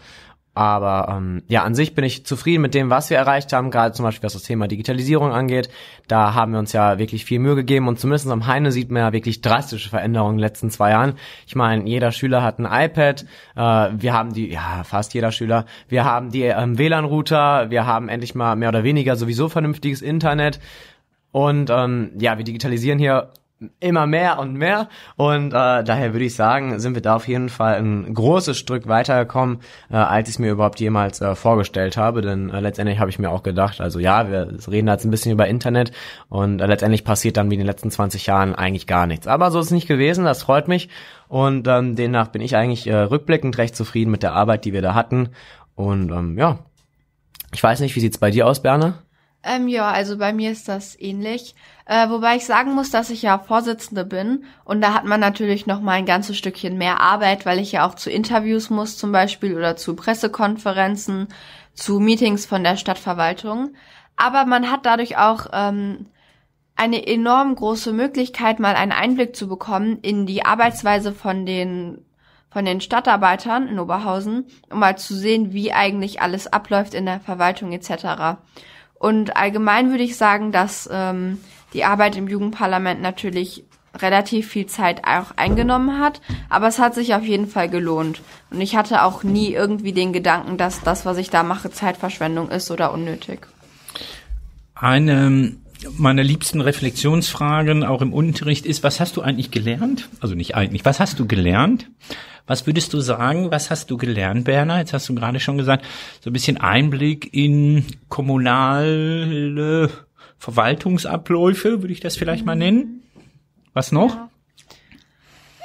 Aber 0.58 1.14
ähm, 1.16 1.44
ja, 1.46 1.62
an 1.62 1.76
sich 1.76 1.94
bin 1.94 2.02
ich 2.02 2.26
zufrieden 2.26 2.62
mit 2.62 2.74
dem, 2.74 2.90
was 2.90 3.10
wir 3.10 3.16
erreicht 3.16 3.52
haben, 3.52 3.70
gerade 3.70 3.94
zum 3.94 4.02
Beispiel 4.02 4.24
was 4.24 4.32
das 4.32 4.42
Thema 4.42 4.66
Digitalisierung 4.66 5.30
angeht. 5.30 5.70
Da 6.08 6.34
haben 6.34 6.50
wir 6.50 6.58
uns 6.58 6.72
ja 6.72 6.98
wirklich 6.98 7.24
viel 7.24 7.38
Mühe 7.38 7.54
gegeben 7.54 7.86
und 7.86 8.00
zumindest 8.00 8.28
am 8.28 8.48
Heine 8.48 8.72
sieht 8.72 8.90
man 8.90 9.02
ja 9.02 9.12
wirklich 9.12 9.40
drastische 9.40 9.88
Veränderungen 9.88 10.32
in 10.32 10.38
den 10.38 10.42
letzten 10.42 10.70
zwei 10.72 10.90
Jahren. 10.90 11.14
Ich 11.46 11.54
meine, 11.54 11.88
jeder 11.88 12.10
Schüler 12.10 12.42
hat 12.42 12.58
ein 12.58 12.64
iPad, 12.64 13.24
äh, 13.54 13.60
wir 14.02 14.12
haben 14.12 14.32
die, 14.32 14.50
ja, 14.50 14.82
fast 14.82 15.14
jeder 15.14 15.30
Schüler, 15.30 15.64
wir 15.88 16.04
haben 16.04 16.32
die 16.32 16.42
ähm, 16.42 16.76
WLAN-Router, 16.76 17.70
wir 17.70 17.86
haben 17.86 18.08
endlich 18.08 18.34
mal 18.34 18.56
mehr 18.56 18.70
oder 18.70 18.82
weniger 18.82 19.14
sowieso 19.14 19.48
vernünftiges 19.48 20.02
Internet. 20.02 20.58
Und 21.30 21.70
ähm, 21.70 22.10
ja, 22.18 22.36
wir 22.36 22.44
digitalisieren 22.44 22.98
hier 22.98 23.30
immer 23.80 24.06
mehr 24.06 24.38
und 24.38 24.54
mehr 24.54 24.88
und 25.16 25.48
äh, 25.48 25.82
daher 25.82 26.12
würde 26.12 26.24
ich 26.24 26.36
sagen, 26.36 26.78
sind 26.78 26.94
wir 26.94 27.02
da 27.02 27.16
auf 27.16 27.26
jeden 27.26 27.48
Fall 27.48 27.76
ein 27.76 28.14
großes 28.14 28.56
Stück 28.56 28.86
weitergekommen, 28.86 29.60
äh, 29.90 29.96
als 29.96 30.28
ich 30.28 30.36
es 30.36 30.38
mir 30.38 30.52
überhaupt 30.52 30.78
jemals 30.78 31.20
äh, 31.20 31.34
vorgestellt 31.34 31.96
habe, 31.96 32.22
denn 32.22 32.50
äh, 32.50 32.60
letztendlich 32.60 33.00
habe 33.00 33.10
ich 33.10 33.18
mir 33.18 33.30
auch 33.30 33.42
gedacht, 33.42 33.80
also 33.80 33.98
ja, 33.98 34.30
wir 34.30 34.58
reden 34.70 34.86
jetzt 34.86 35.04
ein 35.04 35.10
bisschen 35.10 35.32
über 35.32 35.48
Internet 35.48 35.90
und 36.28 36.60
äh, 36.60 36.66
letztendlich 36.66 37.04
passiert 37.04 37.36
dann 37.36 37.50
wie 37.50 37.54
in 37.54 37.60
den 37.60 37.66
letzten 37.66 37.90
20 37.90 38.26
Jahren 38.26 38.54
eigentlich 38.54 38.86
gar 38.86 39.06
nichts. 39.06 39.26
Aber 39.26 39.50
so 39.50 39.58
ist 39.58 39.66
es 39.66 39.72
nicht 39.72 39.88
gewesen, 39.88 40.24
das 40.24 40.42
freut 40.42 40.68
mich 40.68 40.88
und 41.26 41.66
ähm, 41.66 41.96
demnach 41.96 42.28
bin 42.28 42.42
ich 42.42 42.54
eigentlich 42.54 42.86
äh, 42.86 42.94
rückblickend 42.94 43.58
recht 43.58 43.74
zufrieden 43.74 44.10
mit 44.10 44.22
der 44.22 44.34
Arbeit, 44.34 44.64
die 44.64 44.72
wir 44.72 44.82
da 44.82 44.94
hatten 44.94 45.30
und 45.74 46.12
ähm, 46.12 46.38
ja, 46.38 46.60
ich 47.52 47.62
weiß 47.62 47.80
nicht, 47.80 47.96
wie 47.96 48.00
sieht's 48.00 48.18
bei 48.18 48.30
dir 48.30 48.46
aus, 48.46 48.62
Berner? 48.62 49.02
Ähm, 49.42 49.68
ja, 49.68 49.90
also 49.90 50.18
bei 50.18 50.32
mir 50.32 50.50
ist 50.50 50.68
das 50.68 50.98
ähnlich. 50.98 51.54
Äh, 51.86 52.10
wobei 52.10 52.36
ich 52.36 52.44
sagen 52.44 52.74
muss, 52.74 52.90
dass 52.90 53.10
ich 53.10 53.22
ja 53.22 53.38
Vorsitzende 53.38 54.04
bin 54.04 54.44
und 54.64 54.80
da 54.80 54.94
hat 54.94 55.04
man 55.04 55.20
natürlich 55.20 55.66
noch 55.66 55.80
mal 55.80 55.92
ein 55.92 56.06
ganzes 56.06 56.36
Stückchen 56.36 56.76
mehr 56.76 57.00
Arbeit, 57.00 57.46
weil 57.46 57.58
ich 57.60 57.72
ja 57.72 57.86
auch 57.86 57.94
zu 57.94 58.10
Interviews 58.10 58.68
muss 58.68 58.98
zum 58.98 59.12
Beispiel 59.12 59.56
oder 59.56 59.76
zu 59.76 59.94
Pressekonferenzen, 59.94 61.28
zu 61.72 62.00
Meetings 62.00 62.46
von 62.46 62.64
der 62.64 62.76
Stadtverwaltung. 62.76 63.74
Aber 64.16 64.44
man 64.44 64.70
hat 64.70 64.84
dadurch 64.84 65.16
auch 65.16 65.46
ähm, 65.52 66.06
eine 66.74 67.06
enorm 67.06 67.54
große 67.54 67.92
Möglichkeit, 67.92 68.58
mal 68.60 68.74
einen 68.74 68.92
Einblick 68.92 69.34
zu 69.34 69.48
bekommen 69.48 69.98
in 70.02 70.26
die 70.26 70.44
Arbeitsweise 70.44 71.12
von 71.12 71.46
den 71.46 72.04
von 72.50 72.64
den 72.64 72.80
Stadtarbeitern 72.80 73.68
in 73.68 73.78
Oberhausen, 73.78 74.46
um 74.70 74.78
mal 74.78 74.96
zu 74.96 75.14
sehen, 75.14 75.52
wie 75.52 75.72
eigentlich 75.72 76.22
alles 76.22 76.46
abläuft 76.46 76.94
in 76.94 77.04
der 77.04 77.20
Verwaltung 77.20 77.72
etc. 77.72 78.38
Und 78.98 79.36
allgemein 79.36 79.90
würde 79.90 80.02
ich 80.02 80.16
sagen, 80.16 80.52
dass 80.52 80.88
ähm, 80.92 81.38
die 81.72 81.84
Arbeit 81.84 82.16
im 82.16 82.28
Jugendparlament 82.28 83.00
natürlich 83.00 83.64
relativ 83.96 84.48
viel 84.48 84.66
Zeit 84.66 85.02
auch 85.06 85.36
eingenommen 85.36 85.98
hat, 85.98 86.20
aber 86.48 86.68
es 86.68 86.78
hat 86.78 86.94
sich 86.94 87.14
auf 87.14 87.24
jeden 87.24 87.48
Fall 87.48 87.68
gelohnt. 87.68 88.20
Und 88.50 88.60
ich 88.60 88.76
hatte 88.76 89.02
auch 89.02 89.22
nie 89.22 89.52
irgendwie 89.52 89.92
den 89.92 90.12
Gedanken, 90.12 90.56
dass 90.56 90.82
das, 90.82 91.06
was 91.06 91.16
ich 91.16 91.30
da 91.30 91.42
mache, 91.42 91.70
Zeitverschwendung 91.70 92.50
ist 92.50 92.70
oder 92.70 92.92
unnötig. 92.92 93.46
Eine 94.74 95.56
meiner 95.96 96.22
liebsten 96.22 96.60
Reflexionsfragen 96.60 97.84
auch 97.84 98.02
im 98.02 98.12
Unterricht 98.12 98.66
ist, 98.66 98.82
was 98.82 99.00
hast 99.00 99.16
du 99.16 99.22
eigentlich 99.22 99.50
gelernt? 99.50 100.08
Also 100.20 100.34
nicht 100.34 100.54
eigentlich, 100.54 100.84
was 100.84 101.00
hast 101.00 101.18
du 101.18 101.26
gelernt? 101.26 101.88
Was 102.46 102.66
würdest 102.66 102.92
du 102.94 103.00
sagen, 103.00 103.50
was 103.50 103.70
hast 103.70 103.90
du 103.90 103.96
gelernt, 103.98 104.44
Berner? 104.44 104.78
Jetzt 104.78 104.94
hast 104.94 105.08
du 105.08 105.14
gerade 105.14 105.38
schon 105.38 105.58
gesagt, 105.58 105.84
so 106.20 106.30
ein 106.30 106.32
bisschen 106.32 106.56
Einblick 106.56 107.32
in 107.34 107.84
kommunale 108.08 109.90
Verwaltungsabläufe, 110.38 111.82
würde 111.82 111.92
ich 111.92 112.00
das 112.00 112.16
vielleicht 112.16 112.46
mal 112.46 112.56
nennen. 112.56 113.02
Was 113.74 113.92
noch? 113.92 114.14
Ja. 114.14 114.30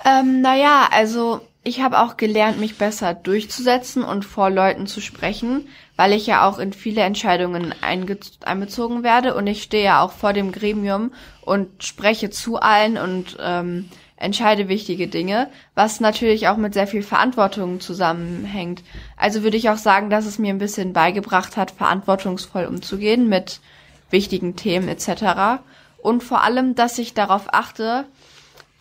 Ähm, 0.05 0.41
naja, 0.41 0.89
also 0.91 1.41
ich 1.63 1.81
habe 1.81 1.99
auch 1.99 2.17
gelernt, 2.17 2.59
mich 2.59 2.77
besser 2.77 3.13
durchzusetzen 3.13 4.03
und 4.03 4.25
vor 4.25 4.49
Leuten 4.49 4.85
zu 4.85 4.99
sprechen, 4.99 5.67
weil 5.95 6.11
ich 6.11 6.27
ja 6.27 6.47
auch 6.47 6.59
in 6.59 6.73
viele 6.73 7.01
Entscheidungen 7.01 7.73
einbezogen 7.81 9.03
werde 9.03 9.33
und 9.35 9.47
ich 9.47 9.63
stehe 9.63 9.85
ja 9.85 10.01
auch 10.01 10.11
vor 10.11 10.33
dem 10.33 10.51
Gremium 10.51 11.13
und 11.41 11.83
spreche 11.83 12.29
zu 12.29 12.57
allen 12.57 12.97
und 12.97 13.37
ähm, 13.39 13.89
entscheide 14.17 14.67
wichtige 14.67 15.07
Dinge, 15.07 15.49
was 15.73 16.01
natürlich 16.01 16.49
auch 16.49 16.57
mit 16.57 16.73
sehr 16.73 16.87
viel 16.87 17.03
Verantwortung 17.03 17.79
zusammenhängt. 17.79 18.83
Also 19.15 19.43
würde 19.43 19.57
ich 19.57 19.69
auch 19.69 19.77
sagen, 19.77 20.09
dass 20.09 20.25
es 20.25 20.39
mir 20.39 20.53
ein 20.53 20.59
bisschen 20.59 20.91
beigebracht 20.91 21.55
hat, 21.55 21.71
verantwortungsvoll 21.71 22.65
umzugehen 22.65 23.29
mit 23.29 23.61
wichtigen 24.09 24.57
Themen 24.57 24.89
etc. 24.89 25.61
Und 26.01 26.23
vor 26.23 26.43
allem, 26.43 26.75
dass 26.75 26.97
ich 26.97 27.13
darauf 27.13 27.53
achte, 27.53 28.05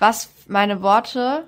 was 0.01 0.31
meine 0.49 0.83
Worte 0.83 1.45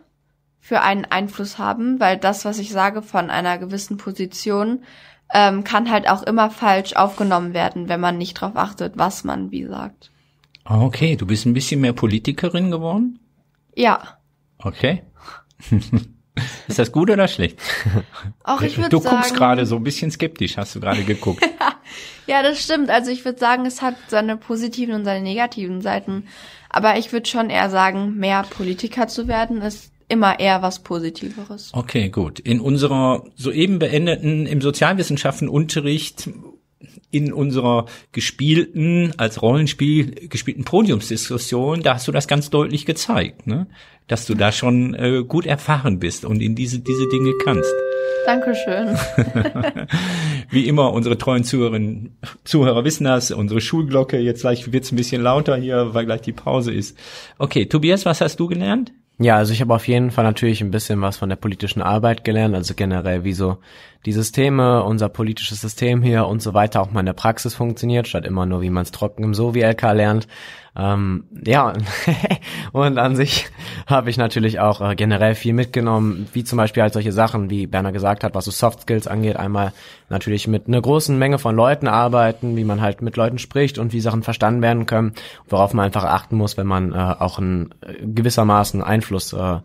für 0.65 0.81
einen 0.81 1.05
Einfluss 1.05 1.59
haben, 1.59 2.01
weil 2.01 2.17
das, 2.17 2.47
was 2.47 2.59
ich 2.59 2.73
sage 2.73 3.03
von 3.03 3.29
einer 3.29 3.59
gewissen 3.59 3.99
Position, 3.99 4.83
ähm, 5.35 5.63
kann 5.63 5.91
halt 5.91 6.09
auch 6.09 6.23
immer 6.23 6.49
falsch 6.49 6.95
aufgenommen 6.95 7.53
werden, 7.53 7.91
wenn 7.91 8.01
man 8.01 8.17
nicht 8.17 8.41
darauf 8.41 8.57
achtet, 8.57 8.95
was 8.97 9.25
man 9.25 9.51
wie 9.51 9.67
sagt. 9.67 10.11
Okay, 10.65 11.17
du 11.17 11.27
bist 11.27 11.45
ein 11.45 11.53
bisschen 11.53 11.83
mehr 11.83 11.93
Politikerin 11.93 12.71
geworden? 12.71 13.19
Ja. 13.77 14.17
Okay. 14.57 15.03
Ist 16.67 16.79
das 16.79 16.93
gut 16.93 17.11
oder 17.11 17.29
schlecht? 17.29 17.61
Auch 18.43 18.63
ich 18.63 18.79
würde 18.79 18.89
Du 18.89 19.01
sagen, 19.01 19.17
guckst 19.17 19.37
gerade 19.37 19.67
so 19.67 19.77
ein 19.77 19.85
bisschen 19.85 20.11
skeptisch, 20.11 20.57
hast 20.57 20.75
du 20.75 20.81
gerade 20.81 21.05
geguckt. 21.05 21.47
ja, 22.27 22.43
das 22.43 22.63
stimmt. 22.63 22.89
Also 22.89 23.11
ich 23.11 23.27
würde 23.27 23.39
sagen, 23.39 23.67
es 23.67 23.83
hat 23.83 23.97
seine 24.09 24.39
positiven 24.39 24.95
und 24.95 25.05
seine 25.05 25.23
negativen 25.23 25.83
Seiten. 25.83 26.27
Aber 26.71 26.97
ich 26.97 27.13
würde 27.13 27.29
schon 27.29 27.51
eher 27.51 27.69
sagen, 27.69 28.17
mehr 28.17 28.45
Politiker 28.45 29.09
zu 29.09 29.29
werden 29.29 29.61
ist 29.61 29.94
immer 30.09 30.39
eher 30.41 30.63
was 30.63 30.83
Positiveres. 30.83 31.71
Okay, 31.73 32.09
gut. 32.09 32.39
In 32.39 32.61
unserer 32.61 33.25
soeben 33.37 33.79
beendeten 33.79 34.47
im 34.47 34.61
Sozialwissenschaftenunterricht 34.61 36.31
in 37.11 37.33
unserer 37.33 37.87
gespielten, 38.13 39.13
als 39.19 39.41
Rollenspiel 39.41 40.29
gespielten 40.29 40.65
Podiumsdiskussion, 40.65 41.83
da 41.83 41.95
hast 41.95 42.09
du 42.09 42.13
das 42.13 42.27
ganz 42.27 42.51
deutlich 42.51 42.87
gezeigt, 42.87 43.47
ne? 43.47 43.69
dass 44.09 44.27
du 44.27 44.35
da 44.35 44.53
schon 44.53 44.95
äh, 44.95 45.23
gut 45.27 45.47
erfahren 45.47 45.99
bist 45.99 46.25
und 46.25 46.43
in 46.43 46.55
diese, 46.55 46.81
diese 46.81 47.09
Dinge 47.09 47.33
kannst. 47.45 47.73
Dankeschön. 48.27 48.97
Wie 50.51 50.67
immer, 50.67 50.93
unsere 50.93 51.17
treuen 51.17 51.45
Zuhörerinnen, 51.45 52.17
Zuhörer 52.43 52.85
wissen 52.85 53.05
das, 53.05 53.31
unsere 53.31 53.61
Schulglocke, 53.61 54.19
jetzt 54.19 54.41
gleich 54.41 54.73
wird's 54.73 54.93
ein 54.93 54.97
bisschen 54.97 55.23
lauter 55.23 55.57
hier, 55.57 55.95
weil 55.95 56.07
gleich 56.07 56.23
die 56.23 56.33
Pause 56.33 56.73
ist. 56.73 56.97
Okay, 57.39 57.67
Tobias, 57.67 58.05
was 58.05 58.21
hast 58.21 58.41
du 58.41 58.47
gelernt? 58.47 58.93
Ja, 59.19 59.37
also 59.37 59.53
ich 59.53 59.61
habe 59.61 59.73
auf 59.73 59.87
jeden 59.87 60.11
Fall 60.11 60.25
natürlich 60.25 60.61
ein 60.61 60.73
bisschen 60.73 61.01
was 61.01 61.17
von 61.17 61.29
der 61.29 61.37
politischen 61.37 61.81
Arbeit 61.81 62.25
gelernt, 62.25 62.55
also 62.57 62.75
generell 62.75 63.23
wie 63.23 63.33
so 63.33 63.59
die 64.07 64.13
Systeme, 64.13 64.83
unser 64.83 65.09
politisches 65.09 65.61
System 65.61 66.03
hier 66.03 66.27
und 66.27 66.43
so 66.43 66.53
weiter 66.53 66.81
auch 66.81 66.91
mal 66.91 67.01
in 67.01 67.07
der 67.07 67.13
Praxis 67.13 67.55
funktioniert, 67.55 68.09
statt 68.09 68.27
immer 68.27 68.45
nur, 68.45 68.61
wie 68.61 68.71
man 68.71 68.83
es 68.83 68.91
trocken 68.91 69.23
im 69.23 69.33
Sovi-LK 69.33 69.83
lernt. 69.93 70.27
Ähm, 70.77 71.25
ja, 71.47 71.73
und 72.73 72.99
an 72.99 73.15
sich 73.15 73.47
habe 73.87 74.11
ich 74.11 74.17
natürlich 74.17 74.59
auch 74.59 74.81
äh, 74.81 74.97
generell 74.97 75.37
viel 75.37 75.53
mitgenommen, 75.53 76.27
wie 76.33 76.43
zum 76.43 76.57
Beispiel 76.57 76.83
halt 76.83 76.93
solche 76.93 77.13
Sachen, 77.13 77.49
wie 77.49 77.69
Berner 77.69 77.93
gesagt 77.93 78.25
hat, 78.25 78.35
was 78.35 78.47
so 78.47 78.51
Soft 78.51 78.83
Skills 78.83 79.07
angeht. 79.07 79.37
Einmal 79.37 79.73
natürlich 80.09 80.49
mit 80.49 80.67
einer 80.67 80.83
großen 80.83 81.17
Menge 81.17 81.39
von 81.39 81.55
Leuten 81.55 81.87
arbeiten, 81.87 82.57
wie 82.57 82.65
man 82.65 82.81
halt 82.81 83.03
mit 83.03 83.17
Leuten 83.17 83.39
spricht 83.39 83.79
und 83.79 83.93
wie 83.93 84.01
Sachen 84.01 84.25
verstanden 84.25 84.63
werden 84.63 84.87
können, 84.87 85.13
worauf 85.49 85.75
man 85.75 85.87
einfach 85.87 86.05
achten 86.05 86.37
muss, 86.37 86.57
wenn 86.57 86.67
man 86.67 86.93
äh, 86.93 86.97
auch 86.97 87.39
einen 87.39 87.71
äh, 87.83 88.05
gewissermaßen 88.05 88.83
Einfluss 88.83 89.33
äh, 89.33 89.61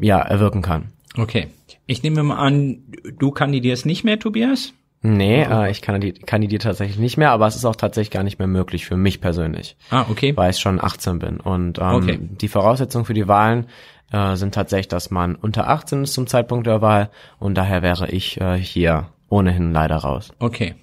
ja, 0.00 0.18
erwirken 0.20 0.62
kann. 0.62 0.92
Okay. 1.16 1.48
Ich 1.86 2.02
nehme 2.02 2.22
mal 2.22 2.36
an, 2.36 2.84
du 3.18 3.30
kandidierst 3.30 3.84
nicht 3.84 4.04
mehr, 4.04 4.18
Tobias? 4.18 4.72
Nee, 5.06 5.42
äh, 5.42 5.70
ich 5.70 5.82
kandidiere 5.82 6.24
kandidier 6.24 6.58
tatsächlich 6.60 6.98
nicht 6.98 7.18
mehr, 7.18 7.30
aber 7.30 7.46
es 7.46 7.56
ist 7.56 7.66
auch 7.66 7.76
tatsächlich 7.76 8.10
gar 8.10 8.22
nicht 8.22 8.38
mehr 8.38 8.48
möglich 8.48 8.86
für 8.86 8.96
mich 8.96 9.20
persönlich. 9.20 9.76
Ah, 9.90 10.06
okay. 10.10 10.34
Weil 10.34 10.50
ich 10.50 10.58
schon 10.58 10.82
18 10.82 11.18
bin. 11.18 11.40
Und 11.40 11.78
ähm, 11.78 11.84
Okay. 11.84 12.18
die 12.20 12.48
Voraussetzungen 12.48 13.04
für 13.04 13.12
die 13.12 13.28
Wahlen 13.28 13.66
äh, 14.12 14.34
sind 14.36 14.54
tatsächlich, 14.54 14.88
dass 14.88 15.10
man 15.10 15.34
unter 15.34 15.68
18 15.68 16.04
ist 16.04 16.14
zum 16.14 16.26
Zeitpunkt 16.26 16.66
der 16.66 16.80
Wahl 16.80 17.10
und 17.38 17.54
daher 17.54 17.82
wäre 17.82 18.08
ich 18.08 18.40
äh, 18.40 18.56
hier 18.56 19.08
ohnehin 19.28 19.72
leider 19.72 19.96
raus. 19.96 20.32
Okay. 20.38 20.74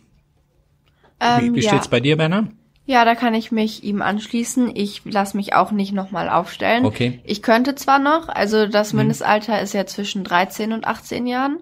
Ähm, 1.20 1.56
Wie, 1.56 1.56
wie 1.56 1.64
ja. 1.64 1.70
steht's 1.70 1.88
bei 1.88 2.00
dir, 2.00 2.16
Berner? 2.18 2.48
Ja, 2.86 3.06
da 3.06 3.16
kann 3.16 3.34
ich 3.34 3.52
mich 3.52 3.84
ihm 3.84 4.04
anschließen. 4.04 4.72
Ich 4.76 5.02
lasse 5.06 5.36
mich 5.36 5.56
auch 5.56 5.72
nicht 5.72 5.94
nochmal 5.94 6.30
aufstellen. 6.30 6.86
Okay. 6.86 7.22
Ich 7.24 7.42
könnte 7.42 7.74
zwar 7.74 7.98
noch, 7.98 8.28
also 8.30 8.68
das 8.68 8.94
Mindestalter 8.94 9.62
ist 9.62 9.74
ja 9.74 9.88
zwischen 9.88 10.24
13 10.24 10.74
und 10.74 10.86
18 10.86 11.26
Jahren. 11.26 11.58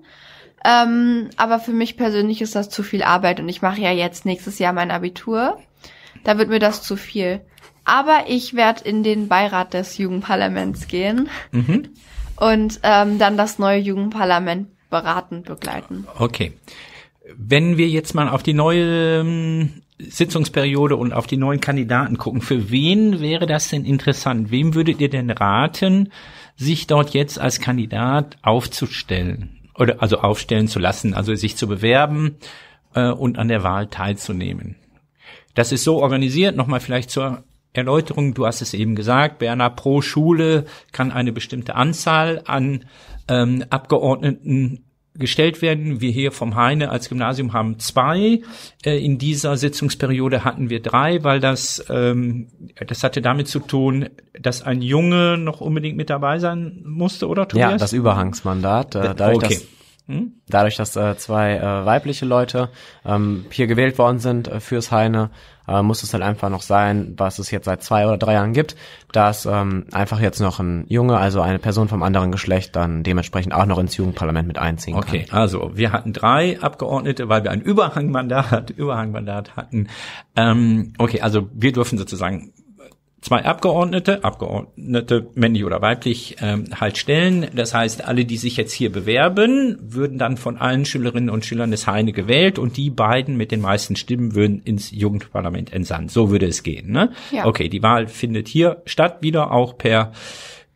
Ähm, 0.65 1.29
aber 1.37 1.59
für 1.59 1.71
mich 1.71 1.97
persönlich 1.97 2.41
ist 2.41 2.55
das 2.55 2.69
zu 2.69 2.83
viel 2.83 3.03
Arbeit 3.03 3.39
und 3.39 3.49
ich 3.49 3.61
mache 3.61 3.81
ja 3.81 3.91
jetzt 3.91 4.25
nächstes 4.25 4.59
Jahr 4.59 4.73
mein 4.73 4.91
Abitur. 4.91 5.59
Da 6.23 6.37
wird 6.37 6.49
mir 6.49 6.59
das 6.59 6.81
zu 6.81 6.95
viel. 6.95 7.41
Aber 7.85 8.25
ich 8.27 8.53
werde 8.53 8.83
in 8.83 9.03
den 9.03 9.27
Beirat 9.27 9.73
des 9.73 9.97
Jugendparlaments 9.97 10.87
gehen 10.87 11.29
und 12.35 12.79
ähm, 12.83 13.19
dann 13.19 13.37
das 13.37 13.57
neue 13.57 13.79
Jugendparlament 13.79 14.67
beratend 14.89 15.45
begleiten. 15.45 16.07
Okay. 16.17 16.53
Wenn 17.35 17.77
wir 17.77 17.87
jetzt 17.87 18.13
mal 18.15 18.29
auf 18.29 18.43
die 18.43 18.53
neue 18.53 19.21
ähm, 19.21 19.81
Sitzungsperiode 19.99 20.95
und 20.95 21.13
auf 21.13 21.27
die 21.27 21.37
neuen 21.37 21.61
Kandidaten 21.61 22.17
gucken, 22.17 22.41
für 22.41 22.71
wen 22.71 23.19
wäre 23.19 23.45
das 23.45 23.69
denn 23.69 23.85
interessant? 23.85 24.51
Wem 24.51 24.73
würdet 24.73 24.99
ihr 25.01 25.09
denn 25.09 25.29
raten, 25.29 26.11
sich 26.55 26.87
dort 26.87 27.11
jetzt 27.11 27.39
als 27.39 27.59
Kandidat 27.59 28.37
aufzustellen? 28.41 29.58
Oder 29.79 30.01
also 30.01 30.19
aufstellen 30.19 30.67
zu 30.67 30.79
lassen, 30.79 31.13
also 31.13 31.33
sich 31.33 31.57
zu 31.57 31.67
bewerben 31.67 32.37
äh, 32.93 33.09
und 33.09 33.37
an 33.39 33.47
der 33.47 33.63
Wahl 33.63 33.87
teilzunehmen. 33.87 34.75
Das 35.55 35.71
ist 35.71 35.83
so 35.83 36.01
organisiert, 36.01 36.55
nochmal 36.55 36.79
vielleicht 36.79 37.09
zur 37.09 37.43
Erläuterung, 37.73 38.33
du 38.33 38.45
hast 38.45 38.61
es 38.61 38.73
eben 38.73 38.95
gesagt, 38.95 39.39
Berner 39.39 39.69
pro 39.69 40.01
Schule 40.01 40.65
kann 40.91 41.11
eine 41.11 41.31
bestimmte 41.31 41.75
Anzahl 41.75 42.41
an 42.45 42.85
ähm, 43.27 43.63
Abgeordneten 43.69 44.85
gestellt 45.19 45.61
werden. 45.61 46.01
Wir 46.01 46.11
hier 46.11 46.31
vom 46.31 46.55
Heine 46.55 46.89
als 46.89 47.09
Gymnasium 47.09 47.53
haben 47.53 47.79
zwei. 47.79 48.41
Äh, 48.83 49.03
in 49.03 49.17
dieser 49.17 49.57
Sitzungsperiode 49.57 50.43
hatten 50.43 50.69
wir 50.69 50.81
drei, 50.81 51.23
weil 51.23 51.39
das, 51.39 51.85
ähm, 51.89 52.47
das 52.87 53.03
hatte 53.03 53.21
damit 53.21 53.47
zu 53.47 53.59
tun, 53.59 54.09
dass 54.39 54.61
ein 54.61 54.81
Junge 54.81 55.37
noch 55.37 55.61
unbedingt 55.61 55.97
mit 55.97 56.09
dabei 56.09 56.39
sein 56.39 56.81
musste, 56.85 57.27
oder 57.27 57.47
Tobias? 57.47 57.71
Ja, 57.71 57.77
das 57.77 57.93
Überhangsmandat. 57.93 58.95
Äh, 58.95 59.13
dadurch, 59.15 59.37
okay. 59.37 59.53
dass? 59.55 59.78
Dadurch, 60.47 60.75
dass 60.75 60.95
äh, 60.95 61.15
zwei 61.17 61.57
äh, 61.57 61.85
weibliche 61.85 62.25
Leute 62.25 62.69
ähm, 63.05 63.45
hier 63.51 63.67
gewählt 63.67 63.97
worden 63.99 64.19
sind 64.19 64.47
äh, 64.47 64.59
fürs 64.59 64.91
Heine, 64.91 65.29
äh, 65.67 65.83
muss 65.83 66.01
es 66.01 66.13
halt 66.13 66.23
einfach 66.23 66.49
noch 66.49 66.63
sein, 66.63 67.13
was 67.17 67.37
es 67.37 67.51
jetzt 67.51 67.65
seit 67.65 67.83
zwei 67.83 68.07
oder 68.07 68.17
drei 68.17 68.33
Jahren 68.33 68.53
gibt, 68.53 68.75
dass 69.11 69.45
ähm, 69.45 69.85
einfach 69.91 70.19
jetzt 70.19 70.39
noch 70.39 70.59
ein 70.59 70.85
Junge, 70.87 71.17
also 71.17 71.41
eine 71.41 71.59
Person 71.59 71.87
vom 71.87 72.01
anderen 72.01 72.31
Geschlecht, 72.31 72.75
dann 72.75 73.03
dementsprechend 73.03 73.53
auch 73.53 73.67
noch 73.67 73.77
ins 73.77 73.95
Jugendparlament 73.97 74.47
mit 74.47 74.57
einziehen 74.57 74.95
okay, 74.95 75.25
kann. 75.25 75.27
Okay, 75.27 75.31
also 75.31 75.71
wir 75.75 75.91
hatten 75.91 76.11
drei 76.11 76.59
Abgeordnete, 76.59 77.29
weil 77.29 77.43
wir 77.43 77.51
ein 77.51 77.61
Überhangmandat, 77.61 78.69
Überhangmandat 78.75 79.55
hatten. 79.55 79.89
Ähm, 80.35 80.93
okay, 80.97 81.21
also 81.21 81.49
wir 81.53 81.71
dürfen 81.71 81.99
sozusagen 81.99 82.51
zwei 83.21 83.43
Abgeordnete, 83.43 84.23
Abgeordnete 84.23 85.27
männlich 85.35 85.65
oder 85.65 85.81
weiblich, 85.81 86.37
ähm, 86.41 86.65
halt 86.79 86.97
stellen. 86.97 87.47
Das 87.53 87.73
heißt, 87.73 88.05
alle, 88.05 88.25
die 88.25 88.37
sich 88.37 88.57
jetzt 88.57 88.73
hier 88.73 88.91
bewerben, 88.91 89.77
würden 89.81 90.17
dann 90.17 90.37
von 90.37 90.57
allen 90.57 90.85
Schülerinnen 90.85 91.29
und 91.29 91.45
Schülern 91.45 91.71
des 91.71 91.87
Heine 91.87 92.13
gewählt 92.13 92.59
und 92.59 92.77
die 92.77 92.89
beiden 92.89 93.37
mit 93.37 93.51
den 93.51 93.61
meisten 93.61 93.95
Stimmen 93.95 94.35
würden 94.35 94.61
ins 94.63 94.91
Jugendparlament 94.91 95.73
entsandt. 95.73 96.11
So 96.11 96.31
würde 96.31 96.47
es 96.47 96.63
gehen. 96.63 96.91
Ne? 96.91 97.11
Ja. 97.31 97.45
Okay, 97.45 97.69
die 97.69 97.83
Wahl 97.83 98.07
findet 98.07 98.47
hier 98.47 98.81
statt, 98.85 99.17
wieder 99.21 99.51
auch 99.51 99.77
per 99.77 100.11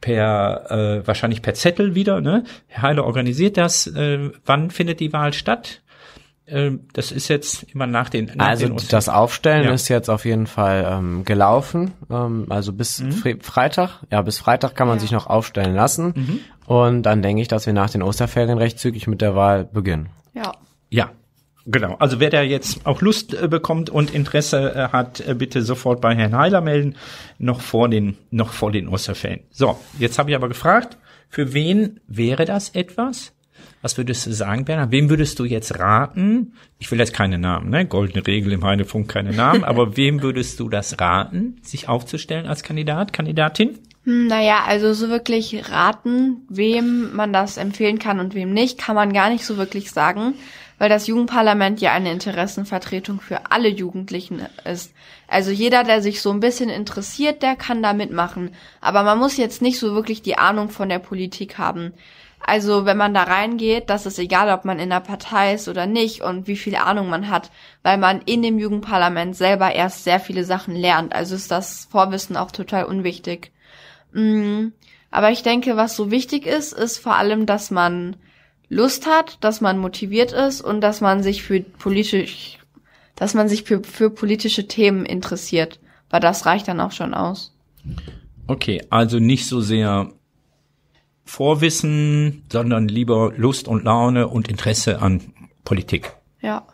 per 0.01 0.69
äh, 0.69 1.07
wahrscheinlich 1.07 1.41
per 1.41 1.53
Zettel 1.53 1.95
wieder. 1.95 2.19
Ne? 2.19 2.43
Herr 2.67 2.81
Heile 2.81 3.05
organisiert 3.05 3.55
das. 3.55 3.87
Äh, 3.87 4.31
wann 4.45 4.69
findet 4.69 4.99
die 4.99 5.13
Wahl 5.13 5.31
statt? 5.31 5.81
Ähm, 6.45 6.87
das 6.91 7.11
ist 7.11 7.29
jetzt 7.29 7.63
immer 7.63 7.87
nach 7.87 8.09
den. 8.09 8.31
Nach 8.35 8.47
also 8.47 8.67
den 8.67 8.77
das 8.89 9.07
Aufstellen 9.07 9.65
ja. 9.65 9.71
ist 9.71 9.87
jetzt 9.87 10.09
auf 10.09 10.25
jeden 10.25 10.47
Fall 10.47 10.85
ähm, 10.89 11.23
gelaufen. 11.23 11.93
Ähm, 12.09 12.47
also 12.49 12.73
bis 12.73 12.99
mhm. 12.99 13.39
Freitag. 13.41 14.01
Ja, 14.11 14.21
bis 14.21 14.39
Freitag 14.39 14.75
kann 14.75 14.87
man 14.87 14.97
ja. 14.97 15.01
sich 15.01 15.11
noch 15.11 15.27
aufstellen 15.27 15.75
lassen. 15.75 16.13
Mhm. 16.15 16.39
Und 16.65 17.03
dann 17.03 17.21
denke 17.21 17.41
ich, 17.41 17.47
dass 17.47 17.65
wir 17.65 17.73
nach 17.73 17.89
den 17.89 18.01
Osterferien 18.01 18.57
recht 18.57 18.79
zügig 18.79 19.07
mit 19.07 19.21
der 19.21 19.35
Wahl 19.35 19.65
beginnen. 19.65 20.09
Ja. 20.33 20.53
Ja. 20.89 21.11
Genau. 21.65 21.95
Also 21.95 22.19
wer 22.19 22.29
da 22.29 22.41
jetzt 22.41 22.85
auch 22.85 23.01
Lust 23.01 23.33
äh, 23.33 23.47
bekommt 23.47 23.89
und 23.89 24.13
Interesse 24.13 24.75
äh, 24.75 24.89
hat, 24.89 25.21
äh, 25.21 25.33
bitte 25.33 25.61
sofort 25.61 26.01
bei 26.01 26.13
Herrn 26.13 26.35
Heiler 26.35 26.59
melden, 26.59 26.95
noch 27.37 27.61
vor 27.61 27.87
den 27.87 28.17
noch 28.31 28.51
vor 28.51 28.71
den 28.71 28.89
Osterferien. 28.89 29.41
So, 29.49 29.79
jetzt 29.97 30.19
habe 30.19 30.29
ich 30.29 30.35
aber 30.35 30.49
gefragt, 30.49 30.97
für 31.29 31.53
wen 31.53 32.01
wäre 32.05 32.43
das 32.43 32.69
etwas? 32.71 33.31
Was 33.83 33.97
würdest 33.97 34.25
du 34.25 34.31
sagen, 34.31 34.63
Bernhard? 34.63 34.91
Wem 34.91 35.09
würdest 35.09 35.37
du 35.39 35.43
jetzt 35.43 35.77
raten? 35.77 36.53
Ich 36.79 36.89
will 36.89 36.99
jetzt 36.99 37.13
keine 37.13 37.37
Namen, 37.37 37.69
ne? 37.69 37.85
Goldene 37.85 38.25
Regel 38.25 38.53
im 38.53 38.63
Heinefunk, 38.63 39.09
keine 39.09 39.33
Namen. 39.33 39.63
aber 39.65 39.97
wem 39.97 40.21
würdest 40.21 40.57
du 40.61 40.69
das 40.69 41.01
raten, 41.01 41.57
sich 41.63 41.89
aufzustellen 41.89 42.47
als 42.47 42.63
Kandidat, 42.63 43.11
Kandidatin? 43.11 43.77
Hm, 44.05 44.27
naja, 44.27 44.63
also 44.65 44.93
so 44.93 45.09
wirklich 45.09 45.69
raten, 45.69 46.45
wem 46.47 47.13
man 47.13 47.33
das 47.33 47.57
empfehlen 47.57 47.99
kann 47.99 48.21
und 48.21 48.35
wem 48.35 48.53
nicht, 48.53 48.77
kann 48.77 48.95
man 48.95 49.11
gar 49.11 49.29
nicht 49.29 49.45
so 49.45 49.57
wirklich 49.57 49.91
sagen, 49.91 50.35
weil 50.77 50.87
das 50.87 51.07
Jugendparlament 51.07 51.81
ja 51.81 51.91
eine 51.91 52.13
Interessenvertretung 52.13 53.19
für 53.19 53.51
alle 53.51 53.67
Jugendlichen 53.67 54.43
ist. 54.63 54.93
Also 55.27 55.51
jeder, 55.51 55.83
der 55.83 56.01
sich 56.01 56.21
so 56.21 56.31
ein 56.31 56.39
bisschen 56.39 56.69
interessiert, 56.69 57.43
der 57.43 57.57
kann 57.57 57.83
da 57.83 57.91
mitmachen. 57.91 58.51
Aber 58.79 59.03
man 59.03 59.19
muss 59.19 59.35
jetzt 59.35 59.61
nicht 59.61 59.77
so 59.77 59.93
wirklich 59.93 60.21
die 60.21 60.37
Ahnung 60.37 60.69
von 60.69 60.87
der 60.87 60.99
Politik 60.99 61.57
haben. 61.57 61.91
Also 62.45 62.85
wenn 62.85 62.97
man 62.97 63.13
da 63.13 63.23
reingeht, 63.23 63.89
das 63.89 64.05
ist 64.05 64.19
egal, 64.19 64.53
ob 64.53 64.65
man 64.65 64.77
in 64.77 64.89
der 64.89 64.99
Partei 64.99 65.53
ist 65.53 65.69
oder 65.69 65.85
nicht 65.85 66.21
und 66.21 66.45
wie 66.47 66.57
viel 66.57 66.75
Ahnung 66.75 67.09
man 67.09 67.29
hat, 67.29 67.51
weil 67.83 67.97
man 67.97 68.21
in 68.21 68.41
dem 68.41 68.59
Jugendparlament 68.59 69.35
selber 69.35 69.73
erst 69.73 70.03
sehr 70.03 70.19
viele 70.19 70.43
Sachen 70.43 70.75
lernt. 70.75 71.15
Also 71.15 71.35
ist 71.35 71.51
das 71.51 71.87
Vorwissen 71.89 72.35
auch 72.35 72.51
total 72.51 72.83
unwichtig. 72.83 73.51
Mm, 74.11 74.67
aber 75.09 75.31
ich 75.31 75.41
denke, 75.41 75.77
was 75.77 75.95
so 75.95 76.11
wichtig 76.11 76.45
ist, 76.45 76.73
ist 76.73 76.97
vor 76.97 77.15
allem, 77.15 77.45
dass 77.45 77.71
man 77.71 78.17
Lust 78.67 79.07
hat, 79.07 79.37
dass 79.41 79.61
man 79.61 79.77
motiviert 79.77 80.33
ist 80.33 80.61
und 80.61 80.81
dass 80.81 80.99
man 80.99 81.23
sich 81.23 81.43
für 81.43 81.61
politisch, 81.61 82.57
dass 83.15 83.33
man 83.33 83.47
sich 83.47 83.63
für, 83.63 83.83
für 83.83 84.09
politische 84.09 84.67
Themen 84.67 85.05
interessiert. 85.05 85.79
Weil 86.09 86.19
das 86.19 86.45
reicht 86.45 86.67
dann 86.67 86.81
auch 86.81 86.91
schon 86.91 87.13
aus. 87.13 87.55
Okay, 88.47 88.81
also 88.89 89.19
nicht 89.19 89.47
so 89.47 89.61
sehr 89.61 90.11
Vorwissen, 91.25 92.43
sondern 92.51 92.87
lieber 92.87 93.31
Lust 93.35 93.67
und 93.67 93.83
Laune 93.83 94.27
und 94.27 94.47
Interesse 94.47 95.01
an 95.01 95.21
Politik. 95.63 96.13
Ja. 96.41 96.67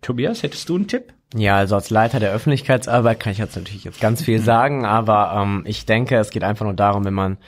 Tobias, 0.00 0.42
hättest 0.42 0.68
du 0.68 0.76
einen 0.76 0.88
Tipp? 0.88 1.12
Ja, 1.34 1.56
also 1.56 1.76
als 1.76 1.90
Leiter 1.90 2.20
der 2.20 2.32
Öffentlichkeitsarbeit 2.32 3.20
kann 3.20 3.32
ich 3.32 3.38
jetzt 3.38 3.56
natürlich 3.56 3.84
jetzt 3.84 4.00
ganz 4.00 4.22
viel 4.22 4.40
sagen, 4.40 4.84
aber 4.84 5.32
ähm, 5.34 5.62
ich 5.66 5.86
denke, 5.86 6.16
es 6.16 6.30
geht 6.30 6.44
einfach 6.44 6.64
nur 6.64 6.74
darum, 6.74 7.04
wenn 7.04 7.14
man 7.14 7.38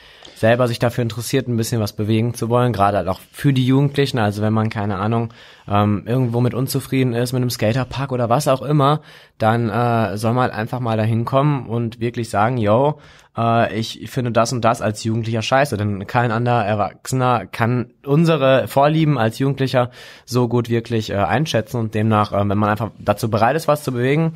selber 0.44 0.68
sich 0.68 0.78
dafür 0.78 1.00
interessiert, 1.00 1.48
ein 1.48 1.56
bisschen 1.56 1.80
was 1.80 1.94
bewegen 1.94 2.34
zu 2.34 2.50
wollen, 2.50 2.74
gerade 2.74 2.98
halt 2.98 3.08
auch 3.08 3.20
für 3.32 3.54
die 3.54 3.64
Jugendlichen. 3.64 4.18
Also 4.18 4.42
wenn 4.42 4.52
man, 4.52 4.68
keine 4.68 4.98
Ahnung, 4.98 5.32
ähm, 5.66 6.02
irgendwo 6.04 6.42
mit 6.42 6.52
unzufrieden 6.52 7.14
ist, 7.14 7.32
mit 7.32 7.40
einem 7.40 7.48
Skaterpark 7.48 8.12
oder 8.12 8.28
was 8.28 8.46
auch 8.46 8.60
immer, 8.60 9.00
dann 9.38 9.70
äh, 9.70 10.18
soll 10.18 10.34
man 10.34 10.42
halt 10.42 10.52
einfach 10.52 10.80
mal 10.80 10.98
dahin 10.98 11.24
kommen 11.24 11.66
und 11.66 11.98
wirklich 11.98 12.28
sagen, 12.28 12.58
yo, 12.58 12.98
äh, 13.38 13.74
ich 13.74 14.10
finde 14.10 14.32
das 14.32 14.52
und 14.52 14.62
das 14.66 14.82
als 14.82 15.02
Jugendlicher 15.02 15.40
scheiße. 15.40 15.78
Denn 15.78 16.06
kein 16.06 16.30
anderer 16.30 16.66
Erwachsener 16.66 17.46
kann 17.46 17.94
unsere 18.04 18.68
Vorlieben 18.68 19.16
als 19.16 19.38
Jugendlicher 19.38 19.90
so 20.26 20.46
gut 20.48 20.68
wirklich 20.68 21.08
äh, 21.08 21.14
einschätzen 21.14 21.78
und 21.78 21.94
demnach, 21.94 22.32
äh, 22.34 22.46
wenn 22.46 22.58
man 22.58 22.68
einfach 22.68 22.90
dazu 22.98 23.30
bereit 23.30 23.56
ist, 23.56 23.66
was 23.66 23.82
zu 23.82 23.92
bewegen, 23.92 24.34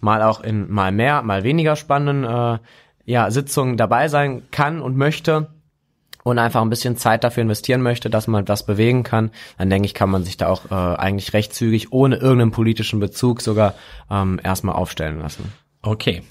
mal 0.00 0.22
auch 0.22 0.40
in 0.40 0.70
mal 0.70 0.92
mehr, 0.92 1.22
mal 1.22 1.42
weniger 1.42 1.74
spannenden 1.74 2.22
äh, 2.22 2.58
ja, 3.08 3.30
Sitzungen 3.30 3.76
dabei 3.76 4.08
sein 4.08 4.42
kann 4.50 4.80
und 4.80 4.96
möchte, 4.96 5.48
und 6.24 6.38
einfach 6.38 6.60
ein 6.60 6.68
bisschen 6.68 6.96
Zeit 6.96 7.24
dafür 7.24 7.42
investieren 7.42 7.80
möchte, 7.80 8.10
dass 8.10 8.26
man 8.26 8.46
was 8.48 8.66
bewegen 8.66 9.02
kann, 9.02 9.30
dann 9.56 9.70
denke 9.70 9.86
ich, 9.86 9.94
kann 9.94 10.10
man 10.10 10.24
sich 10.24 10.36
da 10.36 10.48
auch 10.48 10.70
äh, 10.70 10.74
eigentlich 10.74 11.32
recht 11.32 11.54
zügig, 11.54 11.92
ohne 11.92 12.16
irgendeinen 12.16 12.50
politischen 12.50 13.00
Bezug 13.00 13.40
sogar 13.40 13.74
ähm, 14.10 14.38
erstmal 14.42 14.74
aufstellen 14.74 15.20
lassen. 15.20 15.52
Okay. 15.80 16.22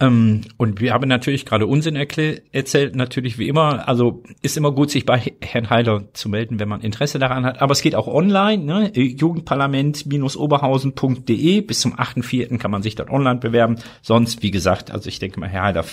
Ähm, 0.00 0.40
und 0.56 0.80
wir 0.80 0.92
haben 0.92 1.06
natürlich 1.08 1.46
gerade 1.46 1.68
Unsinn 1.68 1.94
erzählt, 1.94 2.96
natürlich 2.96 3.38
wie 3.38 3.46
immer. 3.48 3.86
Also 3.88 4.24
ist 4.42 4.56
immer 4.56 4.72
gut, 4.72 4.90
sich 4.90 5.06
bei 5.06 5.22
Herrn 5.40 5.70
Heiler 5.70 6.12
zu 6.12 6.28
melden, 6.28 6.58
wenn 6.58 6.68
man 6.68 6.80
Interesse 6.80 7.20
daran 7.20 7.44
hat. 7.44 7.62
Aber 7.62 7.70
es 7.72 7.80
geht 7.80 7.94
auch 7.94 8.08
online, 8.08 8.64
ne? 8.64 8.90
Jugendparlament-oberhausen.de. 8.94 11.60
Bis 11.60 11.78
zum 11.80 11.94
8.4. 11.94 12.58
kann 12.58 12.72
man 12.72 12.82
sich 12.82 12.96
dort 12.96 13.10
online 13.10 13.38
bewerben. 13.38 13.76
Sonst, 14.02 14.42
wie 14.42 14.50
gesagt, 14.50 14.90
also 14.90 15.08
ich 15.08 15.20
denke 15.20 15.38
mal, 15.38 15.48
Herr 15.48 15.62
Heiler 15.62 15.84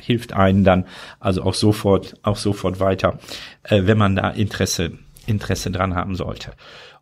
hilft 0.00 0.32
einen 0.32 0.64
dann 0.64 0.86
also 1.18 1.42
auch 1.42 1.54
sofort, 1.54 2.14
auch 2.22 2.36
sofort 2.36 2.78
weiter, 2.78 3.18
äh, 3.64 3.82
wenn 3.84 3.98
man 3.98 4.16
da 4.16 4.30
Interesse, 4.30 4.92
Interesse 5.26 5.70
dran 5.70 5.94
haben 5.94 6.14
sollte. 6.14 6.52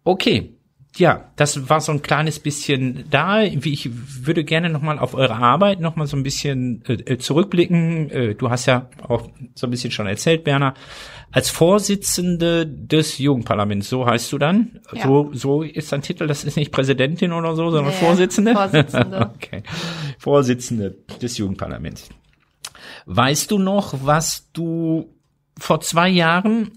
Okay. 0.04 0.52
Ja, 0.96 1.30
das 1.36 1.68
war 1.68 1.80
so 1.80 1.92
ein 1.92 2.00
kleines 2.00 2.38
bisschen 2.40 3.04
da. 3.10 3.42
Ich 3.42 3.90
würde 4.24 4.44
gerne 4.44 4.70
nochmal 4.70 4.98
auf 4.98 5.14
eure 5.14 5.36
Arbeit 5.36 5.80
nochmal 5.80 6.06
so 6.06 6.16
ein 6.16 6.22
bisschen 6.22 6.82
äh, 6.86 6.94
äh, 6.94 7.18
zurückblicken. 7.18 8.10
Äh, 8.10 8.34
du 8.34 8.48
hast 8.48 8.66
ja 8.66 8.88
auch 9.06 9.28
so 9.54 9.66
ein 9.66 9.70
bisschen 9.70 9.90
schon 9.90 10.06
erzählt, 10.06 10.44
Berner. 10.44 10.74
Als 11.32 11.50
Vorsitzende 11.50 12.66
des 12.66 13.18
Jugendparlaments, 13.18 13.90
so 13.90 14.06
heißt 14.06 14.32
du 14.32 14.38
dann? 14.38 14.80
Ja. 14.94 15.02
So, 15.02 15.30
so 15.32 15.62
ist 15.62 15.92
dein 15.92 16.00
Titel, 16.00 16.26
das 16.26 16.44
ist 16.44 16.56
nicht 16.56 16.72
Präsidentin 16.72 17.32
oder 17.32 17.54
so, 17.56 17.70
sondern 17.70 17.92
nee, 17.92 18.00
Vorsitzende? 18.00 18.52
Vorsitzende. 18.54 19.30
okay. 19.34 19.62
Vorsitzende 20.18 20.96
des 21.20 21.36
Jugendparlaments. 21.36 22.08
Weißt 23.04 23.50
du 23.50 23.58
noch, 23.58 23.94
was 24.04 24.50
du 24.52 25.12
vor 25.58 25.80
zwei 25.80 26.08
Jahren, 26.08 26.70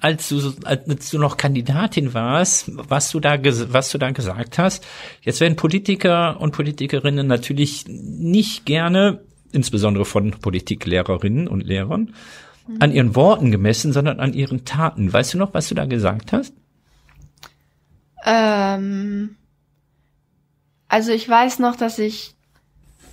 als 0.00 0.28
du, 0.28 0.52
als 0.64 1.10
du 1.10 1.18
noch 1.18 1.36
Kandidatin 1.36 2.14
warst, 2.14 2.70
was 2.74 3.10
du 3.10 3.20
da, 3.20 3.38
was 3.72 3.90
du 3.90 3.98
da 3.98 4.10
gesagt 4.10 4.58
hast? 4.58 4.86
Jetzt 5.22 5.40
werden 5.40 5.56
Politiker 5.56 6.40
und 6.40 6.52
Politikerinnen 6.52 7.26
natürlich 7.26 7.84
nicht 7.88 8.64
gerne, 8.64 9.20
insbesondere 9.52 10.04
von 10.04 10.32
Politiklehrerinnen 10.32 11.48
und 11.48 11.62
Lehrern, 11.62 12.14
an 12.78 12.92
ihren 12.92 13.16
Worten 13.16 13.50
gemessen, 13.50 13.92
sondern 13.92 14.20
an 14.20 14.32
ihren 14.32 14.64
Taten. 14.64 15.12
Weißt 15.12 15.34
du 15.34 15.38
noch, 15.38 15.54
was 15.54 15.68
du 15.68 15.74
da 15.74 15.86
gesagt 15.86 16.32
hast? 16.32 16.54
Ähm, 18.24 19.36
also 20.88 21.12
ich 21.12 21.28
weiß 21.28 21.58
noch, 21.58 21.74
dass 21.76 21.98
ich 21.98 22.34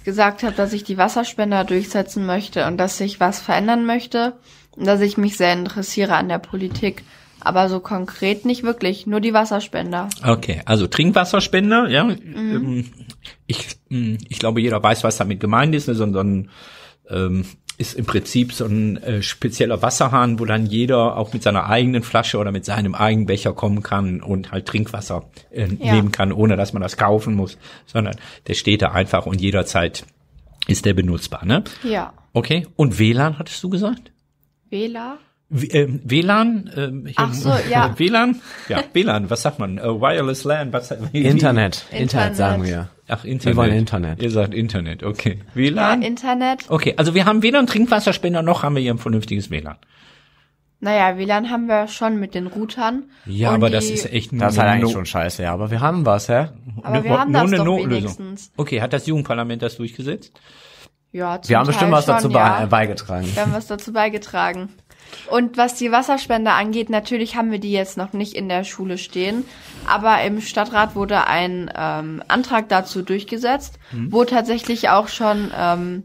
gesagt 0.03 0.43
habe, 0.43 0.55
dass 0.55 0.73
ich 0.73 0.83
die 0.83 0.97
Wasserspender 0.97 1.63
durchsetzen 1.63 2.25
möchte 2.25 2.65
und 2.67 2.77
dass 2.77 2.99
ich 2.99 3.19
was 3.19 3.39
verändern 3.39 3.85
möchte 3.85 4.37
dass 4.77 5.01
ich 5.01 5.17
mich 5.17 5.37
sehr 5.37 5.53
interessiere 5.53 6.15
an 6.15 6.29
der 6.29 6.39
Politik. 6.39 7.03
Aber 7.39 7.69
so 7.69 7.79
konkret 7.79 8.45
nicht 8.45 8.63
wirklich, 8.63 9.05
nur 9.05 9.21
die 9.21 9.33
Wasserspender. 9.33 10.09
Okay, 10.25 10.61
also 10.65 10.87
Trinkwasserspender, 10.87 11.87
ja. 11.87 12.03
Mhm. 12.03 12.85
Ich, 13.45 13.67
hm, 13.89 14.17
ich 14.27 14.39
glaube, 14.39 14.59
jeder 14.59 14.81
weiß, 14.81 15.03
was 15.03 15.17
damit 15.17 15.39
gemeint 15.39 15.75
ist, 15.75 15.87
ne? 15.87 15.93
so, 15.93 16.11
so 16.11 16.19
ein 16.19 16.49
ähm, 17.09 17.45
ist 17.77 17.93
im 17.93 18.05
Prinzip 18.05 18.53
so 18.53 18.65
ein 18.65 18.97
äh, 18.97 19.21
spezieller 19.21 19.81
Wasserhahn, 19.81 20.39
wo 20.39 20.45
dann 20.45 20.65
jeder 20.65 21.15
auch 21.15 21.33
mit 21.33 21.43
seiner 21.43 21.69
eigenen 21.69 22.01
Flasche 22.01 22.39
oder 22.39 22.51
mit 22.51 22.65
seinem 22.65 22.95
eigenen 22.95 23.27
Becher 23.27 23.53
kommen 23.53 23.83
kann 23.83 24.21
und 24.21 24.51
halt 24.51 24.65
Trinkwasser 24.65 25.29
äh, 25.51 25.67
ja. 25.79 25.93
nehmen 25.93 26.11
kann, 26.11 26.31
ohne 26.31 26.55
dass 26.57 26.73
man 26.73 26.81
das 26.81 26.97
kaufen 26.97 27.35
muss, 27.35 27.57
sondern 27.85 28.15
der 28.47 28.55
steht 28.55 28.81
da 28.81 28.91
einfach 28.91 29.27
und 29.27 29.39
jederzeit 29.39 30.05
ist 30.67 30.85
der 30.85 30.95
benutzbar, 30.95 31.45
ne? 31.45 31.63
Ja. 31.83 32.13
Okay. 32.33 32.67
Und 32.75 32.99
WLAN 32.99 33.37
hattest 33.39 33.63
du 33.63 33.69
gesagt? 33.69 34.11
WLAN? 34.69 35.17
äh, 35.51 35.87
WLAN? 36.03 37.05
Äh, 37.07 37.13
Ach 37.15 37.33
so, 37.33 37.53
ja. 37.69 37.93
WLAN? 37.97 38.41
Ja, 38.67 38.83
WLAN, 38.93 39.29
was 39.29 39.41
sagt 39.41 39.59
man? 39.59 39.79
Uh, 39.79 40.01
Wireless 40.01 40.43
LAN, 40.43 40.73
was 40.73 40.91
Internet. 41.13 41.13
Internet. 41.13 41.85
Internet 41.91 42.35
sagen 42.35 42.63
wir. 42.63 42.89
Ach, 43.07 43.23
Internet. 43.23 43.55
Wir 43.55 43.61
wollen 43.61 43.73
Internet. 43.73 44.21
Ihr 44.21 44.31
sagt 44.31 44.53
Internet, 44.53 45.03
okay. 45.03 45.39
WLAN? 45.53 46.01
Ja, 46.01 46.07
Internet. 46.07 46.65
Okay, 46.69 46.93
also 46.97 47.13
wir 47.13 47.25
haben 47.25 47.43
weder 47.43 47.59
einen 47.59 47.67
Trinkwasserspender 47.67 48.41
noch 48.41 48.63
haben 48.63 48.75
wir 48.75 48.81
hier 48.81 48.93
ein 48.93 48.99
vernünftiges 48.99 49.49
WLAN. 49.49 49.77
Naja, 50.79 51.17
WLAN 51.17 51.49
haben 51.49 51.67
wir 51.67 51.87
schon 51.87 52.19
mit 52.19 52.35
den 52.35 52.45
Routern. 52.45 53.05
Ja, 53.25 53.51
aber 53.51 53.71
das 53.71 53.89
ist 53.89 54.11
echt 54.11 54.31
nur 54.31 54.41
Das 54.41 54.53
ist 54.53 54.59
halt 54.59 54.69
eigentlich 54.69 54.83
no 54.83 54.99
schon 54.99 55.05
scheiße, 55.07 55.41
ja, 55.41 55.51
aber 55.53 55.71
wir 55.71 55.81
haben 55.81 56.05
was, 56.05 56.29
hä? 56.29 56.49
Aber 56.83 57.03
wir 57.03 57.17
haben 57.17 57.33
das 57.33 57.49
doch 57.49 57.65
wenigstens. 57.65 58.51
Okay, 58.57 58.81
hat 58.81 58.93
das 58.93 59.07
Jugendparlament 59.07 59.63
das 59.63 59.77
durchgesetzt? 59.77 60.39
Ja, 61.11 61.41
zum 61.41 61.49
Wir 61.49 61.57
haben 61.57 61.65
Teil 61.65 61.73
bestimmt 61.73 61.91
was 61.91 62.05
dazu 62.05 62.29
ja. 62.29 62.65
beigetragen. 62.65 63.33
Wir 63.33 63.41
haben 63.41 63.53
was 63.53 63.67
dazu 63.67 63.93
beigetragen. 63.93 64.69
Und 65.29 65.57
was 65.57 65.75
die 65.75 65.91
Wasserspender 65.91 66.53
angeht, 66.53 66.89
natürlich 66.89 67.35
haben 67.35 67.51
wir 67.51 67.59
die 67.59 67.71
jetzt 67.71 67.97
noch 67.97 68.13
nicht 68.13 68.33
in 68.33 68.49
der 68.49 68.63
Schule 68.63 68.97
stehen, 68.97 69.45
aber 69.85 70.21
im 70.21 70.41
Stadtrat 70.41 70.95
wurde 70.95 71.27
ein 71.27 71.71
ähm, 71.75 72.21
Antrag 72.27 72.69
dazu 72.69 73.01
durchgesetzt, 73.01 73.79
mhm. 73.91 74.11
wo 74.11 74.25
tatsächlich 74.25 74.89
auch 74.89 75.07
schon, 75.07 75.51
ähm, 75.57 76.03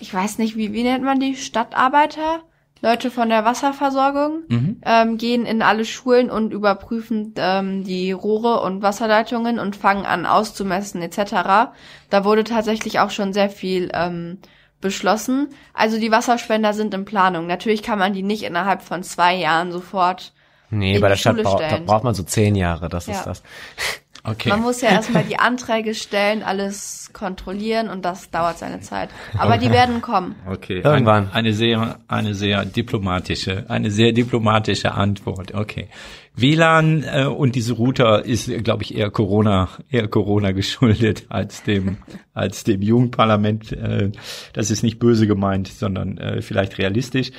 ich 0.00 0.12
weiß 0.12 0.38
nicht, 0.38 0.56
wie, 0.56 0.72
wie 0.72 0.82
nennt 0.82 1.04
man 1.04 1.18
die, 1.18 1.36
Stadtarbeiter? 1.36 2.40
Leute 2.82 3.10
von 3.10 3.28
der 3.28 3.44
Wasserversorgung 3.44 4.42
mhm. 4.48 4.80
ähm, 4.84 5.16
gehen 5.16 5.46
in 5.46 5.62
alle 5.62 5.84
Schulen 5.84 6.30
und 6.30 6.52
überprüfen 6.52 7.32
ähm, 7.36 7.84
die 7.84 8.12
Rohre 8.12 8.60
und 8.60 8.82
Wasserleitungen 8.82 9.58
und 9.58 9.76
fangen 9.76 10.04
an 10.04 10.26
auszumessen 10.26 11.00
etc. 11.00 11.72
Da 12.10 12.24
wurde 12.24 12.44
tatsächlich 12.44 13.00
auch 13.00 13.10
schon 13.10 13.32
sehr 13.32 13.48
viel 13.48 13.90
ähm, 13.94 14.38
beschlossen. 14.80 15.48
Also 15.72 15.98
die 15.98 16.10
Wasserspender 16.10 16.74
sind 16.74 16.92
in 16.92 17.04
Planung. 17.04 17.46
Natürlich 17.46 17.82
kann 17.82 17.98
man 17.98 18.12
die 18.12 18.22
nicht 18.22 18.42
innerhalb 18.42 18.82
von 18.82 19.02
zwei 19.02 19.34
Jahren 19.34 19.72
sofort. 19.72 20.32
Nee, 20.68 20.98
bei 20.98 21.08
der 21.08 21.16
Stadt 21.16 21.42
braucht, 21.42 21.62
da 21.62 21.78
braucht 21.78 22.04
man 22.04 22.14
so 22.14 22.24
zehn 22.24 22.54
Jahre, 22.56 22.88
das 22.88 23.06
ja. 23.06 23.14
ist 23.14 23.24
das. 23.24 23.42
Okay. 24.26 24.48
Man 24.48 24.60
muss 24.62 24.80
ja 24.80 24.90
erstmal 24.90 25.24
die 25.24 25.38
Anträge 25.38 25.94
stellen, 25.94 26.42
alles 26.42 27.10
kontrollieren 27.12 27.88
und 27.88 28.04
das 28.04 28.30
dauert 28.30 28.58
seine 28.58 28.80
Zeit. 28.80 29.10
Aber 29.38 29.54
okay. 29.54 29.66
die 29.66 29.70
werden 29.70 30.02
kommen. 30.02 30.34
Okay. 30.50 30.80
Irgendwann. 30.82 31.28
Ein, 31.28 31.32
eine 31.32 31.52
sehr, 31.52 32.00
eine 32.08 32.34
sehr 32.34 32.64
diplomatische, 32.64 33.64
eine 33.68 33.90
sehr 33.90 34.12
diplomatische 34.12 34.92
Antwort. 34.92 35.54
Okay. 35.54 35.88
WLAN 36.34 37.02
äh, 37.04 37.24
und 37.24 37.54
diese 37.54 37.72
Router 37.72 38.24
ist, 38.24 38.50
glaube 38.62 38.82
ich, 38.82 38.94
eher 38.94 39.10
Corona, 39.10 39.68
eher 39.90 40.08
Corona 40.08 40.52
geschuldet 40.52 41.26
als 41.28 41.62
dem, 41.62 41.98
als 42.34 42.64
dem 42.64 42.82
Jugendparlament. 42.82 43.72
Äh, 43.72 44.12
das 44.52 44.70
ist 44.70 44.82
nicht 44.82 44.98
böse 44.98 45.26
gemeint, 45.26 45.68
sondern 45.68 46.18
äh, 46.18 46.42
vielleicht 46.42 46.78
realistisch. 46.78 47.30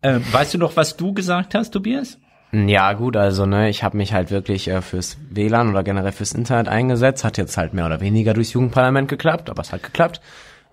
Äh, 0.00 0.20
weißt 0.32 0.54
du 0.54 0.58
noch, 0.58 0.76
was 0.76 0.96
du 0.96 1.12
gesagt 1.12 1.54
hast, 1.54 1.72
Tobias? 1.72 2.18
Ja, 2.50 2.94
gut, 2.94 3.16
also 3.16 3.44
ne, 3.44 3.68
ich 3.68 3.82
habe 3.82 3.96
mich 3.96 4.12
halt 4.12 4.30
wirklich 4.30 4.68
äh, 4.68 4.80
fürs 4.80 5.18
WLAN 5.30 5.68
oder 5.68 5.82
generell 5.82 6.12
fürs 6.12 6.32
Internet 6.32 6.68
eingesetzt. 6.68 7.24
Hat 7.24 7.36
jetzt 7.36 7.58
halt 7.58 7.74
mehr 7.74 7.86
oder 7.86 8.00
weniger 8.00 8.32
durchs 8.32 8.54
Jugendparlament 8.54 9.08
geklappt, 9.08 9.50
aber 9.50 9.60
es 9.60 9.72
hat 9.72 9.82
geklappt. 9.82 10.20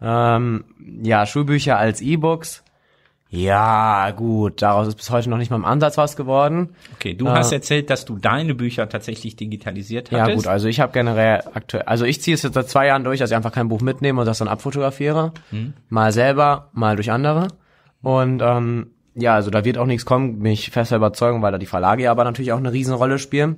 Ähm, 0.02 0.64
ja, 1.04 1.26
Schulbücher 1.26 1.78
als 1.78 2.02
E-Books. 2.02 2.64
Ja, 3.30 4.12
gut, 4.12 4.62
daraus 4.62 4.88
ist 4.88 4.96
bis 4.96 5.10
heute 5.10 5.30
noch 5.30 5.38
nicht 5.38 5.50
mal 5.50 5.58
im 5.58 5.66
Ansatz 5.66 5.98
was 5.98 6.16
geworden. 6.16 6.76
Okay, 6.94 7.16
du 7.16 7.26
äh, 7.26 7.32
hast 7.32 7.52
erzählt, 7.52 7.90
dass 7.90 8.06
du 8.06 8.18
deine 8.18 8.56
Bücher 8.56 8.88
tatsächlich 8.88 9.36
digitalisiert 9.36 10.12
hattest. 10.12 10.30
Ja, 10.30 10.36
gut, 10.36 10.48
also 10.48 10.68
ich 10.68 10.80
habe 10.80 10.94
generell 10.94 11.44
aktuell, 11.54 11.84
also 11.84 12.06
ich 12.06 12.22
ziehe 12.22 12.36
es 12.36 12.44
jetzt 12.44 12.54
seit 12.54 12.70
zwei 12.70 12.88
Jahren 12.88 13.04
durch, 13.04 13.20
dass 13.20 13.32
ich 13.32 13.36
einfach 13.36 13.52
kein 13.52 13.68
Buch 13.68 13.82
mitnehme 13.82 14.22
und 14.22 14.28
das 14.28 14.38
dann 14.38 14.48
abfotografiere. 14.48 15.34
Hm. 15.50 15.74
Mal 15.90 16.12
selber, 16.14 16.70
mal 16.72 16.96
durch 16.96 17.12
andere. 17.12 17.48
Und 18.02 18.42
ähm, 18.42 18.92
ja, 19.16 19.34
also 19.34 19.50
da 19.50 19.66
wird 19.66 19.78
auch 19.78 19.86
nichts 19.86 20.06
kommen, 20.06 20.40
bin 20.40 20.52
ich 20.52 20.72
fester 20.72 20.98
Überzeugung, 20.98 21.42
weil 21.42 21.52
da 21.52 21.58
die 21.58 21.66
Verlage 21.66 22.04
ja 22.04 22.12
aber 22.12 22.24
natürlich 22.24 22.52
auch 22.52 22.58
eine 22.58 22.74
Riesenrolle 22.74 23.18
spielen. 23.18 23.58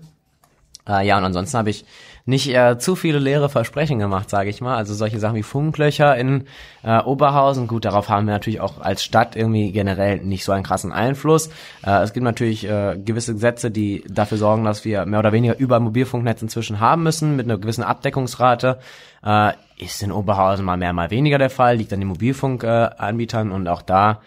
Äh, 0.88 1.06
ja, 1.06 1.17
und 1.17 1.24
ansonsten 1.26 1.58
habe 1.58 1.70
ich 1.70 1.86
nicht 2.26 2.54
äh, 2.54 2.78
zu 2.78 2.96
viele 2.96 3.20
leere 3.20 3.50
Versprechen 3.50 4.00
gemacht, 4.00 4.30
sage 4.30 4.50
ich 4.50 4.62
mal. 4.62 4.76
Also 4.76 4.93
solche 4.93 5.20
Sachen 5.20 5.36
wie 5.36 5.43
Funklöcher 5.43 6.15
in 6.17 6.46
äh, 6.84 7.00
Oberhausen, 7.00 7.67
gut, 7.67 7.86
darauf 7.86 8.10
haben 8.10 8.28
wir 8.28 8.34
natürlich 8.34 8.60
auch 8.62 8.80
als 8.80 9.04
Stadt 9.04 9.36
irgendwie 9.36 9.72
generell 9.72 10.17
nicht 10.20 10.43
so 10.43 10.52
einen 10.52 10.63
krassen 10.63 10.91
Einfluss. 10.91 11.50
Äh, 11.86 12.04
es 12.04 12.13
gibt 12.13 12.24
natürlich 12.24 12.67
äh, 12.67 12.98
gewisse 13.04 13.34
Gesetze, 13.34 13.72
die 13.72 14.04
dafür 14.10 14.38
sorgen, 14.38 14.63
dass 14.63 14.86
wir 14.86 15.06
mehr 15.06 15.20
oder 15.20 15.32
weniger 15.32 15.58
über 15.58 15.80
Mobilfunknetz 15.80 16.41
inzwischen 16.41 16.80
haben 16.80 17.04
müssen, 17.04 17.36
mit 17.36 17.46
einer 17.46 17.58
gewissen 17.58 17.84
Abdeckungsrate. 17.84 18.80
Äh, 19.26 19.54
ist 19.78 20.02
in 20.02 20.12
Oberhausen 20.12 20.65
mal 20.65 20.78
mehr, 20.78 20.93
mal 20.93 21.12
weniger 21.12 21.38
der 21.38 21.50
Fall, 21.50 21.78
liegt 21.78 21.93
an 21.93 22.00
den 22.00 22.10
Mobilfunkanbietern 22.10 23.52
äh, 23.52 23.54
und 23.54 23.67
auch 23.67 23.82
da 23.82 24.22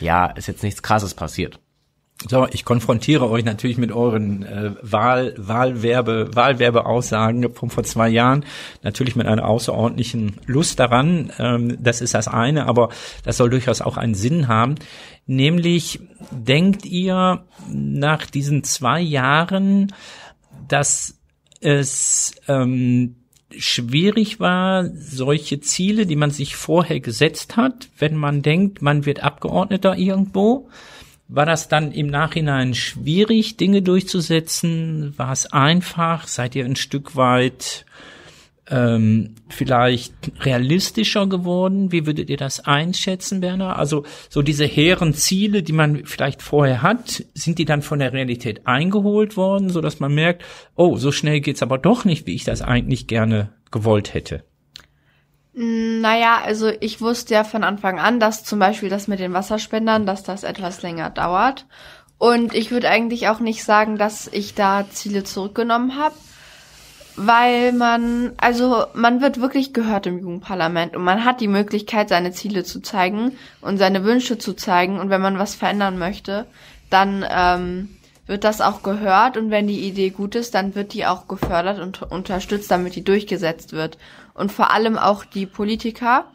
ja, 0.00 0.26
ist 0.26 0.48
jetzt 0.48 0.62
nichts 0.62 0.82
Krasses 0.82 1.14
passiert. 1.14 1.60
So, 2.26 2.48
ich 2.50 2.64
konfrontiere 2.64 3.30
euch 3.30 3.44
natürlich 3.44 3.78
mit 3.78 3.92
euren 3.92 4.42
äh, 4.42 4.72
Wahl, 4.82 5.34
Wahlwerbe, 5.36 6.30
Wahlwerbeaussagen 6.34 7.54
von 7.54 7.70
vor 7.70 7.84
zwei 7.84 8.08
Jahren. 8.08 8.44
Natürlich 8.82 9.14
mit 9.14 9.28
einer 9.28 9.46
außerordentlichen 9.46 10.40
Lust 10.46 10.80
daran. 10.80 11.32
Ähm, 11.38 11.78
das 11.80 12.00
ist 12.00 12.14
das 12.14 12.26
eine, 12.26 12.66
aber 12.66 12.88
das 13.22 13.36
soll 13.36 13.50
durchaus 13.50 13.80
auch 13.80 13.96
einen 13.96 14.14
Sinn 14.14 14.48
haben. 14.48 14.74
Nämlich, 15.26 16.00
denkt 16.32 16.86
ihr 16.86 17.44
nach 17.70 18.26
diesen 18.26 18.64
zwei 18.64 19.00
Jahren, 19.00 19.94
dass 20.66 21.20
es 21.60 22.34
ähm, 22.48 23.14
schwierig 23.56 24.40
war, 24.40 24.84
solche 24.94 25.60
Ziele, 25.60 26.06
die 26.06 26.16
man 26.16 26.30
sich 26.30 26.56
vorher 26.56 27.00
gesetzt 27.00 27.56
hat, 27.56 27.88
wenn 27.98 28.16
man 28.16 28.42
denkt, 28.42 28.82
man 28.82 29.06
wird 29.06 29.22
Abgeordneter 29.22 29.96
irgendwo, 29.96 30.68
war 31.28 31.44
das 31.44 31.68
dann 31.68 31.92
im 31.92 32.06
Nachhinein 32.06 32.74
schwierig, 32.74 33.58
Dinge 33.58 33.82
durchzusetzen? 33.82 35.12
War 35.18 35.32
es 35.32 35.46
einfach? 35.52 36.26
Seid 36.26 36.54
ihr 36.54 36.64
ein 36.64 36.76
Stück 36.76 37.16
weit 37.16 37.84
ähm, 38.70 39.34
vielleicht 39.48 40.14
realistischer 40.44 41.26
geworden? 41.26 41.92
Wie 41.92 42.06
würdet 42.06 42.30
ihr 42.30 42.36
das 42.36 42.60
einschätzen, 42.60 43.42
Werner? 43.42 43.78
Also 43.78 44.04
so 44.28 44.42
diese 44.42 44.64
hehren 44.64 45.14
Ziele, 45.14 45.62
die 45.62 45.72
man 45.72 46.04
vielleicht 46.04 46.42
vorher 46.42 46.82
hat, 46.82 47.24
sind 47.34 47.58
die 47.58 47.64
dann 47.64 47.82
von 47.82 47.98
der 47.98 48.12
Realität 48.12 48.66
eingeholt 48.66 49.36
worden, 49.36 49.70
so 49.70 49.80
dass 49.80 50.00
man 50.00 50.14
merkt, 50.14 50.44
oh, 50.76 50.96
so 50.96 51.12
schnell 51.12 51.40
geht's 51.40 51.62
aber 51.62 51.78
doch 51.78 52.04
nicht, 52.04 52.26
wie 52.26 52.34
ich 52.34 52.44
das 52.44 52.62
eigentlich 52.62 53.06
gerne 53.06 53.52
gewollt 53.70 54.14
hätte? 54.14 54.44
Naja, 55.52 56.40
also 56.44 56.70
ich 56.80 57.00
wusste 57.00 57.34
ja 57.34 57.42
von 57.42 57.64
Anfang 57.64 57.98
an, 57.98 58.20
dass 58.20 58.44
zum 58.44 58.60
Beispiel 58.60 58.90
das 58.90 59.08
mit 59.08 59.18
den 59.18 59.32
Wasserspendern, 59.32 60.06
dass 60.06 60.22
das 60.22 60.44
etwas 60.44 60.82
länger 60.82 61.10
dauert. 61.10 61.66
Und 62.16 62.54
ich 62.54 62.70
würde 62.70 62.88
eigentlich 62.88 63.28
auch 63.28 63.40
nicht 63.40 63.64
sagen, 63.64 63.96
dass 63.96 64.28
ich 64.28 64.54
da 64.54 64.88
Ziele 64.90 65.24
zurückgenommen 65.24 65.96
habe 65.96 66.14
weil 67.18 67.72
man, 67.72 68.32
also 68.38 68.84
man 68.94 69.20
wird 69.20 69.40
wirklich 69.40 69.72
gehört 69.72 70.06
im 70.06 70.20
Jugendparlament 70.20 70.96
und 70.96 71.02
man 71.02 71.24
hat 71.24 71.40
die 71.40 71.48
Möglichkeit, 71.48 72.08
seine 72.08 72.30
Ziele 72.30 72.62
zu 72.62 72.80
zeigen 72.80 73.32
und 73.60 73.78
seine 73.78 74.04
Wünsche 74.04 74.38
zu 74.38 74.54
zeigen 74.54 75.00
und 75.00 75.10
wenn 75.10 75.20
man 75.20 75.38
was 75.38 75.56
verändern 75.56 75.98
möchte, 75.98 76.46
dann 76.90 77.26
ähm, 77.28 77.96
wird 78.26 78.44
das 78.44 78.60
auch 78.60 78.82
gehört 78.82 79.36
und 79.36 79.50
wenn 79.50 79.66
die 79.66 79.88
Idee 79.88 80.10
gut 80.10 80.36
ist, 80.36 80.54
dann 80.54 80.76
wird 80.76 80.94
die 80.94 81.06
auch 81.06 81.26
gefördert 81.26 81.80
und 81.80 82.02
unterstützt, 82.02 82.70
damit 82.70 82.94
die 82.94 83.02
durchgesetzt 83.02 83.72
wird. 83.72 83.98
Und 84.34 84.52
vor 84.52 84.70
allem 84.70 84.96
auch 84.96 85.24
die 85.24 85.46
Politiker, 85.46 86.26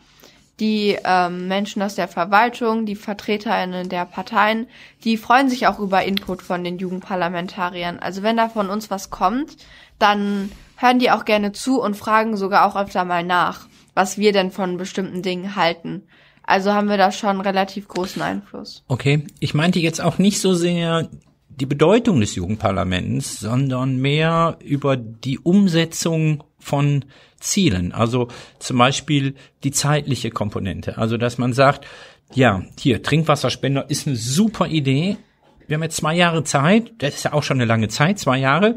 die 0.60 0.98
ähm, 1.06 1.48
Menschen 1.48 1.82
aus 1.82 1.96
der 1.96 2.10
Verwaltung, 2.10 2.86
die 2.86 2.96
VertreterInnen 2.96 3.88
der 3.90 4.06
Parteien, 4.06 4.68
die 5.04 5.16
freuen 5.18 5.50
sich 5.50 5.68
auch 5.68 5.80
über 5.80 6.04
Input 6.04 6.42
von 6.42 6.64
den 6.64 6.78
Jugendparlamentariern. 6.78 8.00
Also 8.00 8.22
wenn 8.22 8.38
da 8.38 8.50
von 8.50 8.70
uns 8.70 8.92
was 8.92 9.10
kommt, 9.10 9.56
dann 9.98 10.52
hören 10.78 11.00
die 11.00 11.12
auch 11.12 11.26
gerne 11.26 11.52
zu 11.52 11.82
und 11.82 11.96
fragen 11.96 12.38
sogar 12.38 12.66
auch 12.66 12.76
öfter 12.76 13.06
mal 13.06 13.24
nach, 13.24 13.68
was 13.94 14.18
wir 14.18 14.32
denn 14.32 14.52
von 14.52 14.78
bestimmten 14.78 15.22
Dingen 15.22 15.56
halten. 15.56 16.04
Also 16.46 16.74
haben 16.74 16.90
wir 16.90 16.98
da 16.98 17.12
schon 17.12 17.40
relativ 17.42 17.88
großen 17.88 18.22
Einfluss. 18.22 18.84
Okay, 18.88 19.26
ich 19.40 19.54
meinte 19.54 19.80
jetzt 19.80 20.02
auch 20.02 20.18
nicht 20.18 20.42
so 20.42 20.54
sehr 20.54 21.10
die 21.48 21.66
Bedeutung 21.66 22.20
des 22.20 22.36
Jugendparlaments, 22.36 23.40
sondern 23.40 23.98
mehr 23.98 24.58
über 24.64 24.98
die 24.98 25.40
Umsetzung 25.40 26.44
von 26.60 27.06
Zielen. 27.40 27.92
Also 27.92 28.30
zum 28.60 28.78
Beispiel 28.78 29.36
die 29.64 29.72
zeitliche 29.72 30.32
Komponente. 30.32 30.98
Also 30.98 31.18
dass 31.18 31.38
man 31.38 31.54
sagt, 31.54 31.86
ja, 32.34 32.64
hier, 32.80 33.04
Trinkwasserspender 33.04 33.90
ist 33.90 34.08
eine 34.08 34.16
super 34.16 34.68
Idee. 34.68 35.18
Wir 35.68 35.76
haben 35.76 35.84
jetzt 35.84 35.98
zwei 35.98 36.16
Jahre 36.16 36.44
Zeit. 36.44 36.92
Das 36.98 37.16
ist 37.16 37.24
ja 37.24 37.34
auch 37.34 37.44
schon 37.44 37.58
eine 37.58 37.66
lange 37.66 37.88
Zeit, 37.90 38.20
zwei 38.20 38.40
Jahre. 38.40 38.76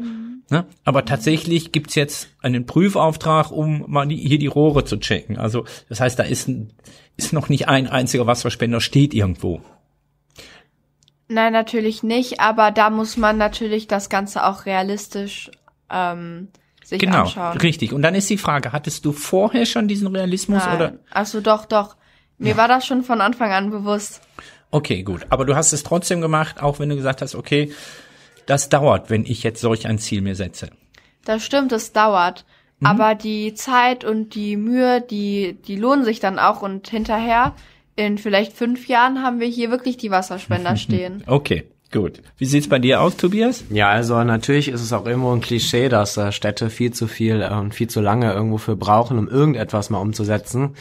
Ne? 0.49 0.65
Aber 0.85 1.03
tatsächlich 1.03 1.71
gibt's 1.71 1.95
jetzt 1.95 2.29
einen 2.41 2.65
Prüfauftrag, 2.65 3.51
um 3.51 3.83
mal 3.87 4.07
die, 4.07 4.15
hier 4.15 4.39
die 4.39 4.47
Rohre 4.47 4.85
zu 4.85 4.97
checken. 4.97 5.37
Also 5.37 5.65
das 5.89 5.99
heißt, 5.99 6.17
da 6.17 6.23
ist, 6.23 6.47
ein, 6.47 6.71
ist 7.17 7.33
noch 7.33 7.49
nicht 7.49 7.67
ein 7.67 7.87
einziger 7.87 8.27
Wasserspender, 8.27 8.79
steht 8.79 9.13
irgendwo. 9.13 9.61
Nein, 11.27 11.51
natürlich 11.51 12.03
nicht, 12.03 12.39
aber 12.39 12.71
da 12.71 12.89
muss 12.89 13.17
man 13.17 13.37
natürlich 13.37 13.87
das 13.87 14.09
Ganze 14.09 14.45
auch 14.45 14.65
realistisch 14.65 15.51
ähm, 15.89 16.47
sich 16.83 16.99
genau, 16.99 17.23
anschauen. 17.23 17.57
richtig. 17.57 17.91
Und 17.91 18.01
dann 18.01 18.15
ist 18.15 18.29
die 18.29 18.37
Frage, 18.37 18.71
hattest 18.71 19.03
du 19.03 19.11
vorher 19.11 19.65
schon 19.65 19.89
diesen 19.89 20.07
Realismus 20.07 20.63
Nein. 20.63 20.75
oder? 20.75 20.93
Also 21.11 21.41
doch, 21.41 21.65
doch. 21.65 21.97
Mir 22.37 22.55
war 22.55 22.67
das 22.67 22.85
schon 22.85 23.03
von 23.03 23.19
Anfang 23.19 23.51
an 23.51 23.71
bewusst. 23.71 24.21
Okay, 24.69 25.03
gut. 25.03 25.25
Aber 25.29 25.43
du 25.43 25.55
hast 25.55 25.73
es 25.73 25.83
trotzdem 25.83 26.21
gemacht, 26.21 26.61
auch 26.61 26.79
wenn 26.79 26.87
du 26.87 26.95
gesagt 26.95 27.21
hast, 27.21 27.35
okay, 27.35 27.71
das 28.47 28.69
dauert, 28.69 29.11
wenn 29.11 29.25
ich 29.25 29.43
jetzt 29.43 29.61
solch 29.61 29.87
ein 29.87 29.99
Ziel 29.99 30.21
mir 30.21 30.35
setze. 30.35 30.71
Das 31.25 31.43
stimmt, 31.43 31.71
es 31.71 31.93
dauert. 31.93 32.45
Mhm. 32.79 32.87
Aber 32.87 33.15
die 33.15 33.53
Zeit 33.53 34.03
und 34.03 34.33
die 34.33 34.55
Mühe, 34.57 35.01
die, 35.01 35.57
die 35.67 35.75
lohnen 35.75 36.05
sich 36.05 36.19
dann 36.19 36.39
auch 36.39 36.61
und 36.61 36.87
hinterher, 36.89 37.53
in 37.95 38.17
vielleicht 38.17 38.53
fünf 38.53 38.87
Jahren 38.87 39.23
haben 39.23 39.39
wir 39.39 39.47
hier 39.47 39.71
wirklich 39.71 39.97
die 39.97 40.11
Wasserspender 40.11 40.75
stehen. 40.77 41.23
Okay, 41.25 41.65
gut. 41.91 42.21
Wie 42.37 42.45
sieht's 42.45 42.69
bei 42.69 42.79
dir 42.79 43.01
aus, 43.01 43.17
Tobias? 43.17 43.65
Ja, 43.69 43.89
also 43.89 44.23
natürlich 44.23 44.69
ist 44.69 44.81
es 44.81 44.93
auch 44.93 45.05
irgendwo 45.05 45.33
ein 45.33 45.41
Klischee, 45.41 45.89
dass 45.89 46.15
äh, 46.15 46.31
Städte 46.31 46.69
viel 46.69 46.93
zu 46.93 47.07
viel 47.07 47.41
äh, 47.41 47.53
und 47.53 47.73
viel 47.73 47.89
zu 47.89 47.99
lange 47.99 48.31
irgendwo 48.31 48.57
für 48.57 48.75
brauchen, 48.75 49.17
um 49.17 49.27
irgendetwas 49.27 49.89
mal 49.89 49.99
umzusetzen. 49.99 50.75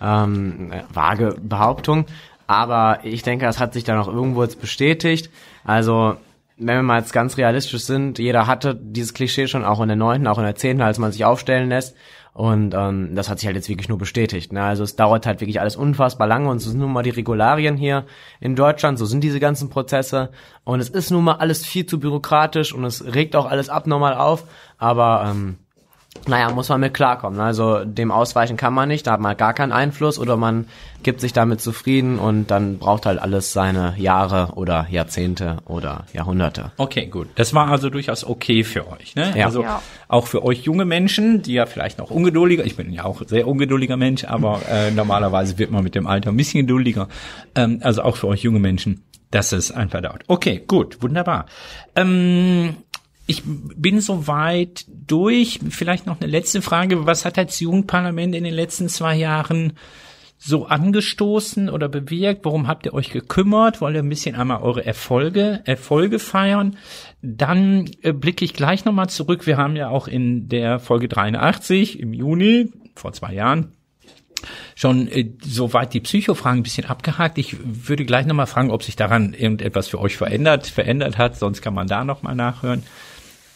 Ähm, 0.00 0.72
äh, 0.72 0.82
vage 0.92 1.36
Behauptung. 1.40 2.06
Aber 2.46 3.00
ich 3.04 3.22
denke, 3.22 3.44
das 3.44 3.60
hat 3.60 3.72
sich 3.72 3.84
dann 3.84 3.98
auch 3.98 4.08
irgendwo 4.08 4.42
jetzt 4.42 4.60
bestätigt. 4.60 5.30
Also 5.64 6.16
wenn 6.56 6.76
wir 6.76 6.82
mal 6.82 6.98
jetzt 6.98 7.12
ganz 7.12 7.36
realistisch 7.36 7.82
sind, 7.82 8.18
jeder 8.18 8.46
hatte 8.46 8.74
dieses 8.74 9.14
Klischee 9.14 9.46
schon 9.46 9.64
auch 9.64 9.80
in 9.80 9.88
der 9.88 9.96
neunten, 9.96 10.26
auch 10.26 10.38
in 10.38 10.44
der 10.44 10.54
zehnten, 10.54 10.82
als 10.82 10.98
man 10.98 11.12
sich 11.12 11.24
aufstellen 11.24 11.68
lässt. 11.68 11.96
Und 12.34 12.72
ähm, 12.74 13.14
das 13.14 13.28
hat 13.28 13.38
sich 13.38 13.46
halt 13.46 13.56
jetzt 13.56 13.68
wirklich 13.68 13.90
nur 13.90 13.98
bestätigt. 13.98 14.52
Ne? 14.52 14.62
Also 14.62 14.84
es 14.84 14.96
dauert 14.96 15.26
halt 15.26 15.40
wirklich 15.42 15.60
alles 15.60 15.76
unfassbar 15.76 16.26
lange 16.26 16.48
und 16.48 16.60
so 16.60 16.70
sind 16.70 16.80
nun 16.80 16.92
mal 16.92 17.02
die 17.02 17.10
Regularien 17.10 17.76
hier 17.76 18.06
in 18.40 18.56
Deutschland, 18.56 18.98
so 18.98 19.04
sind 19.04 19.22
diese 19.22 19.38
ganzen 19.38 19.68
Prozesse. 19.68 20.30
Und 20.64 20.80
es 20.80 20.88
ist 20.88 21.10
nun 21.10 21.24
mal 21.24 21.34
alles 21.34 21.66
viel 21.66 21.84
zu 21.84 22.00
bürokratisch 22.00 22.72
und 22.72 22.84
es 22.84 23.14
regt 23.14 23.36
auch 23.36 23.44
alles 23.44 23.68
abnormal 23.68 24.14
auf. 24.14 24.44
Aber 24.78 25.26
ähm, 25.30 25.58
naja, 26.28 26.50
muss 26.52 26.68
man 26.68 26.80
mit 26.80 26.94
klarkommen. 26.94 27.38
ne? 27.38 27.44
Also 27.44 27.84
dem 27.84 28.10
ausweichen 28.12 28.56
kann 28.56 28.72
man 28.74 28.88
nicht, 28.88 29.06
da 29.06 29.12
hat 29.12 29.20
man 29.20 29.36
gar 29.36 29.54
keinen 29.54 29.72
Einfluss 29.72 30.18
oder 30.18 30.36
man 30.36 30.66
gibt 31.02 31.20
sich 31.20 31.32
damit 31.32 31.60
zufrieden 31.60 32.18
und 32.18 32.50
dann 32.50 32.78
braucht 32.78 33.06
halt 33.06 33.18
alles 33.20 33.52
seine 33.52 33.94
Jahre 33.96 34.50
oder 34.54 34.86
Jahrzehnte 34.88 35.56
oder 35.64 36.04
Jahrhunderte. 36.12 36.70
Okay, 36.76 37.06
gut. 37.06 37.28
Das 37.34 37.54
war 37.54 37.68
also 37.68 37.90
durchaus 37.90 38.24
okay 38.24 38.62
für 38.62 38.88
euch, 38.92 39.16
ne? 39.16 39.32
Ja. 39.36 39.46
Also 39.46 39.62
Ja. 39.62 39.82
auch 40.06 40.26
für 40.28 40.44
euch 40.44 40.62
junge 40.62 40.84
Menschen, 40.84 41.42
die 41.42 41.54
ja 41.54 41.66
vielleicht 41.66 41.98
noch 41.98 42.10
ungeduldiger, 42.10 42.64
ich 42.64 42.76
bin 42.76 42.92
ja 42.92 43.04
auch 43.04 43.20
ein 43.22 43.26
sehr 43.28 43.48
ungeduldiger 43.48 43.96
Mensch, 43.96 44.24
aber 44.24 44.60
äh, 44.70 44.90
normalerweise 44.92 45.58
wird 45.58 45.72
man 45.72 45.82
mit 45.82 45.94
dem 45.96 46.06
Alter 46.06 46.30
ein 46.30 46.36
bisschen 46.36 46.66
geduldiger. 46.66 47.08
Ähm, 47.56 47.80
also 47.82 48.02
auch 48.02 48.16
für 48.16 48.28
euch 48.28 48.42
junge 48.42 48.60
Menschen, 48.60 49.02
dass 49.32 49.50
es 49.50 49.72
einfach 49.72 50.02
dauert. 50.02 50.22
Okay, 50.28 50.62
gut, 50.68 51.02
wunderbar. 51.02 51.46
Ähm, 51.96 52.76
ich 53.26 53.42
bin 53.44 54.00
soweit 54.00 54.84
durch. 54.88 55.60
Vielleicht 55.70 56.06
noch 56.06 56.20
eine 56.20 56.30
letzte 56.30 56.62
Frage. 56.62 57.06
Was 57.06 57.24
hat 57.24 57.36
das 57.36 57.60
Jugendparlament 57.60 58.34
in 58.34 58.44
den 58.44 58.54
letzten 58.54 58.88
zwei 58.88 59.16
Jahren 59.16 59.74
so 60.38 60.66
angestoßen 60.66 61.70
oder 61.70 61.88
bewirkt? 61.88 62.44
Worum 62.44 62.66
habt 62.66 62.84
ihr 62.86 62.94
euch 62.94 63.10
gekümmert? 63.10 63.80
Wollt 63.80 63.94
ihr 63.94 64.02
ein 64.02 64.08
bisschen 64.08 64.34
einmal 64.34 64.62
eure 64.62 64.84
Erfolge, 64.84 65.60
Erfolge 65.64 66.18
feiern? 66.18 66.76
Dann 67.22 67.88
äh, 68.02 68.12
blicke 68.12 68.44
ich 68.44 68.54
gleich 68.54 68.84
nochmal 68.84 69.08
zurück. 69.08 69.46
Wir 69.46 69.56
haben 69.56 69.76
ja 69.76 69.88
auch 69.88 70.08
in 70.08 70.48
der 70.48 70.80
Folge 70.80 71.06
83 71.06 72.00
im 72.00 72.12
Juni, 72.12 72.72
vor 72.96 73.12
zwei 73.12 73.34
Jahren, 73.34 73.72
schon 74.74 75.06
äh, 75.06 75.30
soweit 75.44 75.94
die 75.94 76.00
Psychofragen 76.00 76.60
ein 76.60 76.64
bisschen 76.64 76.86
abgehakt. 76.86 77.38
Ich 77.38 77.56
würde 77.62 78.04
gleich 78.04 78.26
nochmal 78.26 78.48
fragen, 78.48 78.72
ob 78.72 78.82
sich 78.82 78.96
daran 78.96 79.34
irgendetwas 79.34 79.86
für 79.86 80.00
euch 80.00 80.16
verändert, 80.16 80.66
verändert 80.66 81.18
hat. 81.18 81.36
Sonst 81.36 81.62
kann 81.62 81.74
man 81.74 81.86
da 81.86 82.04
nochmal 82.04 82.34
nachhören. 82.34 82.82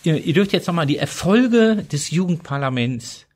Ihr, 0.07 0.25
ihr 0.25 0.35
dürft 0.35 0.53
jetzt 0.53 0.69
nochmal 0.69 0.87
die 0.87 0.99
Erfolge 0.99 1.85
des 1.91 2.13
Jugendparlaments 2.13 3.27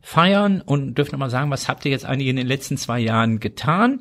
feiern 0.00 0.62
und 0.64 0.94
dürft 0.94 1.12
nochmal 1.12 1.28
sagen, 1.28 1.50
was 1.50 1.68
habt 1.68 1.84
ihr 1.84 1.90
jetzt 1.90 2.06
eigentlich 2.06 2.28
in 2.28 2.36
den 2.36 2.46
letzten 2.46 2.78
zwei 2.78 2.98
Jahren 2.98 3.38
getan? 3.38 4.00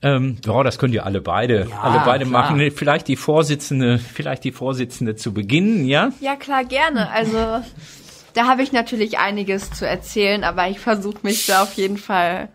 Ähm, 0.00 0.38
ja, 0.42 0.62
das 0.62 0.78
könnt 0.78 0.94
ihr 0.94 1.04
alle 1.04 1.20
beide, 1.20 1.68
alle 1.82 2.00
beide 2.06 2.24
klar. 2.24 2.44
machen. 2.44 2.70
Vielleicht 2.70 3.08
die 3.08 3.16
Vorsitzende, 3.16 3.98
vielleicht 3.98 4.42
die 4.42 4.52
Vorsitzende 4.52 5.16
zu 5.16 5.34
Beginn, 5.34 5.84
ja? 5.86 6.12
Ja, 6.20 6.34
klar, 6.34 6.64
gerne. 6.64 7.10
Also 7.10 7.62
da 8.32 8.46
habe 8.46 8.62
ich 8.62 8.72
natürlich 8.72 9.18
einiges 9.18 9.70
zu 9.70 9.86
erzählen, 9.86 10.44
aber 10.44 10.68
ich 10.68 10.80
versuche 10.80 11.18
mich 11.24 11.44
da 11.44 11.62
auf 11.62 11.74
jeden 11.74 11.98
Fall 11.98 12.48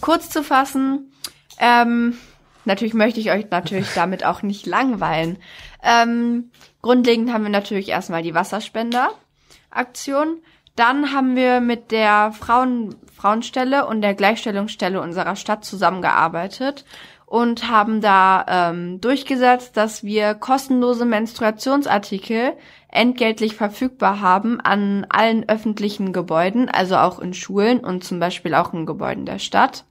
kurz 0.00 0.30
zu 0.30 0.42
fassen. 0.42 1.12
Ähm, 1.58 2.16
natürlich 2.64 2.94
möchte 2.94 3.20
ich 3.20 3.30
euch 3.30 3.50
natürlich 3.50 3.88
damit 3.94 4.24
auch 4.24 4.42
nicht 4.42 4.64
langweilen. 4.64 5.36
Ähm, 5.82 6.50
grundlegend 6.82 7.32
haben 7.32 7.44
wir 7.44 7.50
natürlich 7.50 7.88
erstmal 7.88 8.22
die 8.22 8.34
Wasserspender-Aktion. 8.34 10.38
Dann 10.76 11.12
haben 11.12 11.36
wir 11.36 11.60
mit 11.60 11.90
der 11.90 12.32
Frauen, 12.32 12.96
Frauenstelle 13.14 13.86
und 13.86 14.02
der 14.02 14.14
Gleichstellungsstelle 14.14 15.00
unserer 15.00 15.36
Stadt 15.36 15.64
zusammengearbeitet 15.64 16.84
und 17.26 17.68
haben 17.68 18.00
da 18.00 18.44
ähm, 18.48 19.00
durchgesetzt, 19.00 19.76
dass 19.76 20.02
wir 20.02 20.34
kostenlose 20.34 21.04
Menstruationsartikel 21.04 22.54
entgeltlich 22.88 23.54
verfügbar 23.54 24.20
haben 24.20 24.60
an 24.60 25.06
allen 25.08 25.48
öffentlichen 25.48 26.12
Gebäuden, 26.12 26.68
also 26.68 26.96
auch 26.96 27.20
in 27.20 27.32
Schulen 27.32 27.80
und 27.80 28.02
zum 28.02 28.18
Beispiel 28.18 28.54
auch 28.54 28.72
in 28.72 28.84
Gebäuden 28.84 29.26
der 29.26 29.38
Stadt. 29.38 29.84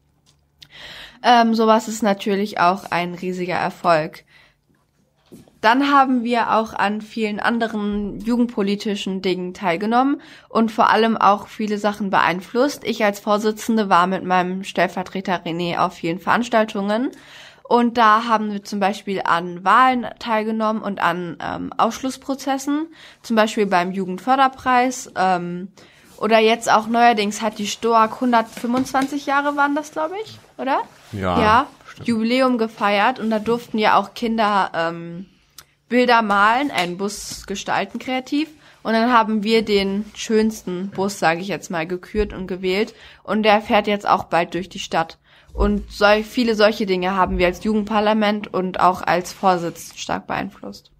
Ähm, 1.24 1.56
sowas 1.56 1.88
ist 1.88 2.04
natürlich 2.04 2.60
auch 2.60 2.92
ein 2.92 3.14
riesiger 3.14 3.56
Erfolg. 3.56 4.26
Dann 5.62 5.92
haben 5.92 6.24
wir 6.24 6.54
auch 6.54 6.74
an 6.74 7.02
vielen 7.02 7.40
anderen 7.40 8.20
jugendpolitischen 8.20 9.22
Dingen 9.22 9.54
teilgenommen 9.54 10.22
und 10.48 10.72
vor 10.72 10.90
allem 10.90 11.18
auch 11.18 11.48
viele 11.48 11.78
Sachen 11.78 12.10
beeinflusst. 12.10 12.84
Ich 12.86 13.04
als 13.04 13.20
Vorsitzende 13.20 13.90
war 13.90 14.08
mit 14.08 14.24
meinem 14.24 14.64
Stellvertreter 14.64 15.44
René 15.46 15.78
auf 15.78 15.94
vielen 15.94 16.20
Veranstaltungen 16.20 17.12
und 17.70 18.00
da 18.00 18.24
haben 18.24 18.52
wir 18.52 18.64
zum 18.64 18.80
Beispiel 18.80 19.22
an 19.24 19.64
Wahlen 19.64 20.08
teilgenommen 20.18 20.82
und 20.82 21.00
an 21.00 21.38
ähm, 21.40 21.72
Ausschlussprozessen, 21.78 22.88
zum 23.22 23.36
Beispiel 23.36 23.68
beim 23.68 23.92
Jugendförderpreis. 23.92 25.12
Ähm, 25.16 25.68
oder 26.18 26.40
jetzt 26.40 26.72
auch 26.72 26.88
neuerdings 26.88 27.44
hat 27.44 27.60
die 27.60 27.68
STOAG 27.68 28.16
125 28.16 29.28
Jahre 29.28 29.56
waren 29.56 29.76
das, 29.76 29.92
glaube 29.92 30.16
ich, 30.24 30.40
oder? 30.58 30.82
Ja, 31.12 31.40
Ja, 31.40 31.68
Jubiläum 32.04 32.58
gefeiert 32.58 33.20
und 33.20 33.30
da 33.30 33.38
durften 33.38 33.78
ja 33.78 34.00
auch 34.00 34.16
Kinder 34.16 34.72
ähm, 34.74 35.28
Bilder 35.90 36.22
malen, 36.22 36.72
einen 36.72 36.98
Bus 36.98 37.46
gestalten 37.48 38.00
kreativ. 38.00 38.50
Und 38.82 38.94
dann 38.94 39.12
haben 39.12 39.44
wir 39.44 39.64
den 39.64 40.06
schönsten 40.16 40.90
Bus, 40.90 41.20
sage 41.20 41.42
ich 41.42 41.50
jetzt 41.50 41.70
mal, 41.70 41.86
gekürt 41.86 42.32
und 42.32 42.48
gewählt. 42.48 42.94
Und 43.24 43.44
der 43.44 43.62
fährt 43.62 43.88
jetzt 43.88 44.08
auch 44.08 44.24
bald 44.26 44.54
durch 44.54 44.70
die 44.70 44.80
Stadt. 44.80 45.18
Und 45.52 45.92
sol 45.92 46.24
viele 46.24 46.56
solche 46.56 46.86
Dinge 46.86 47.16
haben 47.16 47.38
wir 47.38 47.48
als 47.48 47.64
Jugendparlament 47.64 48.54
und 48.54 48.80
auch 48.80 49.02
als 49.02 49.34
Vorsitz 49.34 49.98
stark 49.98 50.28
beeinflusst. 50.28 50.92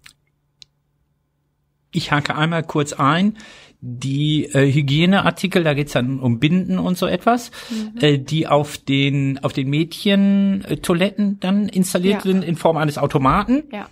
Ich 1.92 2.12
hake 2.12 2.34
einmal 2.34 2.62
kurz 2.62 2.92
ein. 2.92 3.38
Die 3.80 4.44
äh, 4.44 4.70
Hygieneartikel, 4.70 5.64
da 5.64 5.72
geht's 5.72 5.92
dann 5.92 6.20
um 6.20 6.38
Binden 6.38 6.78
und 6.78 6.98
so 6.98 7.06
etwas, 7.06 7.50
äh, 7.98 8.18
die 8.18 8.46
auf 8.46 8.76
den 8.76 9.42
auf 9.42 9.54
den 9.54 9.70
Mädchen-Toiletten 9.70 11.40
dann 11.40 11.66
installiert 11.68 12.24
Ja. 12.26 12.32
sind 12.32 12.44
in 12.44 12.56
Form 12.56 12.76
eines 12.76 12.98
Automaten. 12.98 13.62
Ja. 13.72 13.88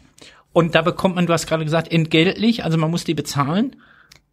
Und 0.52 0.74
da 0.74 0.82
bekommt 0.82 1.14
man, 1.16 1.26
du 1.26 1.32
hast 1.32 1.46
gerade 1.46 1.64
gesagt, 1.64 1.92
entgeltlich, 1.92 2.64
also 2.64 2.78
man 2.78 2.90
muss 2.90 3.04
die 3.04 3.14
bezahlen. 3.14 3.76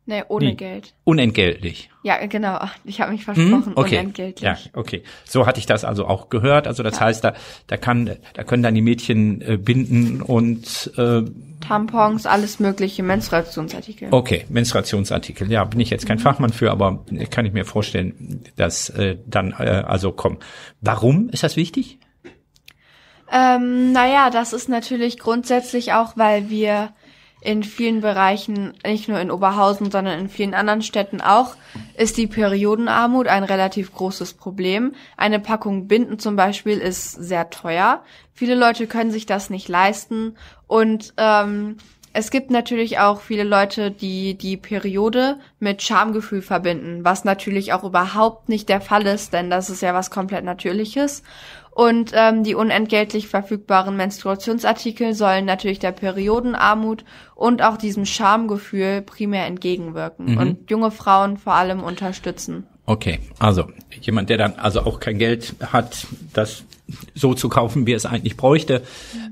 Nee, 0.07 0.21
ohne 0.27 0.45
Nee. 0.49 0.53
Geld. 0.53 0.93
Unentgeltlich. 1.03 1.89
Ja, 2.03 2.23
genau. 2.27 2.59
Ich 2.85 3.01
habe 3.01 3.11
mich 3.11 3.25
Hm? 3.25 3.33
versprochen, 3.35 3.73
Okay. 3.75 3.95
unentgeltlich. 3.97 4.41
Ja, 4.43 4.55
okay. 4.73 5.01
So 5.25 5.47
hatte 5.47 5.59
ich 5.59 5.65
das 5.65 5.83
also 5.83 6.05
auch 6.05 6.29
gehört. 6.29 6.67
Also 6.67 6.83
das 6.83 7.01
heißt, 7.01 7.23
da, 7.23 7.33
da 7.65 7.77
kann, 7.77 8.11
da 8.35 8.43
können 8.43 8.61
dann 8.61 8.75
die 8.75 8.81
Mädchen 8.83 9.41
äh, 9.41 9.57
binden 9.57 10.21
und 10.21 10.91
äh, 10.97 11.23
Tampons, 11.59 12.27
alles 12.27 12.59
mögliche, 12.59 13.01
Menstruationsartikel. 13.01 14.09
okay, 14.11 14.45
Menstruationsartikel. 14.49 15.51
Ja, 15.51 15.63
bin 15.63 15.79
ich 15.79 15.89
jetzt 15.89 16.05
kein 16.05 16.19
Fachmann 16.19 16.53
für, 16.53 16.69
aber 16.69 17.03
kann 17.31 17.47
ich 17.47 17.53
mir 17.53 17.65
vorstellen, 17.65 18.43
dass 18.55 18.89
äh, 18.89 19.17
dann 19.25 19.51
äh, 19.57 19.83
also 19.87 20.11
kommen. 20.11 20.37
Warum 20.81 21.29
ist 21.29 21.41
das 21.41 21.55
wichtig? 21.55 21.97
Ähm, 23.31 23.91
naja, 23.91 24.29
das 24.29 24.53
ist 24.53 24.69
natürlich 24.69 25.17
grundsätzlich 25.17 25.93
auch, 25.93 26.15
weil 26.15 26.49
wir 26.49 26.93
in 27.45 27.63
vielen 27.63 28.01
Bereichen, 28.01 28.73
nicht 28.83 29.07
nur 29.07 29.19
in 29.19 29.29
Oberhausen, 29.29 29.91
sondern 29.91 30.19
in 30.19 30.29
vielen 30.29 30.55
anderen 30.55 30.81
Städten 30.81 31.21
auch, 31.21 31.55
ist 31.95 32.17
die 32.17 32.25
Periodenarmut 32.27 33.27
ein 33.27 33.43
relativ 33.43 33.93
großes 33.93 34.33
Problem. 34.33 34.93
Eine 35.15 35.39
Packung 35.39 35.87
Binden 35.87 36.17
zum 36.17 36.35
Beispiel 36.35 36.79
ist 36.79 37.11
sehr 37.11 37.51
teuer. 37.51 38.01
Viele 38.33 38.55
Leute 38.55 38.87
können 38.87 39.11
sich 39.11 39.27
das 39.27 39.51
nicht 39.51 39.69
leisten 39.69 40.35
und 40.67 41.13
ähm, 41.17 41.77
es 42.17 42.31
gibt 42.31 42.49
natürlich 42.49 42.97
auch 42.99 43.19
viele 43.19 43.43
Leute, 43.43 43.91
die 43.91 44.35
die 44.35 44.55
Periode 44.55 45.37
mit 45.59 45.81
Schamgefühl 45.81 46.41
verbinden, 46.41 47.03
was 47.03 47.25
natürlich 47.25 47.73
auch 47.73 47.83
überhaupt 47.83 48.47
nicht 48.47 48.69
der 48.69 48.79
Fall 48.79 49.05
ist, 49.05 49.33
denn 49.33 49.49
das 49.49 49.69
ist 49.69 49.81
ja 49.81 49.93
was 49.93 50.11
komplett 50.11 50.45
Natürliches. 50.45 51.23
Und 51.75 52.11
ähm, 52.13 52.45
die 52.45 52.55
unentgeltlich 52.55 53.27
verfügbaren 53.27 53.97
Menstruationsartikel 53.97 55.13
sollen 55.13 55.43
natürlich 55.43 55.77
der 55.79 55.91
Periodenarmut 55.91 57.03
und 57.35 57.61
auch 57.61 57.75
diesem 57.75 58.05
Schamgefühl 58.05 59.01
primär 59.01 59.45
entgegenwirken 59.45 60.31
Mhm. 60.31 60.37
und 60.37 60.71
junge 60.71 60.89
Frauen 60.89 61.35
vor 61.35 61.53
allem 61.53 61.83
unterstützen. 61.83 62.65
Okay, 62.85 63.19
also 63.39 63.65
jemand, 63.99 64.29
der 64.29 64.37
dann 64.37 64.53
also 64.53 64.81
auch 64.83 65.01
kein 65.01 65.17
Geld 65.17 65.55
hat, 65.73 66.07
das 66.31 66.63
so 67.13 67.33
zu 67.33 67.49
kaufen, 67.49 67.85
wie 67.85 67.91
er 67.91 67.97
es 67.97 68.05
eigentlich 68.05 68.37
bräuchte. 68.37 68.81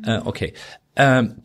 Äh, 0.06 0.20
okay. 0.26 0.54
Ähm, 0.98 1.36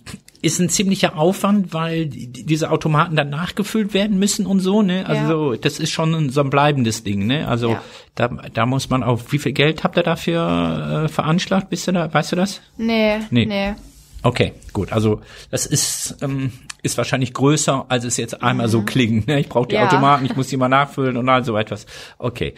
ist 0.40 0.60
ein 0.60 0.68
ziemlicher 0.68 1.16
Aufwand, 1.18 1.72
weil 1.72 2.06
die, 2.06 2.28
diese 2.32 2.70
Automaten 2.70 3.16
dann 3.16 3.30
nachgefüllt 3.30 3.92
werden 3.94 4.18
müssen 4.18 4.46
und 4.46 4.60
so, 4.60 4.82
ne? 4.82 5.06
Also 5.06 5.54
das 5.56 5.78
ist 5.80 5.90
schon 5.90 6.30
so 6.30 6.40
ein 6.42 6.50
bleibendes 6.50 7.02
Ding, 7.04 7.26
ne? 7.26 7.48
Also 7.48 7.70
Ja. 7.72 7.82
da, 8.14 8.28
da 8.28 8.66
muss 8.66 8.88
man 8.90 9.02
auch, 9.02 9.20
wie 9.30 9.38
viel 9.38 9.52
Geld 9.52 9.82
habt 9.84 9.96
ihr 9.96 10.02
dafür 10.04 11.04
äh, 11.04 11.08
veranschlagt? 11.08 11.70
Bist 11.70 11.88
du 11.88 11.92
da, 11.92 12.12
weißt 12.12 12.32
du 12.32 12.36
das? 12.36 12.60
Nee, 12.76 13.18
Nee. 13.30 13.46
nee. 13.46 13.74
Okay, 14.22 14.52
gut. 14.72 14.92
Also 14.92 15.20
das 15.50 15.64
ist 15.66 16.16
ähm, 16.22 16.52
ist 16.82 16.96
wahrscheinlich 16.98 17.32
größer, 17.34 17.86
als 17.88 18.04
es 18.04 18.16
jetzt 18.16 18.42
einmal 18.42 18.68
so 18.68 18.82
klingt. 18.82 19.26
Ne? 19.28 19.38
Ich 19.40 19.48
brauche 19.48 19.68
die 19.68 19.74
Mhm. 19.76 19.82
Ja. 19.82 19.86
Automaten, 19.88 20.24
ich 20.26 20.34
muss 20.36 20.48
die 20.48 20.56
mal 20.56 20.68
nachfüllen 20.68 21.16
und 21.16 21.28
all 21.28 21.44
so 21.44 21.56
etwas. 21.56 21.86
Okay, 22.18 22.54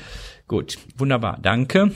gut, 0.48 0.78
wunderbar, 0.96 1.38
danke. 1.40 1.92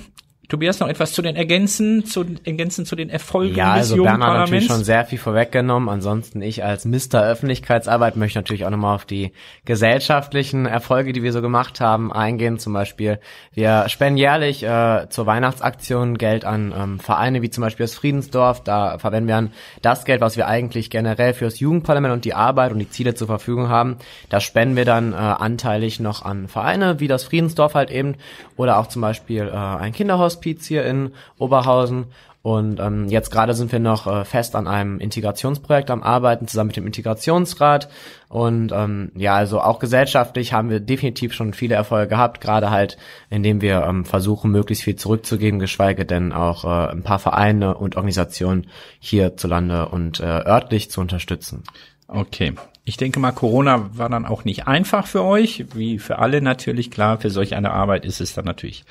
Tobias, 0.49 0.79
noch 0.79 0.89
etwas 0.89 1.13
zu 1.13 1.23
den 1.23 1.37
Ergänzen, 1.37 2.05
zu, 2.05 2.25
Ergänzen 2.45 2.85
zu 2.85 2.97
den 2.97 3.09
Erfolgen 3.09 3.55
Ja, 3.55 3.75
des 3.75 3.85
also 3.85 3.97
jungen 3.97 4.11
Bernhard 4.11 4.31
hat 4.31 4.41
natürlich 4.41 4.67
schon 4.67 4.85
sehr 4.85 5.05
viel 5.07 5.19
vorweggenommen. 5.19 5.89
Ansonsten 5.89 6.43
ich 6.43 6.63
als 6.63 6.85
Mr. 6.85 7.23
Öffentlichkeitsarbeit 7.23 8.17
möchte 8.17 8.39
natürlich 8.39 8.67
auch 8.67 8.71
nochmal 8.71 8.95
auf 8.95 9.07
die 9.07 9.33
gesellschaftlichen 9.65 10.67
Erfolge, 10.67 11.13
die 11.13 11.23
wir 11.23 11.33
so 11.33 11.41
gemacht 11.41 11.81
haben, 11.81 12.13
eingehen. 12.13 12.59
Zum 12.59 12.75
Beispiel, 12.75 13.21
wir 13.55 13.89
spenden 13.89 14.19
jährlich 14.19 14.63
äh, 14.63 15.07
zur 15.09 15.27
Weihnachtsaktion 15.27 16.19
Geld 16.19 16.45
an 16.45 16.75
ähm, 16.77 17.01
Vereine 17.01 17.41
wie 17.41 17.51
zum 17.51 17.63
Beispiel 17.63 17.85
das 17.85 17.95
Friedensdorf. 17.95 18.63
Da 18.63 18.99
verwenden 18.99 19.29
wir 19.29 19.37
dann 19.37 19.53
das 19.81 20.05
Geld, 20.05 20.21
was 20.21 20.37
wir 20.37 20.47
eigentlich 20.47 20.91
generell 20.91 21.33
fürs 21.33 21.59
Jugendparlament 21.59 22.13
und 22.13 22.25
die 22.27 22.35
Arbeit 22.35 22.73
und 22.73 22.81
die 22.81 22.91
Ziele 22.91 23.15
zur 23.15 23.29
Verfügung 23.29 23.71
haben. 23.71 23.97
Das 24.29 24.45
spenden 24.45 24.77
wir 24.77 24.85
dann 24.85 25.13
äh, 25.13 25.17
anteilig 25.17 26.01
noch 26.01 26.23
an 26.23 26.49
Vereine 26.49 27.01
wie 27.01 27.09
das 27.09 27.25
Friedensdorf 27.25 27.75
halt 27.75 27.91
eben 27.91 28.17
oder 28.57 28.79
auch 28.79 28.89
zum 28.89 29.01
Beispiel 29.03 29.49
äh, 29.49 29.57
ein 29.57 29.93
Kinderhospiz 30.35 30.67
hier 30.67 30.85
in 30.85 31.13
Oberhausen. 31.39 32.07
Und 32.43 32.79
ähm, 32.79 33.09
jetzt 33.09 33.31
gerade 33.31 33.55
sind 33.55 33.73
wir 33.73 33.79
noch 33.79 34.07
äh, 34.07 34.27
fest 34.27 34.55
an 34.55 34.67
einem 34.67 35.01
Integrationsprojekt 35.01 35.91
am 35.91 36.03
Arbeiten, 36.03 36.47
zusammen 36.47 36.69
mit 36.69 36.77
dem 36.77 36.87
Integrationsrat. 36.87 37.89
Und 38.29 38.71
ähm, 38.71 39.13
ja, 39.17 39.35
also 39.35 39.63
auch 39.63 39.79
gesellschaftlich 39.79 40.53
haben 40.53 40.69
wir 40.69 40.81
definitiv 40.81 41.33
schon 41.33 41.55
viele 41.55 41.75
Erfolge 41.75 42.09
gehabt, 42.09 42.43
gerade 42.43 42.71
halt, 42.71 42.99
indem 43.31 43.63
wir 43.63 43.85
ähm, 43.85 44.05
versuchen, 44.05 44.51
möglichst 44.51 44.85
viel 44.85 44.97
zurückzugeben, 44.97 45.59
geschweige 45.59 46.05
denn 46.05 46.35
auch 46.35 46.65
äh, 46.65 46.91
ein 46.91 47.03
paar 47.03 47.19
Vereine 47.19 47.79
und 47.79 47.97
Organisationen 47.97 48.67
hierzulande 48.99 49.89
und 49.89 50.21
äh, 50.21 50.25
örtlich 50.25 50.91
zu 50.91 51.01
unterstützen. 51.01 51.63
Okay. 52.09 52.53
Ich 52.87 52.99
denke 52.99 53.19
mal, 53.19 53.33
Corona 53.33 53.89
war 53.97 54.11
dann 54.11 54.27
auch 54.27 54.45
nicht 54.45 54.67
einfach 54.67 55.07
für 55.07 55.23
euch, 55.23 55.65
wie 55.75 55.99
für 55.99 56.19
alle 56.19 56.43
natürlich. 56.43 56.91
Klar, 56.91 57.19
für 57.19 57.31
solch 57.31 57.55
eine 57.55 57.71
Arbeit 57.71 58.05
ist 58.05 58.21
es 58.21 58.35
dann 58.35 58.45
natürlich 58.45 58.85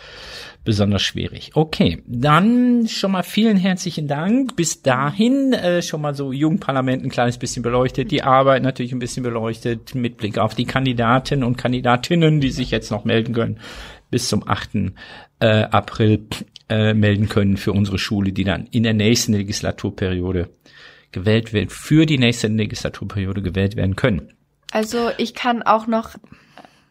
besonders 0.63 1.03
schwierig. 1.03 1.51
Okay, 1.53 2.01
dann 2.07 2.87
schon 2.87 3.11
mal 3.11 3.21
vielen 3.21 3.55
herzlichen 3.55 4.07
Dank. 4.07 4.55
Bis 4.55 4.81
dahin 4.81 5.53
äh, 5.53 5.83
schon 5.83 6.01
mal 6.01 6.15
so 6.15 6.31
Jugendparlament 6.31 7.03
ein 7.03 7.11
kleines 7.11 7.37
bisschen 7.37 7.61
beleuchtet, 7.61 8.09
die 8.09 8.23
Arbeit 8.23 8.63
natürlich 8.63 8.93
ein 8.93 8.99
bisschen 8.99 9.21
beleuchtet, 9.21 9.93
mit 9.93 10.17
Blick 10.17 10.39
auf 10.39 10.55
die 10.55 10.65
Kandidaten 10.65 11.43
und 11.43 11.57
Kandidatinnen, 11.57 12.41
die 12.41 12.49
sich 12.49 12.71
jetzt 12.71 12.89
noch 12.89 13.05
melden 13.05 13.35
können, 13.35 13.59
bis 14.09 14.27
zum 14.27 14.47
8. 14.47 14.93
Äh, 15.39 15.65
April 15.65 16.25
äh, 16.67 16.95
melden 16.95 17.29
können 17.29 17.57
für 17.57 17.73
unsere 17.73 17.99
Schule, 17.99 18.31
die 18.31 18.43
dann 18.43 18.65
in 18.71 18.81
der 18.81 18.93
nächsten 18.95 19.33
Legislaturperiode 19.33 20.49
gewählt 21.14 21.53
wird, 21.53 21.72
für 21.72 22.05
die 22.05 22.18
nächste 22.18 22.47
Legislaturperiode 22.47 23.41
gewählt 23.41 23.76
werden 23.76 23.95
können. 23.95 24.34
Also 24.72 25.11
ich 25.18 25.34
kann 25.34 25.64
auch 25.64 25.88
noch 25.88 26.16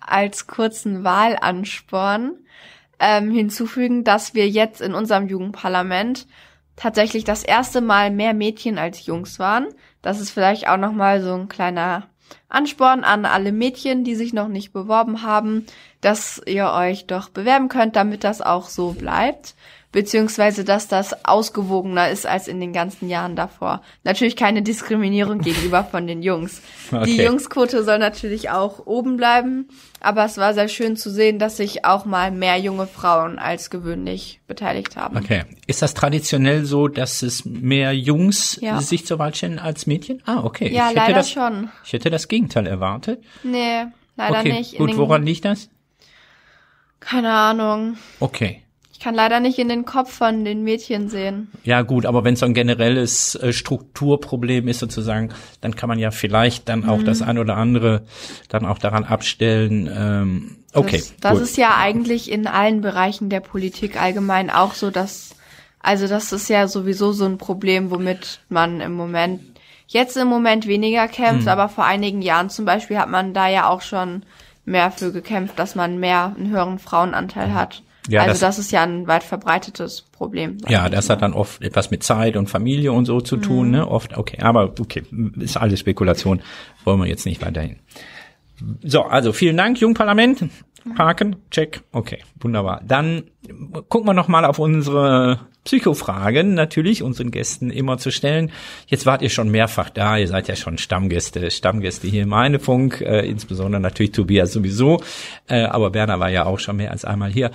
als 0.01 0.47
kurzen 0.47 1.05
Wahlansporn 1.05 2.39
ähm, 2.99 3.31
hinzufügen, 3.31 4.05
dass 4.05 4.35
wir 4.35 4.49
jetzt 4.49 4.81
in 4.81 4.95
unserem 4.95 5.29
Jugendparlament 5.29 6.27
tatsächlich 6.77 7.25
das 7.25 7.43
erste 7.43 7.81
Mal 7.81 8.11
mehr 8.11 8.35
Mädchen 8.35 8.79
als 8.79 9.05
Jungs 9.07 9.39
waren. 9.39 9.69
Das 10.01 10.21
ist 10.21 10.31
vielleicht 10.31 10.69
auch 10.69 10.77
noch 10.77 10.93
mal 10.93 11.21
so 11.21 11.35
ein 11.35 11.49
kleiner 11.49 12.09
Ansporn 12.49 13.05
an 13.05 13.25
alle 13.25 13.53
Mädchen, 13.53 14.05
die 14.05 14.15
sich 14.15 14.33
noch 14.33 14.49
nicht 14.49 14.73
beworben 14.73 15.23
haben, 15.23 15.67
dass 16.01 16.41
ihr 16.47 16.71
euch 16.71 17.07
doch 17.07 17.29
bewerben 17.29 17.69
könnt, 17.69 17.97
damit 17.97 18.25
das 18.25 18.41
auch 18.41 18.69
so 18.69 18.93
bleibt. 18.93 19.55
Beziehungsweise, 19.93 20.65
dass 20.65 20.89
das 20.89 21.25
ausgewogener 21.27 22.09
ist 22.09 22.27
als 22.27 22.49
in 22.49 22.61
den 22.61 22.73
ganzen 22.73 23.11
Jahren 23.11 23.37
davor. 23.37 23.83
Natürlich 24.05 24.37
keine 24.37 24.63
Diskriminierung 24.63 25.39
gegenüber 25.43 25.85
von 25.85 26.07
den 26.07 26.23
Jungs. 26.23 26.63
Die 26.91 26.97
Okay. 26.97 27.27
Jungsquote 27.27 27.85
soll 27.85 27.99
natürlich 27.99 28.49
auch 28.49 28.87
oben 28.87 29.19
bleiben, 29.19 29.69
aber 30.01 30.25
es 30.25 30.39
war 30.39 30.55
sehr 30.55 30.69
schön 30.69 30.97
zu 30.97 31.11
sehen, 31.11 31.39
dass 31.39 31.59
sich 31.59 31.85
auch 31.85 32.07
mal 32.07 32.31
mehr 32.31 32.57
junge 32.59 32.87
Frauen 32.87 33.39
als 33.39 33.69
gewöhnlich 33.69 34.41
beteiligt 34.47 34.97
haben. 34.97 35.19
Okay. 35.19 35.45
Ist 35.67 35.83
das 35.83 35.93
traditionell 35.93 36.65
so, 36.65 36.89
dass 36.89 37.21
es 37.23 37.45
mehr 37.45 37.93
Jungs 37.93 38.59
Ja. 38.63 38.81
sich 38.81 39.05
zur 39.07 39.19
Wahl 39.19 39.35
stellen 39.35 39.59
als 39.59 39.87
Mädchen? 39.87 40.23
Ah, 40.25 40.41
okay. 40.43 40.73
Ja, 40.73 40.85
ich 40.85 40.97
hätte 40.97 40.97
leider 41.01 41.15
das, 41.15 41.31
schon. 41.31 41.71
Ich 41.85 41.93
hätte 41.93 42.09
das 42.09 42.29
Gegenteil 42.29 42.67
erwartet. 42.67 43.23
Nee, 43.43 43.85
leider 44.17 44.41
okay, 44.41 44.53
nicht. 44.55 44.79
Gut. 44.79 44.97
Woran 44.97 45.25
liegt 45.27 45.45
das? 45.45 45.69
Keine 47.01 47.31
Ahnung. 47.33 47.99
Okay. 48.21 48.62
Ich 49.03 49.05
kann 49.05 49.17
leider 49.17 49.41
nicht 49.41 49.59
in 49.59 49.69
den 49.69 49.85
Kopf 49.85 50.13
von 50.13 50.45
den 50.45 50.63
Mädchen 50.63 51.09
sehen. 51.09 51.51
Ja 51.65 51.83
gut, 51.83 52.07
aber 52.07 52.23
wenn 52.23 52.35
es 52.35 52.39
so 52.41 52.47
ein 52.47 52.55
generelles 52.55 53.35
äh, 53.35 53.53
Strukturproblem 53.53 54.69
ist 54.69 54.79
sozusagen, 54.79 55.31
dann 55.61 55.75
kann 55.75 55.89
man 55.89 55.99
ja 55.99 56.13
vielleicht 56.13 56.69
dann 56.69 56.89
auch 56.89 56.99
Mhm. 56.99 57.05
das 57.07 57.21
ein 57.21 57.37
oder 57.37 57.57
andere 57.57 58.03
dann 58.49 58.65
auch 58.65 58.79
daran 58.79 59.03
abstellen. 59.03 59.91
Ähm, 59.93 60.57
okay, 60.73 60.99
Das, 60.99 61.15
das 61.21 61.33
gut. 61.33 61.43
ist 61.43 61.57
ja 61.57 61.77
eigentlich 61.79 62.31
in 62.31 62.47
allen 62.47 62.81
Bereichen 62.81 63.29
der 63.29 63.41
Politik 63.41 64.01
allgemein 64.01 64.51
auch 64.51 64.75
so, 64.75 64.93
dass, 64.93 65.35
also 65.81 66.07
das 66.07 66.31
ist 66.31 66.49
ja 66.49 66.69
sowieso 66.69 67.11
so 67.11 67.25
ein 67.25 67.39
Problem, 67.39 67.91
womit 67.91 68.39
man 68.51 68.81
im 68.81 68.93
Moment, 68.93 69.41
jetzt 69.89 70.17
im 70.17 70.29
Moment 70.29 70.69
weniger 70.69 71.09
kämpft, 71.09 71.49
aber 71.49 71.69
vor 71.69 71.87
einigen 71.87 72.23
Jahren 72.23 72.51
zum 72.51 72.67
Beispiel 72.67 72.99
hat 72.99 73.11
man 73.11 73.35
da 73.35 73.49
ja 73.49 73.69
auch 73.69 73.81
schon 73.81 74.23
mehr 74.65 74.93
für 74.93 75.11
gekämpft, 75.11 75.59
dass 75.59 75.75
man 75.75 75.99
mehr 75.99 76.37
einen 76.39 76.51
höheren 76.51 76.79
Frauenanteil 76.79 77.53
hat. 77.53 77.83
Ja, 78.09 78.21
also 78.23 78.33
das- 78.33 78.41
das, 78.41 78.59
ist 78.59 78.73
ja 78.73 78.83
ein 78.83 79.07
weit 79.07 79.23
verbreitetes 79.23 80.03
Problem. 80.03 80.59
Ja, 80.69 80.89
das 80.89 81.09
hat 81.09 81.23
dann 81.23 81.33
oft 81.35 81.63
etwas 81.63 81.91
mit 81.91 82.03
Zeit 82.03 82.37
und 82.37 82.51
Familie 82.51 82.93
und 82.93 83.05
so 83.07 83.21
zu 83.21 83.37
tun, 83.37 83.67
Mhm. 83.67 83.73
ne? 83.73 83.89
Oft, 83.89 84.17
okay, 84.19 84.39
aber 84.43 84.73
okay, 84.81 85.05
ist 85.39 85.57
alles 85.57 85.81
Spekulation, 85.81 86.41
wollen 86.85 86.99
wir 87.01 87.07
jetzt 87.07 87.27
nicht 87.27 87.41
weiterhin. 87.45 87.77
So, 88.83 89.03
also 89.03 89.33
vielen 89.33 89.57
Dank, 89.57 89.81
Jungparlament. 89.81 90.45
Haken, 90.99 91.37
check. 91.51 91.83
Okay, 91.93 92.19
wunderbar. 92.41 92.83
Dann 92.85 93.25
gucken 93.89 94.07
wir 94.07 94.15
noch 94.15 94.29
mal 94.29 94.45
auf 94.45 94.59
unsere 94.59 95.41
Psychofragen, 95.65 96.55
natürlich 96.55 97.05
unseren 97.05 97.31
Gästen 97.31 97.71
immer 97.71 97.99
zu 97.99 98.11
stellen. 98.11 98.51
Jetzt 98.89 99.07
wart 99.07 99.23
ihr 99.23 99.31
schon 99.31 99.49
mehrfach 99.51 99.91
da, 99.91 100.17
ihr 100.17 100.27
seid 100.27 100.49
ja 100.49 100.57
schon 100.57 100.79
Stammgäste, 100.79 101.51
Stammgäste 101.53 102.09
hier 102.09 102.25
im 102.25 102.35
Heinefunk, 102.35 103.01
äh, 103.01 103.25
insbesondere 103.27 103.81
natürlich 103.81 104.11
Tobias 104.11 104.53
sowieso, 104.53 105.01
äh, 105.49 105.63
aber 105.63 105.91
Berner 105.91 106.19
war 106.19 106.31
ja 106.31 106.47
auch 106.47 106.59
schon 106.59 106.77
mehr 106.77 106.91
als 106.91 107.05
einmal 107.05 107.31
hier. 107.31 107.53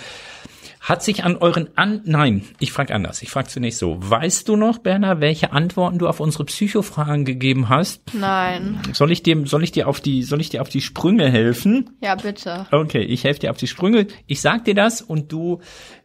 Hat 0.87 1.03
sich 1.03 1.25
an 1.25 1.35
euren 1.35 1.67
an 1.75 1.99
nein, 2.05 2.43
ich 2.59 2.71
frage 2.71 2.95
anders. 2.95 3.21
Ich 3.21 3.29
frage 3.29 3.49
zunächst 3.49 3.79
so: 3.79 3.97
Weißt 3.99 4.47
du 4.47 4.55
noch, 4.55 4.77
Berner, 4.77 5.19
welche 5.19 5.51
Antworten 5.51 5.99
du 5.99 6.07
auf 6.07 6.21
unsere 6.21 6.45
Psychofragen 6.45 7.25
gegeben 7.25 7.67
hast? 7.67 8.13
Nein. 8.13 8.79
Soll 8.93 9.11
ich 9.11 9.21
dir 9.21 9.45
soll 9.45 9.65
ich 9.65 9.73
dir 9.73 9.89
auf 9.89 9.99
die 9.99 10.23
soll 10.23 10.39
ich 10.39 10.47
dir 10.47 10.61
auf 10.61 10.69
die 10.69 10.79
Sprünge 10.79 11.29
helfen? 11.29 11.89
Ja, 11.99 12.15
bitte. 12.15 12.67
Okay, 12.71 13.01
ich 13.01 13.25
helfe 13.25 13.41
dir 13.41 13.51
auf 13.51 13.57
die 13.57 13.67
Sprünge. 13.67 14.07
Ich 14.27 14.39
sag 14.39 14.63
dir 14.63 14.75
das 14.75 15.01
und 15.01 15.33
du 15.33 15.59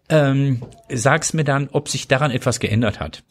ähm, 0.09 0.63
sagst 0.93 1.33
mir 1.35 1.45
dann, 1.45 1.69
ob 1.71 1.89
sich 1.89 2.09
daran 2.09 2.33
etwas 2.33 2.59
geändert 2.59 2.99
hat. 2.99 3.23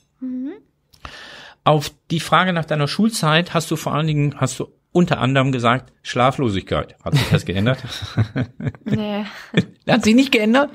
Auf 1.66 1.92
die 2.12 2.22
Frage 2.22 2.54
nach 2.54 2.66
deiner 2.66 2.88
Schulzeit 2.88 3.54
hast 3.54 3.70
du 3.70 3.76
vor 3.76 3.94
allen 3.94 4.08
Dingen 4.08 4.36
hast 4.38 4.58
du 4.58 4.70
unter 4.94 5.20
anderem 5.20 5.52
gesagt 5.52 5.92
Schlaflosigkeit. 6.02 6.96
Hat 7.04 7.16
sich 7.16 7.30
das 7.30 7.46
geändert? 7.46 7.84
Nee, 8.86 9.26
Hat 9.88 10.04
sich 10.04 10.16
nicht 10.16 10.32
geändert? 10.32 10.72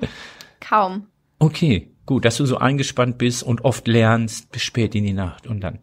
Kaum. 0.60 1.06
Okay, 1.38 1.90
Gut, 2.06 2.24
dass 2.24 2.36
du 2.36 2.46
so 2.46 2.58
eingespannt 2.58 3.18
bist 3.18 3.42
und 3.42 3.64
oft 3.64 3.88
lernst 3.88 4.52
bis 4.52 4.62
spät 4.62 4.94
in 4.94 5.02
die 5.02 5.12
Nacht 5.12 5.48
und 5.48 5.60
dann. 5.60 5.80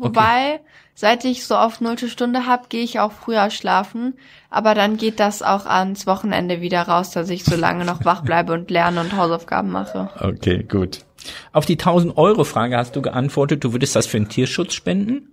Wobei, 0.00 0.60
seit 0.94 1.24
ich 1.24 1.46
so 1.46 1.56
oft 1.56 1.80
nullte 1.80 2.10
Stunde 2.10 2.46
hab, 2.46 2.68
gehe 2.68 2.84
ich 2.84 3.00
auch 3.00 3.12
früher 3.12 3.48
schlafen. 3.48 4.14
Aber 4.50 4.74
dann 4.74 4.98
geht 4.98 5.18
das 5.18 5.40
auch 5.40 5.64
ans 5.64 6.06
Wochenende 6.06 6.60
wieder 6.60 6.82
raus, 6.82 7.10
dass 7.10 7.30
ich 7.30 7.44
so 7.44 7.56
lange 7.56 7.86
noch 7.86 8.04
wach 8.04 8.20
bleibe 8.24 8.52
und 8.52 8.70
lerne 8.70 9.00
und 9.00 9.16
Hausaufgaben 9.16 9.70
mache. 9.70 10.10
Okay, 10.20 10.62
gut. 10.62 11.06
Auf 11.52 11.64
die 11.64 11.78
1000 11.78 12.18
Euro 12.18 12.44
Frage 12.44 12.76
hast 12.76 12.94
du 12.94 13.00
geantwortet, 13.00 13.64
du 13.64 13.72
würdest 13.72 13.96
das 13.96 14.06
für 14.06 14.18
den 14.18 14.28
Tierschutz 14.28 14.74
spenden? 14.74 15.30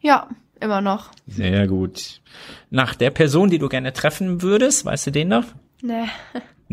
Ja, 0.00 0.28
immer 0.60 0.80
noch. 0.80 1.10
Sehr 1.26 1.68
gut. 1.68 2.22
Nach 2.70 2.94
der 2.94 3.10
Person, 3.10 3.50
die 3.50 3.58
du 3.58 3.68
gerne 3.68 3.92
treffen 3.92 4.40
würdest, 4.40 4.86
weißt 4.86 5.08
du 5.08 5.10
den 5.10 5.28
noch? 5.28 5.44
Nee, 5.82 6.06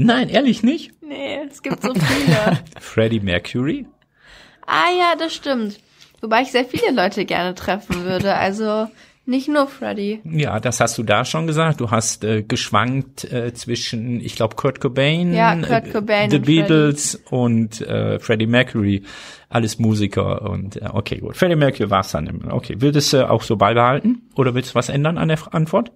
Nein, 0.01 0.29
ehrlich 0.29 0.63
nicht? 0.63 0.91
nee, 1.01 1.39
es 1.49 1.61
gibt 1.61 1.81
so 1.83 1.93
viele. 1.93 2.59
Freddie 2.79 3.19
Mercury? 3.19 3.85
ah 4.65 4.89
ja, 4.97 5.15
das 5.17 5.33
stimmt. 5.33 5.79
Wobei 6.21 6.41
ich 6.41 6.51
sehr 6.51 6.65
viele 6.65 6.91
Leute 6.91 7.25
gerne 7.25 7.55
treffen 7.55 8.03
würde. 8.03 8.35
Also 8.35 8.87
nicht 9.25 9.47
nur 9.47 9.67
Freddy. 9.67 10.21
Ja, 10.23 10.59
das 10.59 10.79
hast 10.79 10.97
du 10.97 11.03
da 11.03 11.23
schon 11.23 11.47
gesagt. 11.47 11.81
Du 11.81 11.91
hast 11.91 12.23
äh, 12.23 12.43
geschwankt 12.43 13.25
äh, 13.25 13.53
zwischen, 13.53 14.21
ich 14.21 14.35
glaube, 14.35 14.55
Kurt 14.55 14.81
Cobain, 14.81 15.33
Ja, 15.33 15.55
Kurt 15.55 15.91
Cobain 15.91 16.29
The 16.29 16.37
und 16.37 16.45
Beatles 16.45 17.15
und 17.29 17.81
äh, 17.81 18.19
Freddie 18.19 18.47
Mercury. 18.47 19.03
Alles 19.49 19.79
Musiker 19.79 20.49
und 20.49 20.77
äh, 20.77 20.89
okay, 20.91 21.19
gut. 21.19 21.37
Freddie 21.37 21.55
Mercury 21.55 21.89
war 21.89 22.01
es 22.01 22.11
dann. 22.11 22.27
immer. 22.27 22.53
Okay, 22.53 22.75
würdest 22.79 23.13
du 23.13 23.29
auch 23.29 23.43
so 23.43 23.55
beibehalten 23.55 24.23
oder 24.35 24.55
willst 24.55 24.71
du 24.71 24.75
was 24.75 24.89
ändern 24.89 25.17
an 25.17 25.27
der 25.27 25.39
Antwort? 25.53 25.91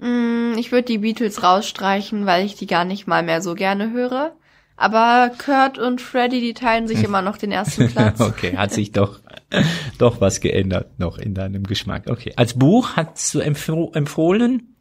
Hm, 0.00 0.54
Ich 0.58 0.72
würde 0.72 0.84
die 0.86 0.98
Beatles 0.98 1.42
rausstreichen, 1.42 2.26
weil 2.26 2.44
ich 2.44 2.54
die 2.56 2.66
gar 2.66 2.84
nicht 2.84 3.06
mal 3.06 3.22
mehr 3.22 3.42
so 3.42 3.54
gerne 3.54 3.92
höre. 3.92 4.32
Aber 4.76 5.30
Kurt 5.36 5.78
und 5.78 6.00
Freddy, 6.00 6.40
die 6.40 6.54
teilen 6.54 6.88
sich 6.88 7.04
immer 7.04 7.20
noch 7.20 7.36
den 7.36 7.52
ersten 7.52 7.88
Platz. 7.92 8.18
Okay, 8.20 8.56
hat 8.56 8.72
sich 8.72 8.92
doch 8.92 9.20
doch 9.98 10.20
was 10.22 10.40
geändert 10.40 10.98
noch 10.98 11.18
in 11.18 11.34
deinem 11.34 11.64
Geschmack. 11.64 12.04
Okay, 12.08 12.32
als 12.36 12.54
Buch 12.58 12.96
hast 12.96 13.34
du 13.34 13.40
empf 13.40 13.68
empfohlen 13.92 14.74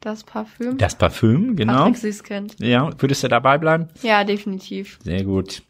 Das 0.00 0.24
Parfüm. 0.24 0.76
das 0.76 0.96
Parfüm, 0.96 1.54
genau. 1.54 1.84
Patrick 1.84 1.98
Süßkind. 1.98 2.56
Ja, 2.58 2.90
würdest 2.98 3.22
du 3.22 3.28
dabei 3.28 3.58
bleiben? 3.58 3.88
Ja, 4.02 4.24
definitiv. 4.24 4.98
Sehr 5.04 5.22
gut. 5.22 5.62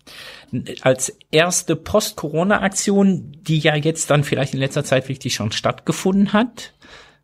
Als 0.80 1.14
erste 1.30 1.76
Post-Corona-Aktion, 1.76 3.36
die 3.42 3.58
ja 3.58 3.74
jetzt 3.76 4.10
dann 4.10 4.24
vielleicht 4.24 4.54
in 4.54 4.60
letzter 4.60 4.84
Zeit 4.84 5.08
wirklich 5.08 5.34
schon 5.34 5.52
stattgefunden 5.52 6.32
hat, 6.32 6.72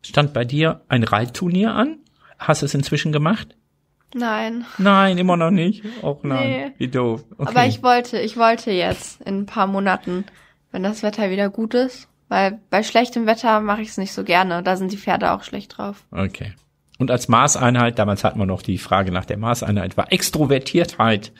stand 0.01 0.33
bei 0.33 0.45
dir 0.45 0.81
ein 0.87 1.03
Reitturnier 1.03 1.73
an. 1.73 1.99
Hast 2.39 2.61
du 2.61 2.65
es 2.65 2.73
inzwischen 2.73 3.11
gemacht? 3.11 3.55
Nein. 4.13 4.65
Nein, 4.77 5.17
immer 5.17 5.37
noch 5.37 5.51
nicht. 5.51 5.83
Auch 6.01 6.23
nein. 6.23 6.49
Nee. 6.49 6.71
Wie 6.77 6.87
doof. 6.87 7.23
Okay. 7.37 7.49
Aber 7.49 7.65
ich 7.65 7.81
wollte, 7.83 8.19
ich 8.19 8.37
wollte 8.37 8.71
jetzt 8.71 9.21
in 9.21 9.39
ein 9.39 9.45
paar 9.45 9.67
Monaten, 9.67 10.25
wenn 10.71 10.83
das 10.83 11.03
Wetter 11.03 11.29
wieder 11.29 11.49
gut 11.49 11.73
ist. 11.73 12.07
Weil 12.27 12.59
bei 12.69 12.81
schlechtem 12.81 13.25
Wetter 13.25 13.59
mache 13.59 13.81
ich 13.81 13.89
es 13.89 13.97
nicht 13.97 14.13
so 14.13 14.23
gerne. 14.23 14.63
Da 14.63 14.77
sind 14.77 14.91
die 14.91 14.97
Pferde 14.97 15.31
auch 15.31 15.43
schlecht 15.43 15.77
drauf. 15.77 16.05
Okay. 16.11 16.53
Und 16.97 17.11
als 17.11 17.27
Maßeinheit, 17.27 17.99
damals 17.99 18.23
hatten 18.23 18.39
wir 18.39 18.45
noch 18.45 18.61
die 18.61 18.77
Frage 18.77 19.11
nach 19.11 19.25
der 19.25 19.37
Maßeinheit, 19.37 19.97
war 19.97 20.13
Extrovertiertheit 20.13 21.33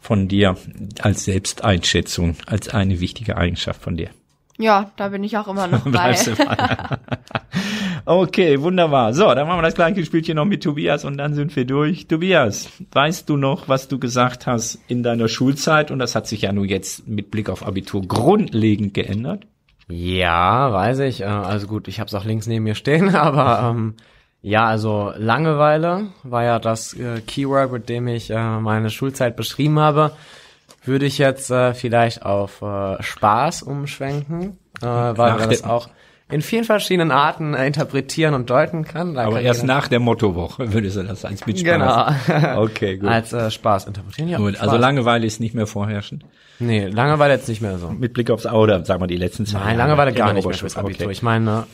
von 0.00 0.26
dir 0.26 0.56
als 1.00 1.24
Selbsteinschätzung, 1.24 2.36
als 2.46 2.70
eine 2.70 2.98
wichtige 3.00 3.36
Eigenschaft 3.36 3.82
von 3.82 3.96
dir. 3.96 4.10
Ja, 4.58 4.90
da 4.96 5.08
bin 5.08 5.24
ich 5.24 5.36
auch 5.36 5.48
immer 5.48 5.66
noch 5.68 5.84
bei. 5.90 6.14
Okay, 8.06 8.60
wunderbar. 8.60 9.14
So, 9.14 9.34
dann 9.34 9.46
machen 9.48 9.58
wir 9.58 9.62
das 9.62 9.74
gleiche 9.74 10.04
Spielchen 10.04 10.36
noch 10.36 10.44
mit 10.44 10.62
Tobias 10.62 11.06
und 11.06 11.16
dann 11.16 11.32
sind 11.34 11.56
wir 11.56 11.64
durch. 11.64 12.06
Tobias, 12.06 12.68
weißt 12.92 13.28
du 13.30 13.38
noch, 13.38 13.66
was 13.66 13.88
du 13.88 13.98
gesagt 13.98 14.46
hast 14.46 14.78
in 14.88 15.02
deiner 15.02 15.26
Schulzeit? 15.28 15.90
Und 15.90 16.00
das 16.00 16.14
hat 16.14 16.26
sich 16.26 16.42
ja 16.42 16.52
nur 16.52 16.66
jetzt 16.66 17.08
mit 17.08 17.30
Blick 17.30 17.48
auf 17.48 17.66
Abitur 17.66 18.02
grundlegend 18.02 18.92
geändert. 18.92 19.46
Ja, 19.88 20.70
weiß 20.70 20.98
ich. 21.00 21.22
Äh, 21.22 21.24
Also 21.24 21.66
gut, 21.66 21.88
ich 21.88 21.98
habe 21.98 22.08
es 22.08 22.14
auch 22.14 22.24
links 22.26 22.46
neben 22.46 22.64
mir 22.64 22.74
stehen, 22.74 23.14
aber 23.14 23.70
ähm, 23.70 23.94
ja, 24.42 24.66
also 24.66 25.12
Langeweile 25.16 26.08
war 26.24 26.44
ja 26.44 26.58
das 26.58 26.92
äh, 26.92 27.22
Keyword, 27.26 27.72
mit 27.72 27.88
dem 27.88 28.06
ich 28.08 28.30
äh, 28.30 28.60
meine 28.60 28.90
Schulzeit 28.90 29.34
beschrieben 29.36 29.78
habe. 29.78 30.12
Würde 30.84 31.06
ich 31.06 31.18
jetzt 31.18 31.50
äh, 31.50 31.74
vielleicht 31.74 32.24
auf 32.24 32.62
äh, 32.62 33.02
Spaß 33.02 33.62
umschwenken, 33.62 34.58
äh, 34.80 34.84
weil 34.86 35.14
Nach 35.14 35.38
man 35.38 35.50
das 35.50 35.64
auch 35.64 35.88
in 36.30 36.40
vielen 36.42 36.64
verschiedenen 36.64 37.10
Arten 37.10 37.54
äh, 37.54 37.66
interpretieren 37.66 38.34
und 38.34 38.48
deuten 38.50 38.84
kann. 38.84 39.14
Da 39.14 39.24
Aber 39.24 39.36
kann 39.36 39.44
erst 39.44 39.64
nach 39.64 39.88
der 39.88 40.00
Mottowoche 40.00 40.72
würdest 40.72 40.96
du 40.96 41.02
das 41.02 41.24
als 41.24 41.46
mit 41.46 41.60
Spaß. 41.60 42.26
Genau. 42.26 42.62
Okay, 42.62 42.96
gut. 42.98 43.08
als 43.08 43.32
äh, 43.32 43.50
Spaß 43.50 43.86
interpretieren. 43.86 44.28
Ja, 44.28 44.38
Gut, 44.38 44.56
also 44.56 44.72
Spaß. 44.72 44.80
Langeweile 44.80 45.26
ist 45.26 45.40
nicht 45.40 45.54
mehr 45.54 45.66
vorherrschend. 45.66 46.24
Nee, 46.58 46.86
Langeweile 46.86 47.34
jetzt 47.34 47.48
nicht 47.48 47.60
mehr 47.60 47.78
so. 47.78 47.90
Mit 47.90 48.12
Blick 48.14 48.30
aufs 48.30 48.46
oder 48.46 48.84
sagen 48.84 49.02
wir 49.02 49.06
die 49.06 49.16
letzten 49.16 49.44
zwei 49.44 49.58
Nein, 49.58 49.78
Jahre. 49.78 49.88
Langeweile 49.88 50.12
gar 50.12 50.32
nicht 50.32 50.46
mehr 50.46 50.56
fürs 50.56 50.76
Abitur. 50.76 51.06
Okay. 51.06 51.12
Ich 51.12 51.22
meine, 51.22 51.66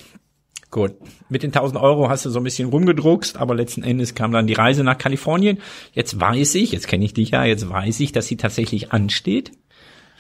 Gut. 0.71 0.93
Mit 1.29 1.43
den 1.43 1.51
1000 1.51 1.81
Euro 1.81 2.09
hast 2.09 2.25
du 2.25 2.31
so 2.31 2.39
ein 2.39 2.45
bisschen 2.45 2.69
rumgedruckst, 2.69 3.37
aber 3.37 3.55
letzten 3.55 3.83
Endes 3.83 4.15
kam 4.15 4.31
dann 4.31 4.47
die 4.47 4.55
Reise 4.55 4.85
nach 4.85 4.99
Kalifornien. 4.99 5.59
Jetzt 5.93 6.21
weiß 6.21 6.55
ich, 6.55 6.71
jetzt 6.71 6.87
kenne 6.87 7.05
ich 7.05 7.13
dich 7.13 7.31
ja, 7.31 7.45
jetzt 7.45 7.69
weiß 7.69 7.99
ich, 8.01 8.13
dass 8.13 8.27
sie 8.27 8.37
tatsächlich 8.37 8.93
ansteht. 8.93 9.51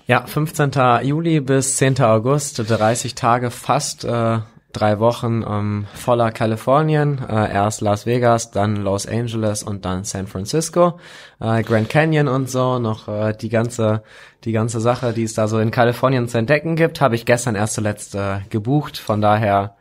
Ja, 0.07 0.27
15. 0.27 0.73
Juli 1.05 1.41
bis 1.41 1.77
10. 1.77 2.01
August, 2.01 2.59
30 2.69 3.15
Tage 3.15 3.53
fast, 3.53 4.05
äh, 4.05 4.41
drei 4.73 4.99
Wochen 4.99 5.45
ähm, 5.49 5.87
voller 5.95 6.33
Kalifornien. 6.33 7.21
Äh, 7.29 7.53
erst 7.53 7.81
Las 7.81 8.07
Vegas, 8.07 8.51
dann 8.51 8.77
Los 8.77 9.07
Angeles 9.07 9.63
und 9.63 9.85
dann 9.85 10.03
San 10.05 10.27
Francisco, 10.27 10.99
äh, 11.41 11.63
Grand 11.63 11.89
Canyon 11.89 12.27
und 12.27 12.51
so. 12.51 12.79
Noch 12.79 13.09
äh, 13.09 13.35
die 13.35 13.49
ganze 13.49 14.03
die 14.45 14.53
ganze 14.53 14.81
Sache, 14.81 15.13
die 15.13 15.25
es 15.25 15.35
da 15.35 15.49
so 15.49 15.59
in 15.59 15.71
Kalifornien 15.71 16.27
zu 16.27 16.39
entdecken 16.39 16.75
gibt, 16.75 17.01
habe 17.01 17.15
ich 17.15 17.27
gestern 17.27 17.55
erst 17.55 17.75
zuletzt 17.75 18.15
äh, 18.15 18.41
gebucht. 18.49 18.97
Von 18.99 19.21
daher, 19.21 19.77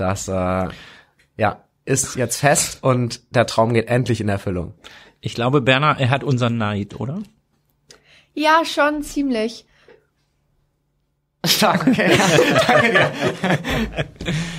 das 0.00 0.28
äh, 0.28 0.68
ja 1.36 1.64
ist 1.84 2.16
jetzt 2.16 2.36
fest 2.36 2.82
und 2.82 3.34
der 3.34 3.46
Traum 3.46 3.72
geht 3.72 3.88
endlich 3.88 4.20
in 4.20 4.28
Erfüllung. 4.28 4.74
Ich 5.20 5.34
glaube, 5.34 5.60
Berner, 5.60 5.96
er 5.98 6.10
hat 6.10 6.22
unseren 6.22 6.58
Neid, 6.58 7.00
oder? 7.00 7.22
Ja, 8.34 8.62
schon 8.64 9.02
ziemlich. 9.02 9.64
Stark, 11.44 11.86
okay. 11.88 12.10
Danke 12.66 12.90
dir. 12.90 13.10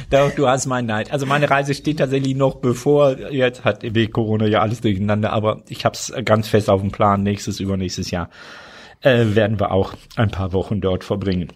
Doch, 0.09 0.31
du 0.31 0.47
hast 0.47 0.65
meinen 0.65 0.87
Neid. 0.87 1.11
Also 1.11 1.25
meine 1.25 1.49
Reise 1.49 1.73
steht 1.73 1.99
tatsächlich 1.99 2.35
noch 2.35 2.55
bevor. 2.55 3.17
Jetzt 3.31 3.63
hat 3.63 3.83
wegen 3.83 4.11
Corona 4.11 4.47
ja 4.47 4.61
alles 4.61 4.81
durcheinander, 4.81 5.31
aber 5.31 5.61
ich 5.69 5.85
habe 5.85 5.93
es 5.93 6.11
ganz 6.25 6.47
fest 6.47 6.69
auf 6.69 6.81
dem 6.81 6.91
Plan. 6.91 7.21
Nächstes, 7.21 7.59
übernächstes 7.59 8.11
Jahr 8.11 8.29
äh, 9.01 9.35
werden 9.35 9.59
wir 9.59 9.71
auch 9.71 9.93
ein 10.15 10.31
paar 10.31 10.51
Wochen 10.53 10.81
dort 10.81 11.03
verbringen. 11.03 11.53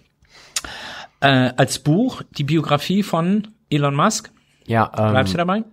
Äh, 1.20 1.52
als 1.56 1.80
Buch 1.80 2.22
die 2.38 2.44
Biografie 2.44 3.02
von 3.02 3.48
Elon 3.74 3.96
Musk. 3.96 4.32
Ja, 4.66 4.92
ähm, 4.98 5.12
Bleibst 5.12 5.34
du 5.34 5.38
dabei? 5.38 5.64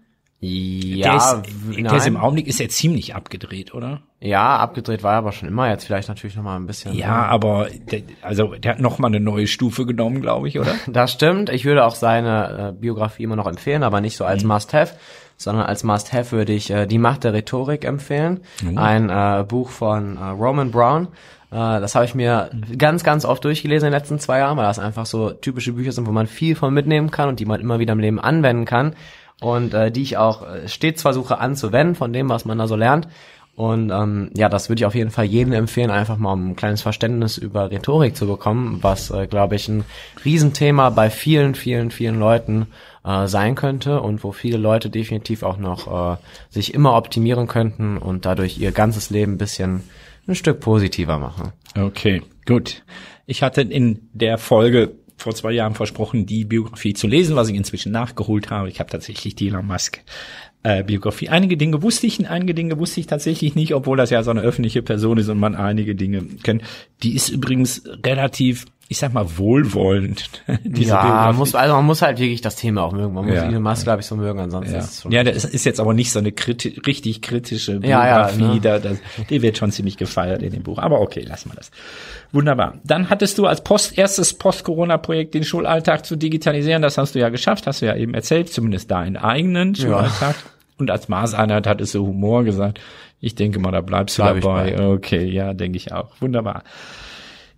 Ja, 0.42 1.12
der, 1.12 1.16
ist, 1.16 1.76
der 1.76 1.92
ist 1.96 2.06
im. 2.06 2.16
Augenblick 2.16 2.46
ist 2.46 2.60
er 2.60 2.70
ziemlich 2.70 3.14
abgedreht, 3.14 3.74
oder? 3.74 4.00
Ja, 4.20 4.56
abgedreht 4.56 5.02
war 5.02 5.12
er 5.12 5.18
aber 5.18 5.32
schon 5.32 5.48
immer. 5.48 5.68
Jetzt 5.68 5.84
vielleicht 5.84 6.08
natürlich 6.08 6.34
noch 6.34 6.42
mal 6.42 6.56
ein 6.56 6.66
bisschen. 6.66 6.94
Ja, 6.94 7.26
aber 7.26 7.68
der, 7.90 8.02
also 8.22 8.54
der 8.54 8.72
hat 8.72 8.80
noch 8.80 8.98
mal 8.98 9.08
eine 9.08 9.20
neue 9.20 9.46
Stufe 9.46 9.84
genommen, 9.84 10.22
glaube 10.22 10.48
ich, 10.48 10.58
oder? 10.58 10.74
Das 10.86 11.12
stimmt. 11.12 11.50
Ich 11.50 11.66
würde 11.66 11.84
auch 11.84 11.94
seine 11.94 12.70
äh, 12.70 12.80
Biografie 12.80 13.24
immer 13.24 13.36
noch 13.36 13.46
empfehlen, 13.46 13.82
aber 13.82 14.00
nicht 14.00 14.16
so 14.16 14.24
als 14.24 14.42
Must-Have, 14.42 14.94
sondern 15.36 15.66
als 15.66 15.84
Must-Have 15.84 16.32
würde 16.32 16.54
ich 16.54 16.70
äh, 16.70 16.86
Die 16.86 16.98
Macht 16.98 17.24
der 17.24 17.34
Rhetorik 17.34 17.84
empfehlen. 17.84 18.40
Ein 18.76 19.10
äh, 19.10 19.44
Buch 19.44 19.68
von 19.68 20.16
äh, 20.16 20.24
Roman 20.24 20.70
Brown. 20.70 21.08
Äh, 21.50 21.80
das 21.80 21.94
habe 21.94 22.04
ich 22.04 22.14
mir 22.14 22.50
ganz, 22.78 23.04
ganz 23.04 23.24
oft 23.24 23.44
durchgelesen 23.44 23.86
in 23.86 23.92
den 23.92 23.98
letzten 23.98 24.18
zwei 24.18 24.38
Jahren, 24.38 24.56
weil 24.56 24.66
das 24.66 24.78
einfach 24.78 25.06
so 25.06 25.30
typische 25.30 25.72
Bücher 25.72 25.92
sind, 25.92 26.06
wo 26.06 26.12
man 26.12 26.26
viel 26.26 26.54
von 26.54 26.72
mitnehmen 26.72 27.10
kann 27.10 27.28
und 27.28 27.40
die 27.40 27.46
man 27.46 27.60
immer 27.60 27.78
wieder 27.78 27.92
im 27.92 28.00
Leben 28.00 28.20
anwenden 28.20 28.64
kann. 28.64 28.94
Und 29.40 29.72
äh, 29.72 29.90
die 29.90 30.02
ich 30.02 30.16
auch 30.16 30.42
äh, 30.42 30.68
stets 30.68 31.02
versuche 31.02 31.38
anzuwenden 31.38 31.94
von 31.94 32.12
dem, 32.12 32.28
was 32.28 32.44
man 32.44 32.58
da 32.58 32.66
so 32.66 32.76
lernt. 32.76 33.08
Und 33.56 33.90
ähm, 33.90 34.30
ja, 34.34 34.48
das 34.48 34.68
würde 34.68 34.80
ich 34.80 34.86
auf 34.86 34.94
jeden 34.94 35.10
Fall 35.10 35.26
jedem 35.26 35.52
empfehlen, 35.52 35.90
einfach 35.90 36.16
mal 36.16 36.32
um 36.32 36.50
ein 36.50 36.56
kleines 36.56 36.80
Verständnis 36.80 37.36
über 37.36 37.70
Rhetorik 37.70 38.16
zu 38.16 38.26
bekommen, 38.26 38.78
was, 38.80 39.10
äh, 39.10 39.26
glaube 39.26 39.56
ich, 39.56 39.68
ein 39.68 39.84
Riesenthema 40.24 40.88
bei 40.88 41.10
vielen, 41.10 41.54
vielen, 41.54 41.90
vielen 41.90 42.18
Leuten 42.18 42.68
äh, 43.04 43.26
sein 43.26 43.56
könnte 43.56 44.00
und 44.00 44.24
wo 44.24 44.32
viele 44.32 44.56
Leute 44.56 44.88
definitiv 44.88 45.42
auch 45.42 45.58
noch 45.58 46.14
äh, 46.14 46.16
sich 46.48 46.72
immer 46.72 46.96
optimieren 46.96 47.48
könnten 47.48 47.98
und 47.98 48.24
dadurch 48.24 48.56
ihr 48.56 48.72
ganzes 48.72 49.10
Leben 49.10 49.32
ein 49.32 49.38
bisschen 49.38 49.82
ein 50.30 50.34
Stück 50.34 50.60
positiver 50.60 51.18
machen. 51.18 51.52
Okay, 51.76 52.22
gut. 52.46 52.82
Ich 53.26 53.42
hatte 53.42 53.62
in 53.62 54.08
der 54.12 54.38
Folge 54.38 54.96
vor 55.16 55.34
zwei 55.34 55.52
Jahren 55.52 55.74
versprochen, 55.74 56.26
die 56.26 56.44
Biografie 56.44 56.94
zu 56.94 57.06
lesen, 57.06 57.36
was 57.36 57.48
ich 57.48 57.54
inzwischen 57.54 57.92
nachgeholt 57.92 58.50
habe. 58.50 58.68
Ich 58.68 58.80
habe 58.80 58.90
tatsächlich 58.90 59.34
die 59.34 59.48
Elon 59.48 59.66
Musk 59.66 60.00
äh, 60.62 60.82
Biografie. 60.82 61.28
Einige 61.28 61.56
Dinge 61.56 61.82
wusste 61.82 62.06
ich, 62.06 62.28
einige 62.28 62.54
Dinge 62.54 62.78
wusste 62.78 63.00
ich 63.00 63.06
tatsächlich 63.06 63.54
nicht, 63.54 63.74
obwohl 63.74 63.96
das 63.96 64.10
ja 64.10 64.22
so 64.22 64.30
eine 64.30 64.40
öffentliche 64.40 64.82
Person 64.82 65.18
ist 65.18 65.28
und 65.28 65.38
man 65.38 65.54
einige 65.54 65.94
Dinge 65.94 66.22
kennt. 66.42 66.62
Die 67.02 67.14
ist 67.14 67.28
übrigens 67.28 67.82
relativ 68.04 68.66
ich 68.90 68.98
sag 68.98 69.14
mal, 69.14 69.38
wohlwollend. 69.38 70.42
diese 70.64 70.90
ja, 70.90 71.02
Biografie. 71.02 71.38
muss, 71.38 71.54
also 71.54 71.74
man 71.76 71.86
muss 71.86 72.02
halt 72.02 72.18
wirklich 72.18 72.40
das 72.40 72.56
Thema 72.56 72.82
auch 72.82 72.92
mögen. 72.92 73.14
Man 73.14 73.24
muss 73.24 73.36
ja. 73.36 73.44
Elon 73.44 73.62
Musk, 73.62 73.84
glaube 73.84 74.00
ich, 74.00 74.06
so 74.06 74.16
mögen, 74.16 74.40
ansonsten 74.40 74.72
ja. 74.72 74.80
ist 74.80 74.90
es 74.90 75.02
schon. 75.02 75.12
Ja, 75.12 75.22
das 75.22 75.44
ist 75.44 75.64
jetzt 75.64 75.78
aber 75.78 75.94
nicht 75.94 76.10
so 76.10 76.18
eine 76.18 76.32
kriti 76.32 76.80
richtig 76.84 77.22
kritische 77.22 77.78
Biografie. 77.78 78.40
Ja, 78.40 78.48
ja, 78.48 78.54
ne? 78.54 78.60
da, 78.60 78.78
das, 78.80 78.98
die 79.30 79.42
wird 79.42 79.58
schon 79.58 79.70
ziemlich 79.70 79.96
gefeiert 79.96 80.42
in 80.42 80.52
dem 80.52 80.64
Buch. 80.64 80.78
Aber 80.78 81.00
okay, 81.02 81.20
lassen 81.20 81.52
wir 81.52 81.54
das. 81.54 81.70
Wunderbar. 82.32 82.80
Dann 82.82 83.10
hattest 83.10 83.38
du 83.38 83.46
als 83.46 83.62
Post, 83.62 83.96
erstes 83.96 84.34
Post-Corona-Projekt 84.34 85.34
den 85.34 85.44
Schulalltag 85.44 86.04
zu 86.04 86.16
digitalisieren. 86.16 86.82
Das 86.82 86.98
hast 86.98 87.14
du 87.14 87.20
ja 87.20 87.28
geschafft, 87.28 87.68
hast 87.68 87.82
du 87.82 87.86
ja 87.86 87.94
eben 87.94 88.14
erzählt, 88.14 88.52
zumindest 88.52 88.90
deinen 88.90 89.16
eigenen 89.16 89.76
Schulalltag. 89.76 90.34
Ja. 90.34 90.50
Und 90.78 90.90
als 90.90 91.08
Maßeinheit 91.08 91.68
hattest 91.68 91.94
du 91.94 92.04
Humor 92.08 92.42
gesagt. 92.42 92.80
Ich 93.20 93.36
denke 93.36 93.60
mal, 93.60 93.70
da 93.70 93.82
bleibst 93.82 94.18
du 94.18 94.22
Bleib 94.22 94.40
dabei. 94.40 94.80
Okay, 94.80 95.26
ja, 95.26 95.54
denke 95.54 95.76
ich 95.76 95.92
auch. 95.92 96.10
Wunderbar. 96.20 96.64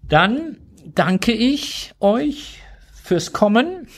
Dann 0.07 0.59
danke 0.85 1.33
ich 1.33 1.93
euch 2.01 2.61
fürs 3.03 3.33
Kommen. 3.33 3.89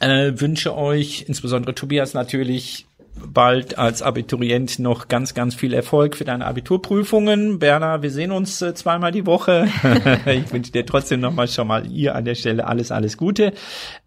Äh, 0.00 0.32
wünsche 0.36 0.76
euch, 0.76 1.24
insbesondere 1.26 1.74
Tobias 1.74 2.12
natürlich, 2.14 2.86
bald 3.24 3.78
als 3.78 4.02
Abiturient 4.02 4.78
noch 4.78 5.08
ganz, 5.08 5.34
ganz 5.34 5.54
viel 5.54 5.72
Erfolg 5.72 6.16
für 6.16 6.24
deine 6.24 6.44
Abiturprüfungen. 6.46 7.58
Berna, 7.58 8.02
wir 8.02 8.10
sehen 8.10 8.30
uns 8.30 8.60
äh, 8.62 8.74
zweimal 8.74 9.12
die 9.12 9.26
Woche. 9.26 9.68
ich 10.26 10.52
wünsche 10.52 10.72
dir 10.72 10.84
trotzdem 10.84 11.20
nochmal 11.20 11.48
schon 11.48 11.66
mal 11.66 11.90
ihr 11.90 12.14
an 12.14 12.24
der 12.24 12.34
Stelle 12.34 12.66
alles, 12.66 12.92
alles 12.92 13.16
Gute. 13.16 13.52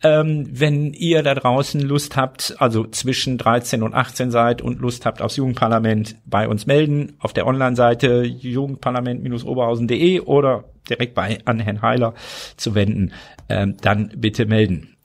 Ähm, 0.04 0.48
wenn 0.52 0.94
ihr 0.94 1.24
da 1.24 1.34
draußen 1.34 1.82
Lust 1.82 2.16
habt, 2.16 2.56
also 2.60 2.86
zwischen 2.86 3.38
13 3.38 3.84
und 3.84 3.94
18 3.94 4.32
seid 4.32 4.62
und 4.62 4.80
Lust 4.80 5.06
habt 5.06 5.22
aufs 5.22 5.38
Jugendparlament, 5.38 6.16
bei 6.26 6.48
uns 6.48 6.66
melden 6.66 7.14
auf 7.20 7.34
der 7.34 7.48
Online-Seite 7.48 8.24
jugendparlament-oberhausen.de 8.24 10.22
oder 10.22 10.66
direkt 10.90 11.16
bei 11.16 11.40
an 11.46 11.60
Herrn 11.60 11.82
Heiler 11.82 12.14
zu 12.58 12.76
wenden, 12.76 13.12
ähm, 13.48 13.78
dann 13.82 14.12
bitte 14.16 14.46
melden. 14.46 14.96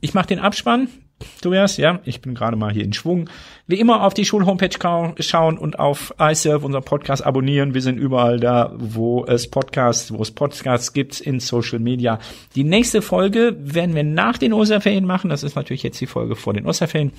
Ich 0.00 0.14
mache 0.14 0.28
den 0.28 0.38
Abspann. 0.38 0.88
Tobias, 1.40 1.78
ja, 1.78 2.00
ich 2.04 2.20
bin 2.20 2.34
gerade 2.34 2.56
mal 2.56 2.72
hier 2.72 2.84
in 2.84 2.92
Schwung. 2.92 3.30
Wie 3.66 3.80
immer 3.80 4.04
auf 4.04 4.12
die 4.12 4.26
Schulhomepage 4.26 4.78
schauen 5.20 5.56
und 5.56 5.78
auf 5.78 6.14
iServe, 6.20 6.66
unser 6.66 6.82
Podcast, 6.82 7.24
abonnieren. 7.24 7.72
Wir 7.72 7.80
sind 7.80 7.96
überall 7.96 8.38
da, 8.38 8.74
wo 8.76 9.24
es 9.24 9.50
Podcasts, 9.50 10.12
wo 10.12 10.20
es 10.20 10.30
Podcasts 10.30 10.92
gibt, 10.92 11.20
in 11.20 11.40
Social 11.40 11.78
Media. 11.78 12.18
Die 12.54 12.64
nächste 12.64 13.00
Folge 13.00 13.56
werden 13.58 13.94
wir 13.94 14.04
nach 14.04 14.36
den 14.36 14.52
Osterferien 14.52 15.06
machen. 15.06 15.30
Das 15.30 15.42
ist 15.42 15.56
natürlich 15.56 15.82
jetzt 15.82 16.00
die 16.02 16.06
Folge 16.06 16.36
vor 16.36 16.52
den 16.52 16.66
Osterferien. 16.66 17.12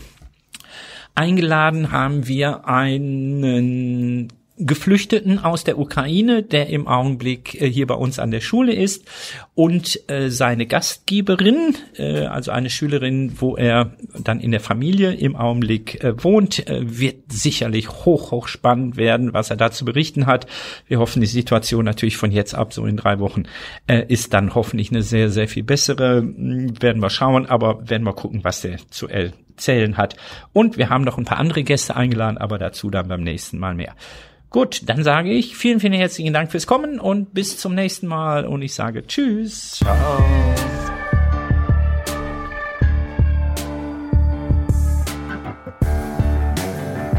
Eingeladen 1.16 1.91
haben 1.91 2.28
wir 2.28 2.68
einen 2.68 4.28
Geflüchteten 4.60 5.43
aus 5.43 5.64
der 5.64 5.78
Ukraine, 5.78 6.41
der 6.41 6.68
im 6.70 6.88
Augenblick 6.88 7.62
äh, 7.62 7.70
hier 7.70 7.86
bei 7.86 7.93
uns 7.93 8.18
an 8.18 8.32
der 8.32 8.41
Schule 8.41 8.74
ist 8.74 9.05
und 9.53 10.10
äh, 10.10 10.30
seine 10.30 10.66
Gastgeberin, 10.66 11.76
äh, 11.95 12.26
also 12.26 12.49
eine 12.49 12.72
Schülerin, 12.72 13.34
wo 13.39 13.55
er 13.55 13.91
dann 14.18 14.39
in 14.39 14.49
der 14.49 14.60
Familie 14.60 15.14
im 15.14 15.36
Augenblick 15.36 15.99
wohnt, 16.24 16.66
wird 16.68 17.32
sicherlich 17.32 17.89
hoch, 17.89 18.32
hoch 18.32 18.47
spannend 18.47 18.97
werden, 18.97 19.34
was 19.34 19.49
er 19.49 19.58
da 19.58 19.72
zu 19.72 19.86
berichten 19.86 20.26
hat. 20.26 20.47
Wir 20.88 20.99
hoffen, 20.99 21.22
die 21.22 21.28
Situation 21.28 21.86
natürlich 21.86 22.18
von 22.18 22.32
jetzt 22.32 22.55
ab, 22.55 22.74
so 22.74 22.86
in 22.86 22.97
drei 22.97 23.20
Wochen, 23.20 23.43
ist 24.08 24.34
dann 24.34 24.55
hoffentlich 24.55 24.91
eine 24.91 25.03
sehr, 25.03 25.30
sehr 25.30 25.47
viel 25.47 25.64
bessere. 25.64 26.20
Hm, 26.20 26.82
werden 26.82 27.01
wir 27.01 27.10
schauen, 27.10 27.45
aber 27.45 27.88
werden 27.89 28.03
wir 28.03 28.14
gucken, 28.14 28.43
was 28.43 28.62
der 28.62 28.78
zu 28.89 29.08
erzählen 29.08 29.97
hat. 29.97 30.16
Und 30.53 30.78
wir 30.78 30.89
haben 30.89 31.03
noch 31.03 31.18
ein 31.18 31.26
paar 31.26 31.39
andere 31.39 31.64
Gäste 31.64 31.95
eingeladen, 31.95 32.38
aber 32.38 32.58
dazu 32.58 32.89
dann 32.89 33.08
beim 33.08 33.22
nächsten 33.22 33.60
Mal 33.60 33.76
mehr. 33.76 33.93
Gut, 34.50 34.84
dann 34.86 35.04
sage 35.04 35.32
ich 35.32 35.58
vielen, 35.58 35.80
vielen 35.80 35.93
herzlichen 35.93 36.34
Dank 36.34 36.52
fürs 36.52 36.68
Kommen 36.68 37.00
und 37.00 37.34
bis 37.34 37.58
zum 37.58 37.76
nächsten 37.76 38.08
Mal. 38.08 38.45
Und 38.45 38.62
ich 38.62 38.74
sage 38.74 39.06
Tschüss. 39.06 39.72
Ciao. 39.72 39.95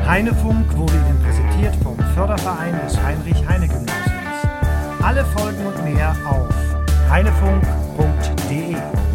Heinefunk 0.07 0.75
wurde 0.75 0.95
Ihnen 0.95 1.23
präsentiert 1.23 1.77
vom 1.83 1.99
Förderverein 2.15 2.81
des 2.87 2.99
Heinrich-Heine-Gymnasiums. 2.99 5.03
Alle 5.03 5.23
Folgen 5.27 5.67
und 5.67 5.85
mehr 5.85 6.17
auf 6.27 6.49
heinefunk.de. 7.11 9.08